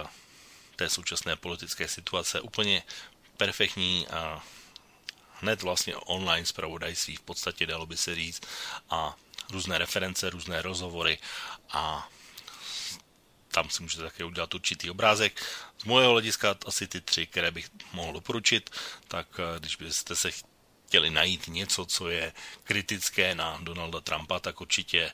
[0.75, 2.41] té současné politické situace.
[2.41, 2.83] Úplně
[3.37, 4.43] perfektní a
[5.43, 8.41] hned vlastně online zpravodajství, v podstatě dalo by se říct,
[8.89, 9.15] a
[9.51, 11.17] různé reference, různé rozhovory
[11.69, 12.09] a
[13.47, 15.45] tam si můžete také udělat určitý obrázek.
[15.77, 18.69] Z mojeho hlediska asi ty tři, které bych mohl doporučit,
[19.07, 22.33] tak eh, když byste se chtěli najít něco, co je
[22.63, 25.11] kritické na Donalda Trumpa, tak určitě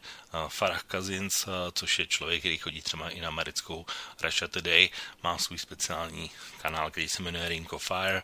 [0.47, 3.85] Farah Cousins, což je člověk, který chodí třeba i na americkou
[4.21, 4.89] Russia Today,
[5.23, 6.31] má svůj speciální
[6.61, 8.23] kanál, který se jmenuje Ring of Fire,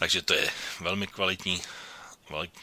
[0.00, 0.50] takže to je
[0.80, 1.62] velmi kvalitní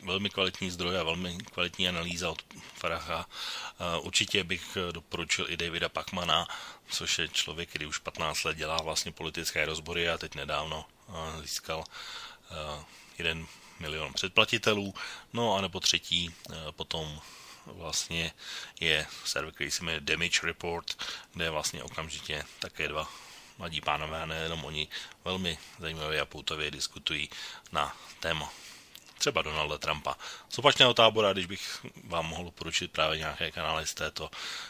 [0.03, 2.41] velmi kvalitní zdroj a velmi kvalitní analýza od
[2.73, 3.25] Faracha.
[4.01, 6.47] Určitě bych doporučil i Davida Pachmana,
[6.89, 10.85] což je člověk, který už 15 let dělá vlastně politické rozbory a teď nedávno
[11.41, 11.83] získal
[13.17, 13.47] jeden
[13.79, 14.93] milion předplatitelů.
[15.33, 16.33] No a nebo třetí
[16.71, 17.21] potom
[17.65, 18.33] vlastně
[18.79, 21.03] je server, který se jmenuje Damage Report,
[21.33, 23.11] kde vlastně okamžitě také dva
[23.57, 24.87] mladí pánové, a nejenom oni,
[25.25, 27.29] velmi zajímavě a poutavě diskutují
[27.71, 28.53] na téma
[29.17, 30.17] třeba Donalda Trumpa.
[30.49, 34.29] Z opačného tábora, když bych vám mohl poručit právě nějaké kanály z této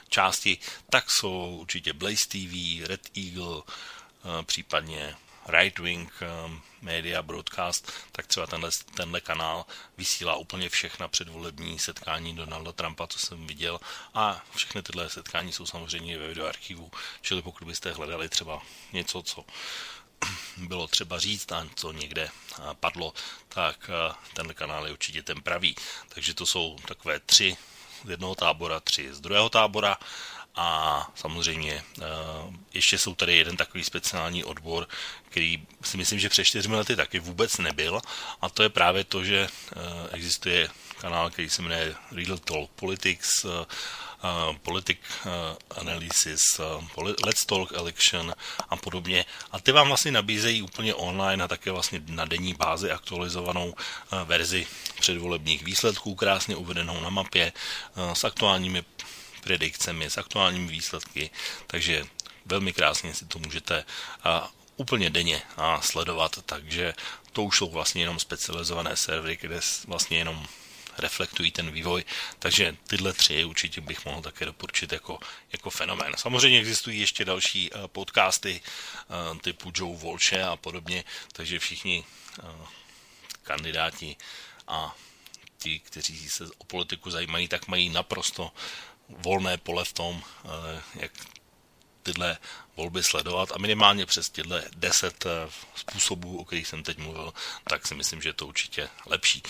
[0.09, 0.57] části,
[0.89, 5.15] tak jsou určitě Blaze TV, Red Eagle, eh, případně
[5.47, 6.27] Right Wing eh,
[6.81, 9.65] Media Broadcast, tak třeba tenhle, tenhle kanál
[9.97, 13.79] vysílá úplně všechna předvolební setkání Donalda Trumpa, co jsem viděl
[14.13, 16.91] a všechny tyhle setkání jsou samozřejmě ve videoarchivu,
[17.21, 18.61] čili pokud byste hledali třeba
[18.93, 19.45] něco, co
[20.57, 22.29] bylo třeba říct a co někde
[22.79, 23.13] padlo,
[23.49, 23.89] tak
[24.33, 25.75] ten kanál je určitě ten pravý.
[26.09, 27.57] Takže to jsou takové tři
[28.05, 29.97] z jednoho tábora, tři z druhého tábora
[30.57, 31.83] a samozřejmě
[32.73, 34.87] ještě jsou tady jeden takový speciální odbor,
[35.29, 38.01] který si myslím, že před čtyřmi lety taky vůbec nebyl
[38.41, 39.47] a to je právě to, že
[40.11, 43.45] existuje kanál, který se jmenuje Real Talk Politics,
[44.61, 44.99] politik
[45.75, 46.41] analysis,
[47.25, 48.33] let's talk election
[48.69, 49.25] a podobně.
[49.51, 53.75] A ty vám vlastně nabízejí úplně online a také vlastně na denní bázi aktualizovanou
[54.25, 54.67] verzi
[54.99, 57.53] předvolebních výsledků, krásně uvedenou na mapě
[58.13, 58.83] s aktuálními
[59.47, 61.29] predikcemi, s aktuálními výsledky,
[61.67, 62.03] takže
[62.45, 63.85] velmi krásně si to můžete
[64.75, 65.41] úplně denně
[65.81, 66.93] sledovat, takže
[67.31, 70.47] to už jsou vlastně jenom specializované servery, kde vlastně jenom
[70.97, 72.03] reflektují ten vývoj,
[72.39, 75.19] takže tyhle tři určitě bych mohl také doporučit jako,
[75.51, 76.13] jako fenomén.
[76.17, 78.61] Samozřejmě existují ještě další podcasty
[79.41, 82.03] typu Joe Volče a podobně, takže všichni
[83.43, 84.15] kandidáti
[84.67, 84.95] a
[85.57, 88.51] ti, kteří se o politiku zajímají, tak mají naprosto
[89.09, 90.23] volné pole v tom,
[90.95, 91.11] jak
[92.03, 92.37] tyhle
[92.75, 95.25] volby sledovat a minimálně přes tyhle deset
[95.75, 97.33] způsobů, o kterých jsem teď mluvil,
[97.69, 99.43] tak si myslím, že je to určitě lepší.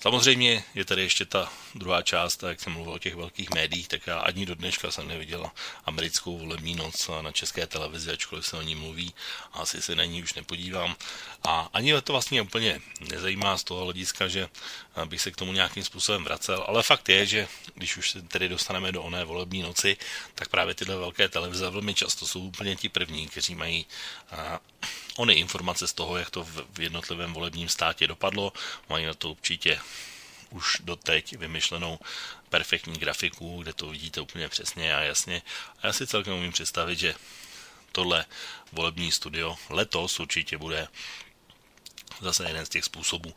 [0.00, 4.06] Samozřejmě je tady ještě ta druhá část, jak jsem mluvil o těch velkých médiích, tak
[4.06, 5.50] já ani do dneška jsem neviděl
[5.84, 9.14] americkou volební noc na české televizi, ačkoliv se o ní mluví,
[9.52, 10.96] asi se na ní už nepodívám.
[11.44, 14.48] A ani to vlastně úplně nezajímá z toho hlediska, že
[15.04, 18.48] bych se k tomu nějakým způsobem vracel, ale fakt je, že když už se tedy
[18.48, 19.96] dostaneme do oné volební noci,
[20.34, 23.86] tak právě tyhle velké televize velmi často jsou úplně ti první, kteří mají
[25.16, 28.52] ony informace z toho, jak to v jednotlivém volebním státě dopadlo.
[28.88, 29.80] Mají na to určitě
[30.50, 31.98] už doteď vymyšlenou
[32.48, 35.42] perfektní grafiku, kde to vidíte úplně přesně a jasně.
[35.82, 37.14] A já si celkem umím představit, že
[37.92, 38.24] tohle
[38.72, 40.88] volební studio letos určitě bude
[42.20, 43.34] zase jeden z těch způsobů.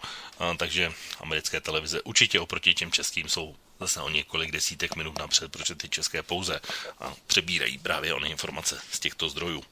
[0.58, 5.76] Takže americké televize určitě oproti těm českým jsou zase o několik desítek minut napřed, protože
[5.76, 6.60] ty české pouze
[7.00, 9.64] a přebírají právě ony informace z těchto zdrojů.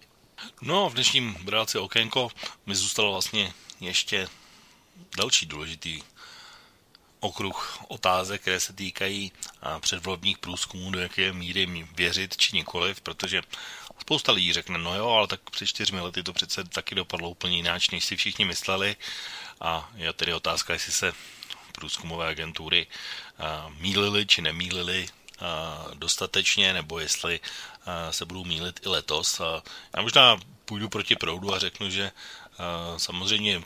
[0.62, 2.30] No a v dnešním reláci Okénko
[2.66, 4.28] mi zůstalo vlastně ještě
[5.18, 6.02] další důležitý
[7.20, 9.32] okruh otázek, které se týkají
[9.80, 13.42] předvolebních průzkumů, do jaké míry věřit či nikoliv, protože
[14.06, 17.58] spousta lidí řekne, no jo, ale tak před čtyřmi lety to přece taky dopadlo úplně
[17.58, 18.96] jináč, než si všichni mysleli.
[19.62, 21.14] A je tedy otázka, jestli se
[21.72, 22.88] průzkumové agentury
[23.78, 25.08] mýlily či nemýlily
[25.94, 27.40] dostatečně, nebo jestli
[28.12, 29.42] se budou mílit i letos.
[29.96, 32.12] Já možná půjdu proti proudu a řeknu, že
[32.98, 33.64] samozřejmě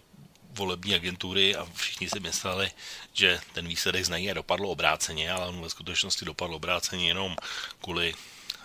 [0.51, 2.71] volební agentury a všichni si mysleli,
[3.13, 7.35] že ten výsledek znají a dopadlo obráceně, ale on ve skutečnosti dopadlo obráceně jenom
[7.81, 8.13] kvůli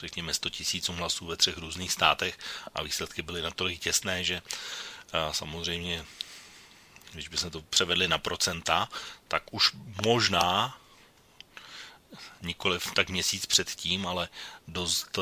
[0.05, 2.39] řekněme 100 tisícům hlasů ve třech různých státech
[2.75, 4.43] a výsledky byly natolik těsné, že
[5.33, 6.05] samozřejmě
[7.13, 8.89] když by se to převedli na procenta,
[9.29, 9.73] tak už
[10.05, 10.79] možná
[12.43, 14.29] nikoliv tak měsíc předtím, ale
[14.69, 15.19] dost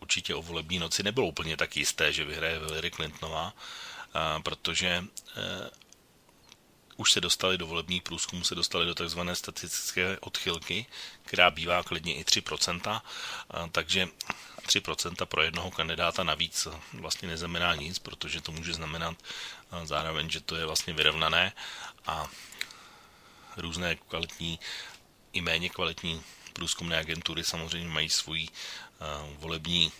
[0.00, 3.52] určitě o volební noci nebylo úplně tak jisté, že vyhraje Hillary Clintonová,
[4.42, 5.04] protože
[6.96, 10.86] už se dostali do volebních průzkumů, se dostali do takzvané statistické odchylky,
[11.22, 13.00] která bývá klidně i 3%,
[13.72, 14.08] takže
[14.66, 19.16] 3% pro jednoho kandidáta navíc vlastně neznamená nic, protože to může znamenat
[19.84, 21.52] zároveň, že to je vlastně vyrovnané
[22.06, 22.28] a
[23.56, 24.60] různé kvalitní
[25.32, 28.48] i méně kvalitní průzkumné agentury samozřejmě mají svůj
[29.38, 29.92] volební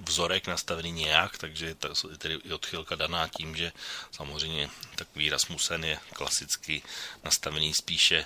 [0.00, 3.72] vzorek nastavený nějak, takže ta, je tedy i odchylka daná tím, že
[4.10, 6.82] samozřejmě takový Rasmussen je klasicky
[7.24, 8.24] nastavený spíše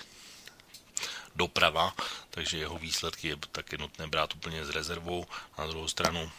[1.35, 1.95] doprava,
[2.31, 5.27] takže jeho výsledky je taky nutné brát úplně s rezervou.
[5.59, 6.33] Na druhou stranu,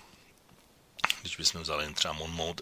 [1.21, 2.61] když bychom vzali třeba Monmouth,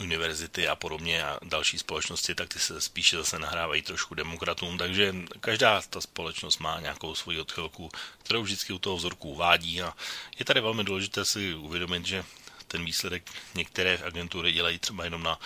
[0.00, 5.14] univerzity a podobně a další společnosti, tak ty se spíše zase nahrávají trošku demokratům, takže
[5.40, 7.90] každá ta společnost má nějakou svoji odchylku,
[8.22, 9.82] kterou vždycky u toho vzorku uvádí.
[9.82, 9.94] A
[10.38, 12.24] je tady velmi důležité si uvědomit, že
[12.68, 15.40] ten výsledek některé agentury dělají třeba jenom na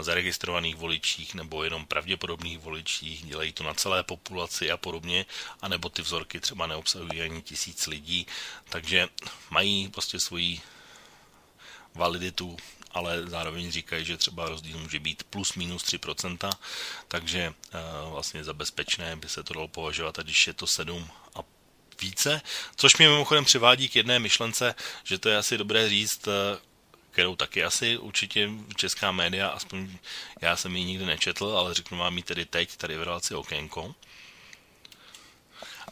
[0.00, 5.26] zaregistrovaných voličích nebo jenom pravděpodobných voličích, dělají to na celé populaci a podobně,
[5.62, 8.26] anebo ty vzorky třeba neobsahují ani tisíc lidí,
[8.68, 9.08] takže
[9.50, 10.60] mají prostě svoji
[11.94, 12.56] validitu
[12.90, 16.50] ale zároveň říkají, že třeba rozdíl může být plus minus 3%,
[17.08, 17.78] takže eh,
[18.10, 21.38] vlastně za bezpečné by se to dalo považovat, a když je to 7 a
[22.00, 22.42] více,
[22.76, 24.74] což mě mimochodem přivádí k jedné myšlence,
[25.04, 26.58] že to je asi dobré říct, eh,
[27.10, 29.98] kterou taky asi určitě česká média, aspoň
[30.40, 33.94] já jsem ji nikdy nečetl, ale řeknu vám ji tedy teď, tady v relaci Okénko.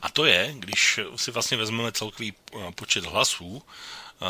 [0.06, 3.62] A to je, když si vlastně vezmeme celkový eh, počet hlasů,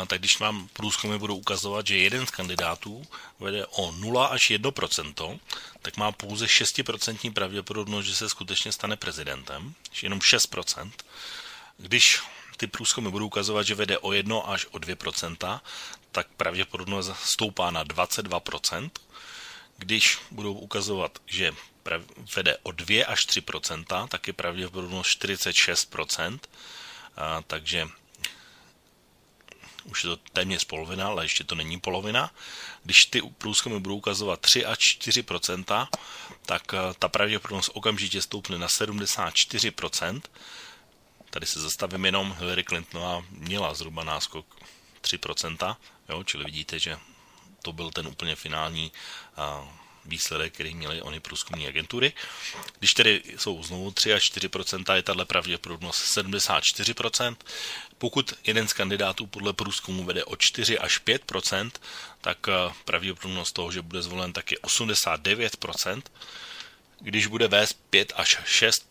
[0.07, 3.07] tak když vám průzkumy budou ukazovat, že jeden z kandidátů
[3.39, 5.39] vede o 0 až 1%
[5.81, 10.91] tak má pouze 6% pravděpodobnost, že se skutečně stane prezidentem, jenom 6%.
[11.77, 12.21] Když
[12.57, 15.59] ty průzkumy budou ukazovat, že vede o 1 až o 2%,
[16.11, 18.89] tak pravděpodobnost stoupá na 22%.
[19.77, 21.51] Když budou ukazovat, že
[22.35, 25.95] vede o 2 až 3% tak je pravděpodobnost 46
[27.17, 27.87] a, takže
[29.83, 32.31] už je to téměř polovina, ale ještě to není polovina.
[32.83, 35.87] Když ty průzkumy budou ukazovat 3 až 4%
[36.45, 36.63] tak
[36.99, 40.21] ta pravděpodobnost okamžitě stoupne na 74%
[41.29, 44.45] Tady se zastavím jenom, Hillary Clintonová měla zhruba náskok
[45.01, 45.75] 3%
[46.09, 46.97] jo, čili vidíte, že
[47.61, 48.91] to byl ten úplně finální
[50.07, 52.13] výsledek, který měly ony průzkumní agentury.
[52.79, 57.35] Když tedy jsou znovu 3 až 4% je tahle pravděpodobnost 74%
[57.97, 61.71] Pokud jeden z kandidátů podle průzkumu vede o 4 až 5%
[62.21, 66.01] tak eh, pravděpodobnost toho, že bude zvolen, tak je 89%
[66.99, 68.39] když bude vést 5 až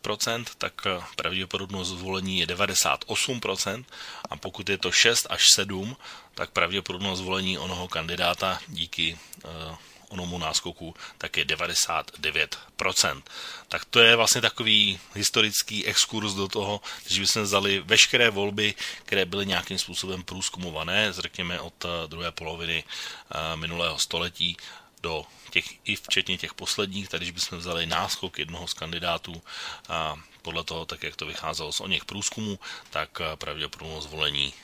[0.05, 3.85] 6% tak eh, pravděpodobnost zvolení je 98%
[4.31, 5.97] a pokud je to 6 až 7,
[6.35, 9.77] tak pravděpodobnost zvolení onoho kandidáta díky uh,
[10.09, 13.23] onomu náskoku, tak je 99%.
[13.69, 18.75] Tak to je vlastně takový historický exkurs do toho, když bychom vzali veškeré volby,
[19.05, 24.57] které byly nějakým způsobem průzkumované, řekněme od eh, druhé poloviny eh, minulého století
[25.03, 29.43] do těch, i včetně těch posledních, tady bychom vzali náskok jednoho z kandidátů
[29.89, 32.59] a podle toho, tak jak to vycházelo z o něch průzkumů,
[32.91, 34.55] tak eh, pravděpodobnost zvolení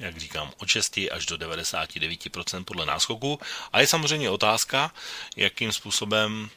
[0.00, 3.40] jak říkám, od 6 až do 99% podle náskoku.
[3.72, 4.92] A je samozřejmě otázka,
[5.36, 6.50] jakým způsobem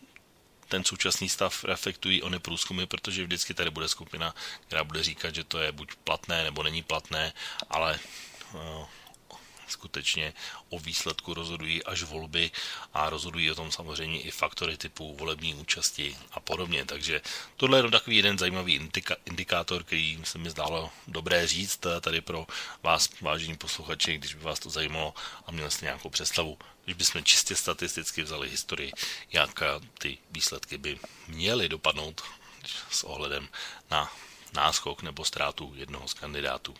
[0.68, 4.36] ten současný stav reflektují ony průzkumy, protože vždycky tady bude skupina,
[4.68, 7.34] která bude říkat, že to je buď platné nebo není platné,
[7.70, 8.00] ale
[8.56, 8.86] eh,
[9.74, 10.34] skutečně
[10.70, 12.52] o výsledku rozhodují až volby
[12.94, 16.86] a rozhodují o tom samozřejmě i faktory typu volební účasti a podobně.
[16.86, 17.22] Takže
[17.58, 22.48] tohle je takový jeden zajímavý indika, indikátor, který se mi zdálo dobré říct tady pro
[22.84, 25.14] vás, vážení posluchači, když by vás to zajímalo
[25.48, 26.58] a měli jste nějakou představu.
[26.86, 28.92] Když bychom čistě statisticky vzali historii,
[29.32, 29.64] jak
[30.00, 32.22] ty výsledky by měly dopadnout
[32.92, 33.50] s ohledem
[33.92, 34.12] na
[34.54, 36.76] náskok nebo ztrátu jednoho z kandidátů.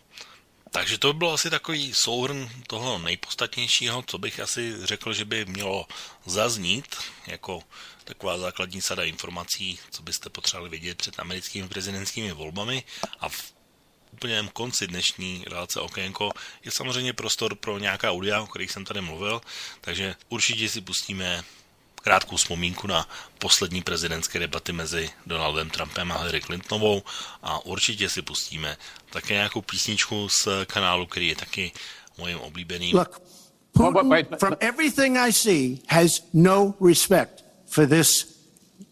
[0.74, 5.46] Takže to by bylo asi takový souhrn toho nejpodstatnějšího, co bych asi řekl, že by
[5.46, 5.86] mělo
[6.26, 6.96] zaznít
[7.28, 7.62] jako
[8.04, 12.84] taková základní sada informací, co byste potřebovali vědět před americkými prezidentskými volbami.
[13.20, 13.54] A v
[14.12, 16.32] úplném konci dnešní relace Okénko
[16.64, 19.42] je samozřejmě prostor pro nějaká audia, o kterých jsem tady mluvil,
[19.82, 21.44] takže určitě si pustíme
[22.04, 23.08] krátkou vzpomínku na
[23.40, 27.04] poslední prezidentské debaty mezi Donaldem Trumpem a Hillary Clintonovou
[27.44, 28.78] a určitě si pustíme
[29.10, 31.72] také nějakou písničku z kanálu, který je taky
[32.18, 32.98] mojím oblíbeným.
[32.98, 33.22] Look,
[33.72, 38.38] Putin, from everything I see, has no respect for this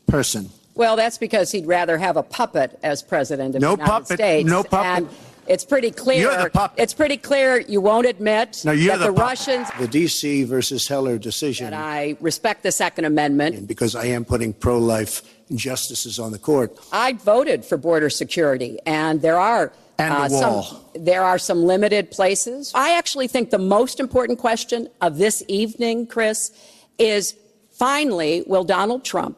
[0.05, 0.49] person.
[0.75, 4.17] Well, that's because he'd rather have a puppet as president of no the United puppet,
[4.19, 4.49] States.
[4.49, 4.85] No puppet.
[4.85, 5.09] And
[5.47, 6.21] it's pretty clear.
[6.21, 6.79] You're the puppet.
[6.79, 9.19] It's pretty clear you won't admit No, you're that the, the.
[9.19, 9.67] Russians.
[9.79, 10.43] The D.C.
[10.43, 11.71] versus Heller decision.
[11.71, 13.67] That I respect the Second Amendment.
[13.67, 15.23] Because I am putting pro-life
[15.53, 16.77] justices on the court.
[16.91, 19.73] I voted for border security, and there are.
[19.97, 20.63] And uh, the wall.
[20.63, 22.71] Some, there are some limited places.
[22.73, 26.51] I actually think the most important question of this evening, Chris,
[26.97, 27.35] is
[27.71, 29.37] finally, will Donald Trump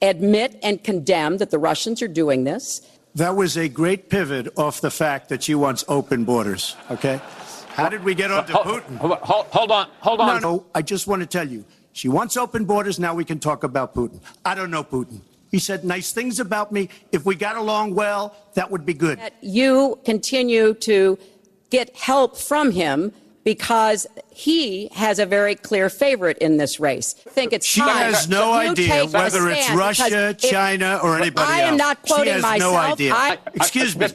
[0.00, 2.82] admit and condemn that the Russians are doing this?
[3.14, 7.20] That was a great pivot off the fact that she wants open borders, okay?
[7.68, 8.96] How did we get on to Putin?
[8.96, 10.42] Hold, hold, hold on, hold No, on.
[10.42, 11.64] no, I just want to tell you.
[11.92, 12.98] She wants open borders.
[12.98, 14.20] Now we can talk about Putin.
[14.46, 15.20] I don't know Putin.
[15.50, 16.88] He said nice things about me.
[17.12, 19.18] If we got along well, that would be good.
[19.18, 21.18] that you continue to
[21.68, 23.12] get help from him
[23.44, 27.14] because he has a very clear favorite in this race.
[27.26, 31.00] I think it's She time has no that idea whether it's Russia, because if- China,
[31.02, 31.78] or anybody I am else.
[31.78, 32.72] not quoting she has myself.
[32.74, 33.14] no idea.
[33.14, 34.06] I- Excuse me.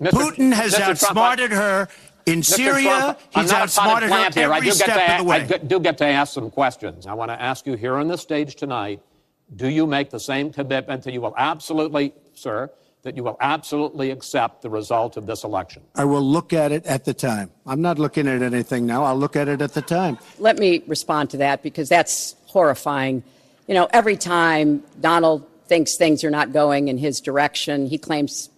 [0.00, 0.10] Mr.
[0.10, 0.78] Putin has Mr.
[0.78, 1.88] Trump, outsmarted her
[2.26, 2.44] in Mr.
[2.56, 2.82] Syria.
[2.82, 4.52] Trump, He's outsmarted potted plant her here.
[4.52, 5.46] I every do get step to, of the way.
[5.48, 7.06] g- do get to ask some questions.
[7.06, 9.00] I want to ask you here on the stage tonight
[9.54, 12.68] do you make the same commitment that you will absolutely, sir,
[13.06, 15.80] that you will absolutely accept the result of this election?
[15.94, 17.50] I will look at it at the time.
[17.64, 19.04] I'm not looking at anything now.
[19.04, 20.18] I'll look at it at the time.
[20.38, 23.22] let me respond to that because that's horrifying.
[23.68, 28.50] You know, every time Donald thinks things are not going in his direction, he claims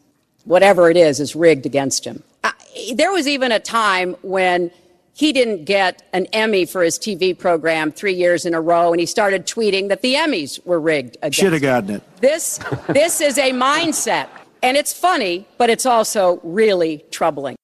[0.45, 2.23] whatever it is is rigged against him.
[2.43, 2.53] Uh,
[2.95, 4.71] there was even a time when
[5.13, 9.01] he didn't get an Emmy for his TV program three years in a row, and
[9.01, 11.69] he started tweeting that the Emmys were rigged against Should have him.
[11.69, 12.21] gotten it.
[12.21, 12.59] This,
[12.89, 14.29] this is a mindset,
[14.63, 17.57] and it's funny, but it's also really troubling.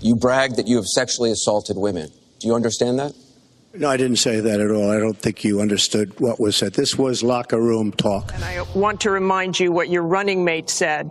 [0.00, 2.10] You brag that you have sexually assaulted women.
[2.40, 3.14] Do you understand that?
[3.74, 4.90] No, I didn't say that at all.
[4.90, 6.74] I don't think you understood what was said.
[6.74, 8.34] This was locker room talk.
[8.34, 11.10] And I want to remind you what your running mate said.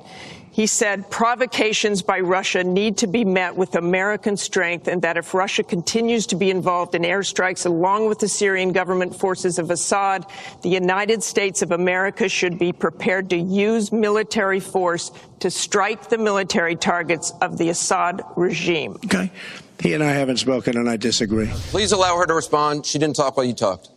[0.52, 5.34] He said provocations by Russia need to be met with American strength, and that if
[5.34, 10.26] Russia continues to be involved in airstrikes along with the Syrian government forces of Assad,
[10.62, 16.18] the United States of America should be prepared to use military force to strike the
[16.18, 18.98] military targets of the Assad regime.
[19.06, 19.32] Okay.
[19.80, 21.48] He and I haven't spoken, and I disagree.
[21.48, 22.86] Please allow her to respond.
[22.86, 23.91] She didn't talk while you talked.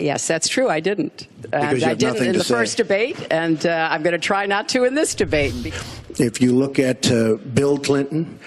[0.00, 0.68] Yes, that's true.
[0.68, 1.28] I didn't.
[1.52, 2.54] And you I didn't nothing in to the say.
[2.54, 5.54] first debate, and uh, I'm going to try not to in this debate.
[6.18, 8.38] If you look at uh, Bill Clinton,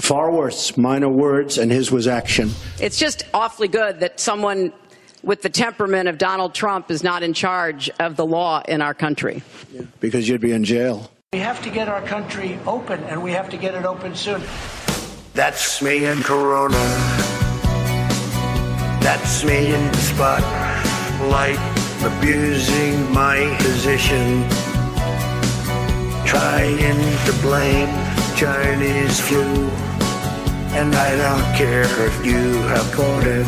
[0.00, 2.50] far worse, minor words, and his was action.
[2.80, 4.72] It's just awfully good that someone
[5.22, 8.94] with the temperament of Donald Trump is not in charge of the law in our
[8.94, 9.42] country.
[10.00, 11.10] because you'd be in jail.
[11.32, 14.42] We have to get our country open, and we have to get it open soon.
[15.34, 16.76] That's me and Corona.
[19.02, 20.67] That's me in the
[21.18, 21.58] spotlight,
[22.04, 24.48] abusing my position.
[26.24, 27.88] Trying to blame
[28.36, 29.68] Chinese flu.
[30.78, 33.46] And I don't care if you have caught it.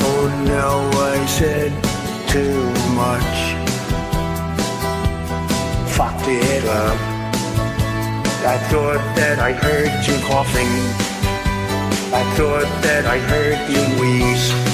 [0.00, 1.72] Oh no, I said
[2.28, 2.62] too
[2.94, 3.34] much.
[5.96, 6.98] Fucked it up.
[8.46, 10.72] I thought that I heard you coughing.
[12.14, 14.67] I thought that I heard you wheeze.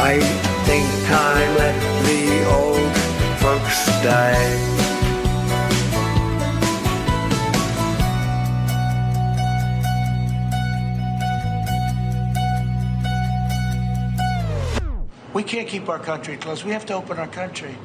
[0.00, 0.20] I
[0.64, 1.74] think I let
[2.06, 2.96] the old
[3.40, 4.68] folks die.
[15.34, 16.64] We can't keep our country closed.
[16.64, 17.76] We have to open our country.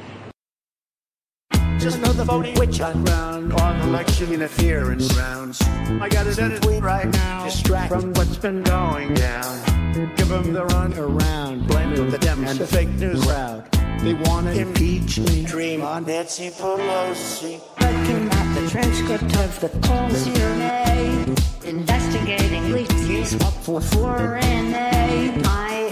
[1.80, 5.60] Just another voting witch hunt round on election interference rounds.
[5.64, 7.46] I got to send a tweet right now.
[7.46, 9.73] Distract from what's been going down.
[9.94, 11.68] Give them the run around.
[11.68, 13.72] Blame it with the Dems and the fake news crowd.
[14.02, 15.46] They want to impeach me.
[15.46, 17.62] Dream on Nancy Pelosi.
[17.80, 25.46] Looking at the transcript of the calls you made, investigating leaks up for foreign aid.
[25.46, 25.83] I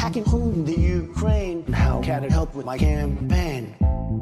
[0.00, 1.70] Who's hacking who in the Ukraine?
[1.74, 3.76] How can it help with my campaign?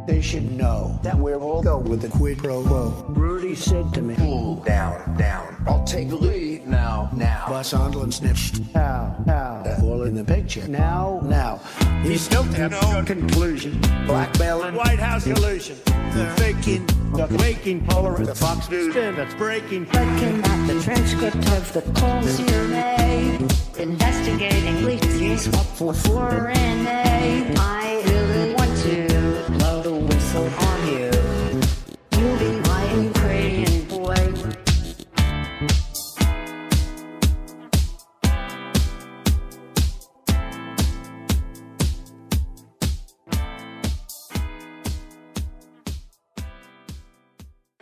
[0.09, 3.07] They should know that we're all go with the quid pro quo.
[3.11, 5.63] Rudy said to me, Cool down, down.
[5.69, 7.47] I'll take the lead now, now.
[7.49, 8.59] Bus Sondland snitched.
[8.75, 9.63] Now, how?
[9.65, 10.67] That all in the picture.
[10.67, 11.61] Now, now.
[12.03, 13.81] He's still have no conclusion.
[14.07, 15.79] Blackmailing White House illusion.
[15.85, 19.85] The faking, the faking polar, the Fox News spin that's breaking.
[19.87, 23.41] Looking at the transcript of the calls you made,
[23.79, 25.47] investigating leaks
[25.79, 27.57] for foreign aid.
[27.59, 27.98] I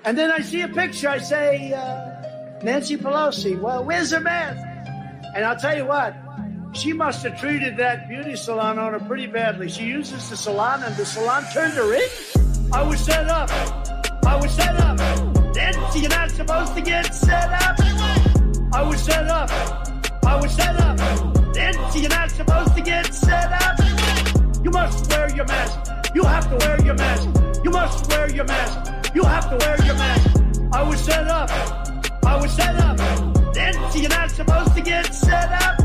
[0.07, 1.09] And then I see a picture.
[1.09, 3.61] I say, uh, Nancy Pelosi.
[3.61, 4.65] Well, where's her mask?
[5.35, 6.15] And I'll tell you what,
[6.73, 9.69] she must have treated that beauty salon owner pretty badly.
[9.69, 12.09] She uses the salon, and the salon turned her in.
[12.73, 13.51] I was set up.
[14.25, 14.97] I was set up.
[15.57, 17.77] Nancy, you're not supposed to get set up.
[18.73, 19.51] I was set up.
[20.25, 20.99] I was set up.
[21.57, 24.65] Nancy, you're not supposed to get set up.
[24.65, 25.93] You must wear your mask.
[26.15, 27.29] You have to wear your mask.
[27.65, 28.96] You must wear your mask.
[29.17, 30.43] You have to wear your mask.
[30.75, 31.49] I was set up.
[32.27, 32.99] I was set up.
[33.55, 35.81] Nancy, you're not supposed to get set up.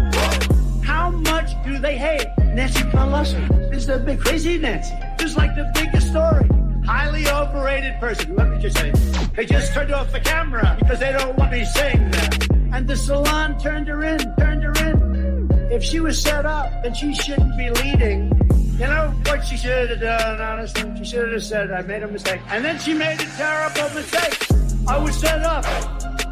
[0.83, 3.47] How much do they hate Nancy Pelosi?
[3.69, 4.93] This is the big crazy Nancy.
[5.17, 6.45] Just like the biggest story.
[6.85, 8.35] Highly overrated person.
[8.35, 8.91] Let me just say,
[9.33, 12.51] they just turned off the camera because they don't want me saying that.
[12.73, 15.69] And the salon turned her in, turned her in.
[15.71, 18.40] If she was set up, then she shouldn't be leading.
[18.81, 20.91] You know what she should have done, honestly?
[20.97, 22.41] She should have said, I made a mistake.
[22.49, 24.47] And then she made a terrible mistake.
[24.87, 25.63] I was set up.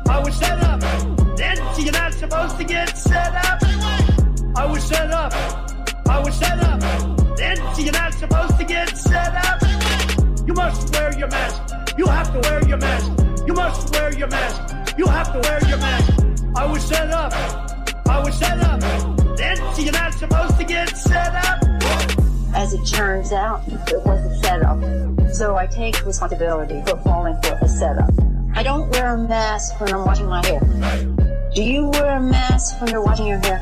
[0.10, 0.82] I was set up.
[1.38, 3.62] Nancy, you're not supposed to get set up.
[4.58, 5.32] I was set up.
[6.10, 6.82] I was set up.
[7.38, 9.62] Nancy, you're not supposed to get set up.
[10.48, 11.62] You must wear your mask.
[12.00, 13.12] You have to wear your mask.
[13.46, 14.98] You must wear your mask.
[14.98, 16.44] You have to wear your mask.
[16.56, 17.32] I was set up.
[18.08, 18.82] I was set up.
[19.38, 22.09] Nancy, you're not supposed to get set up.
[22.54, 25.34] As it turns out, it was a setup.
[25.34, 28.12] So I take responsibility for falling for a setup.
[28.56, 30.60] I don't wear a mask when I'm washing my hair.
[31.54, 33.60] Do you wear a mask when you're washing your hair?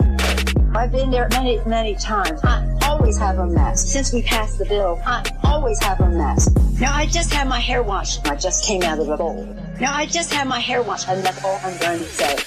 [0.76, 2.40] I've been there many, many times.
[2.44, 3.88] I always have a mask.
[3.88, 6.56] Since we passed the bill, I always have a mask.
[6.80, 8.28] Now I just had my hair washed.
[8.28, 9.44] I just came out of the bowl.
[9.80, 12.38] Now I just had my hair washed, and that's all I'm going to say.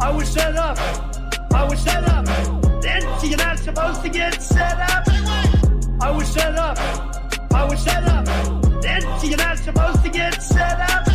[0.00, 0.78] I was set up.
[1.52, 2.24] I was set up.
[2.82, 5.06] Then you're not supposed to get set up.
[6.04, 6.78] I was set up.
[7.54, 8.26] I was set up.
[8.82, 11.08] Nancy, you're not supposed to get set up.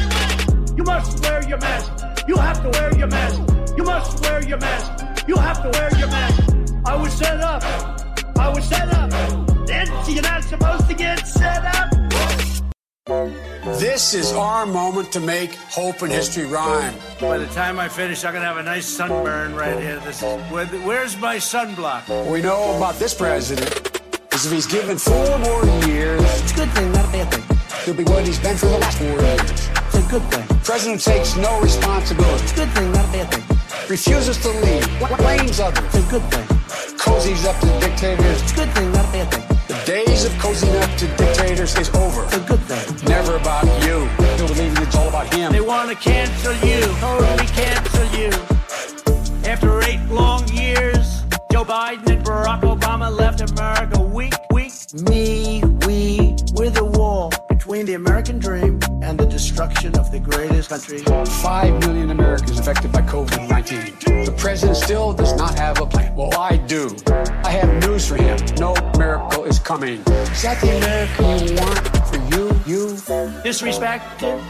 [0.76, 1.92] You must wear your mask.
[2.28, 3.40] You have to wear your mask.
[3.78, 5.28] You must wear your mask.
[5.28, 6.42] You have to wear your mask.
[6.88, 7.62] I was set up.
[8.40, 9.12] I was set up.
[9.68, 11.92] Nancy, you're not supposed to get set up.
[13.78, 16.96] This is our moment to make hope and history rhyme.
[17.22, 20.00] By the time I finish, I'm gonna have a nice sunburn right here.
[20.00, 22.32] This is where, where's my sunblock?
[22.32, 23.99] We know about this president
[24.40, 27.44] is if he's given four more years, It's a good thing, not a bad thing.
[27.86, 29.42] he'll be what he's been for the last four years.
[29.52, 30.46] It's a good thing.
[30.64, 33.44] President takes no responsibility, It's a good thing, not a bad thing.
[33.90, 34.84] refuses to lead,
[35.18, 36.48] blames others, It's a good thing.
[36.98, 38.42] cozies up to dictators.
[38.44, 39.46] It's a good thing, not a bad thing.
[39.68, 42.24] The days of cozying up to dictators is over.
[42.26, 42.86] It's a good thing.
[43.10, 44.08] Never about you.
[44.38, 45.52] He'll believe it's all about him.
[45.52, 48.30] They want to cancel you, totally cancel you.
[49.50, 50.99] After eight long years,
[51.60, 54.72] Joe Biden and Barack Obama left America weak, weak.
[55.10, 60.70] Me, we, we're the wall between the American dream and the destruction of the greatest
[60.70, 61.00] country.
[61.44, 64.24] Five million Americans affected by COVID 19.
[64.24, 66.16] The president still does not have a plan.
[66.16, 66.96] Well, I do.
[67.44, 68.40] I have news for him.
[68.56, 70.00] No miracle is coming.
[70.00, 72.48] Is that the America you want for you?
[72.74, 72.86] You?
[73.44, 74.42] Disrespected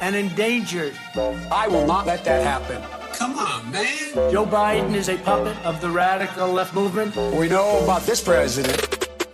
[0.00, 0.94] and endangered.
[1.14, 3.05] I will not let that happen.
[3.16, 4.12] Come on, man.
[4.30, 7.16] Joe Biden is a puppet of the radical left movement.
[7.16, 8.76] What we know about this president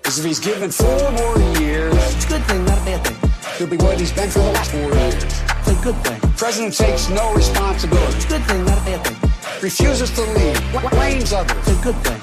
[0.06, 3.30] is if he's given four more years, It's a good thing, not a bad thing.
[3.58, 5.14] he'll be what he's been for the last four years.
[5.24, 6.20] It's a good thing.
[6.36, 9.30] President takes no responsibility, It's a good thing, not a bad thing.
[9.62, 10.58] refuses to lead,
[10.92, 12.20] blames others, It's a good thing.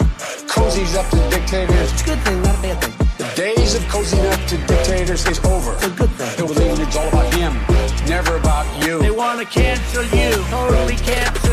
[0.47, 1.91] cozies up to dictators.
[1.93, 2.95] It's a good thing, not a bad thing.
[3.17, 5.73] The days of cozying up to dictators is over.
[5.75, 6.31] It's a good thing.
[6.37, 7.53] He'll believe it's all about him,
[8.07, 8.99] never about you.
[8.99, 11.48] They want to cancel you, totally cancel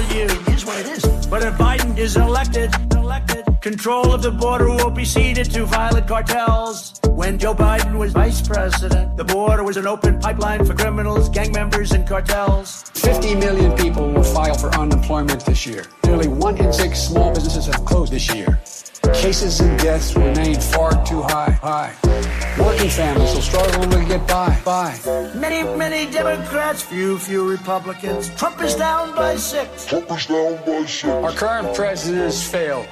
[1.37, 6.09] But if Biden is elected, elected, control of the border will be ceded to violent
[6.09, 6.99] cartels.
[7.05, 11.53] When Joe Biden was vice president, the border was an open pipeline for criminals, gang
[11.53, 12.85] members, and cartels.
[12.95, 15.85] 50 million people will file for unemployment this year.
[16.07, 18.59] Nearly one in six small businesses have closed this year.
[19.13, 21.51] Cases and deaths remain far too high.
[21.61, 22.45] High.
[22.77, 24.61] Working families will struggle to get by.
[24.62, 25.01] By.
[25.35, 28.28] Many, many Democrats, few, few Republicans.
[28.35, 29.86] Trump is down by six.
[29.86, 31.05] Trump is down by six.
[31.07, 32.86] Our current president has failed.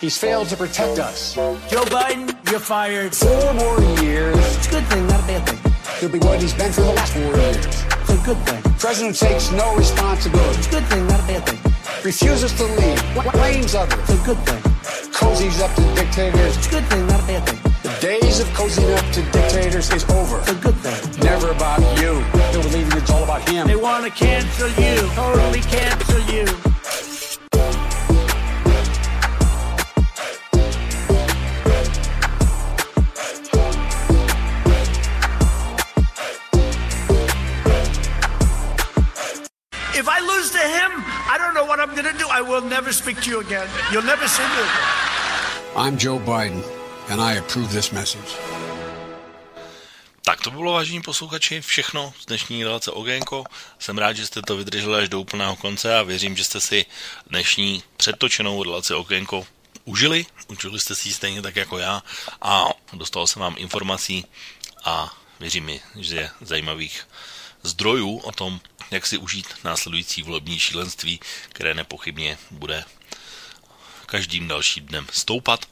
[0.00, 1.34] He's failed to protect us.
[1.34, 3.12] Joe Biden, you're fired.
[3.16, 5.72] Four more years, It's a good thing, not a bad thing.
[5.98, 7.56] he'll be what he's been for the last four years.
[7.66, 8.62] It's a good thing.
[8.78, 11.72] President takes no responsibility, It's a good thing, not a bad thing.
[12.04, 13.02] refuses to lead,
[13.32, 14.62] blames others, It's a good thing.
[15.10, 16.56] cozies up to dictators.
[16.58, 17.63] It's a good thing, not a bad thing.
[17.94, 20.40] The days of cozying up to dictators is over.
[20.40, 21.24] A good thing.
[21.24, 22.20] Never about you.
[22.50, 23.66] He'll believe it's all about him.
[23.68, 26.42] They want to cancel you, totally cancel you.
[39.96, 40.90] If I lose to him,
[41.30, 42.26] I don't know what I'm going to do.
[42.28, 43.68] I will never speak to you again.
[43.92, 45.74] You'll never see me again.
[45.76, 46.62] I'm Joe Biden,
[47.08, 48.32] and I approve this message.
[50.22, 53.44] Tak To bylo, vážení posluchači, všechno z dnešní relace Ogenko.
[53.78, 56.86] Jsem rád, že jste to vydrželi až do úplného konce a věřím, že jste si
[57.26, 59.46] dnešní předtočenou relaci Ogenko
[59.84, 60.26] užili.
[60.48, 62.02] Učili jste si ji stejně tak jako já
[62.42, 64.26] a dostal jsem vám informací
[64.84, 67.08] a věřím mi, že zajímavých
[67.62, 68.60] zdrojů o tom,
[68.90, 72.84] jak si užít následující volební šílenství, které nepochybně bude
[74.06, 75.66] každým dalším dnem stoupat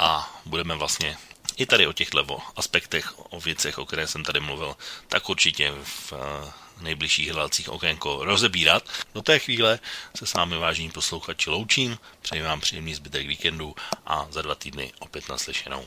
[0.00, 1.16] a budeme vlastně
[1.56, 4.76] i tady o těchto aspektech, o věcech, o které jsem tady mluvil,
[5.08, 8.82] tak určitě v eh, nejbližších relacích okénko rozebírat.
[9.14, 9.78] Do té chvíle
[10.16, 13.74] se s vámi vážení posluchači loučím, přeji vám příjemný zbytek víkendu
[14.06, 15.86] a za dva týdny opět naslyšenou.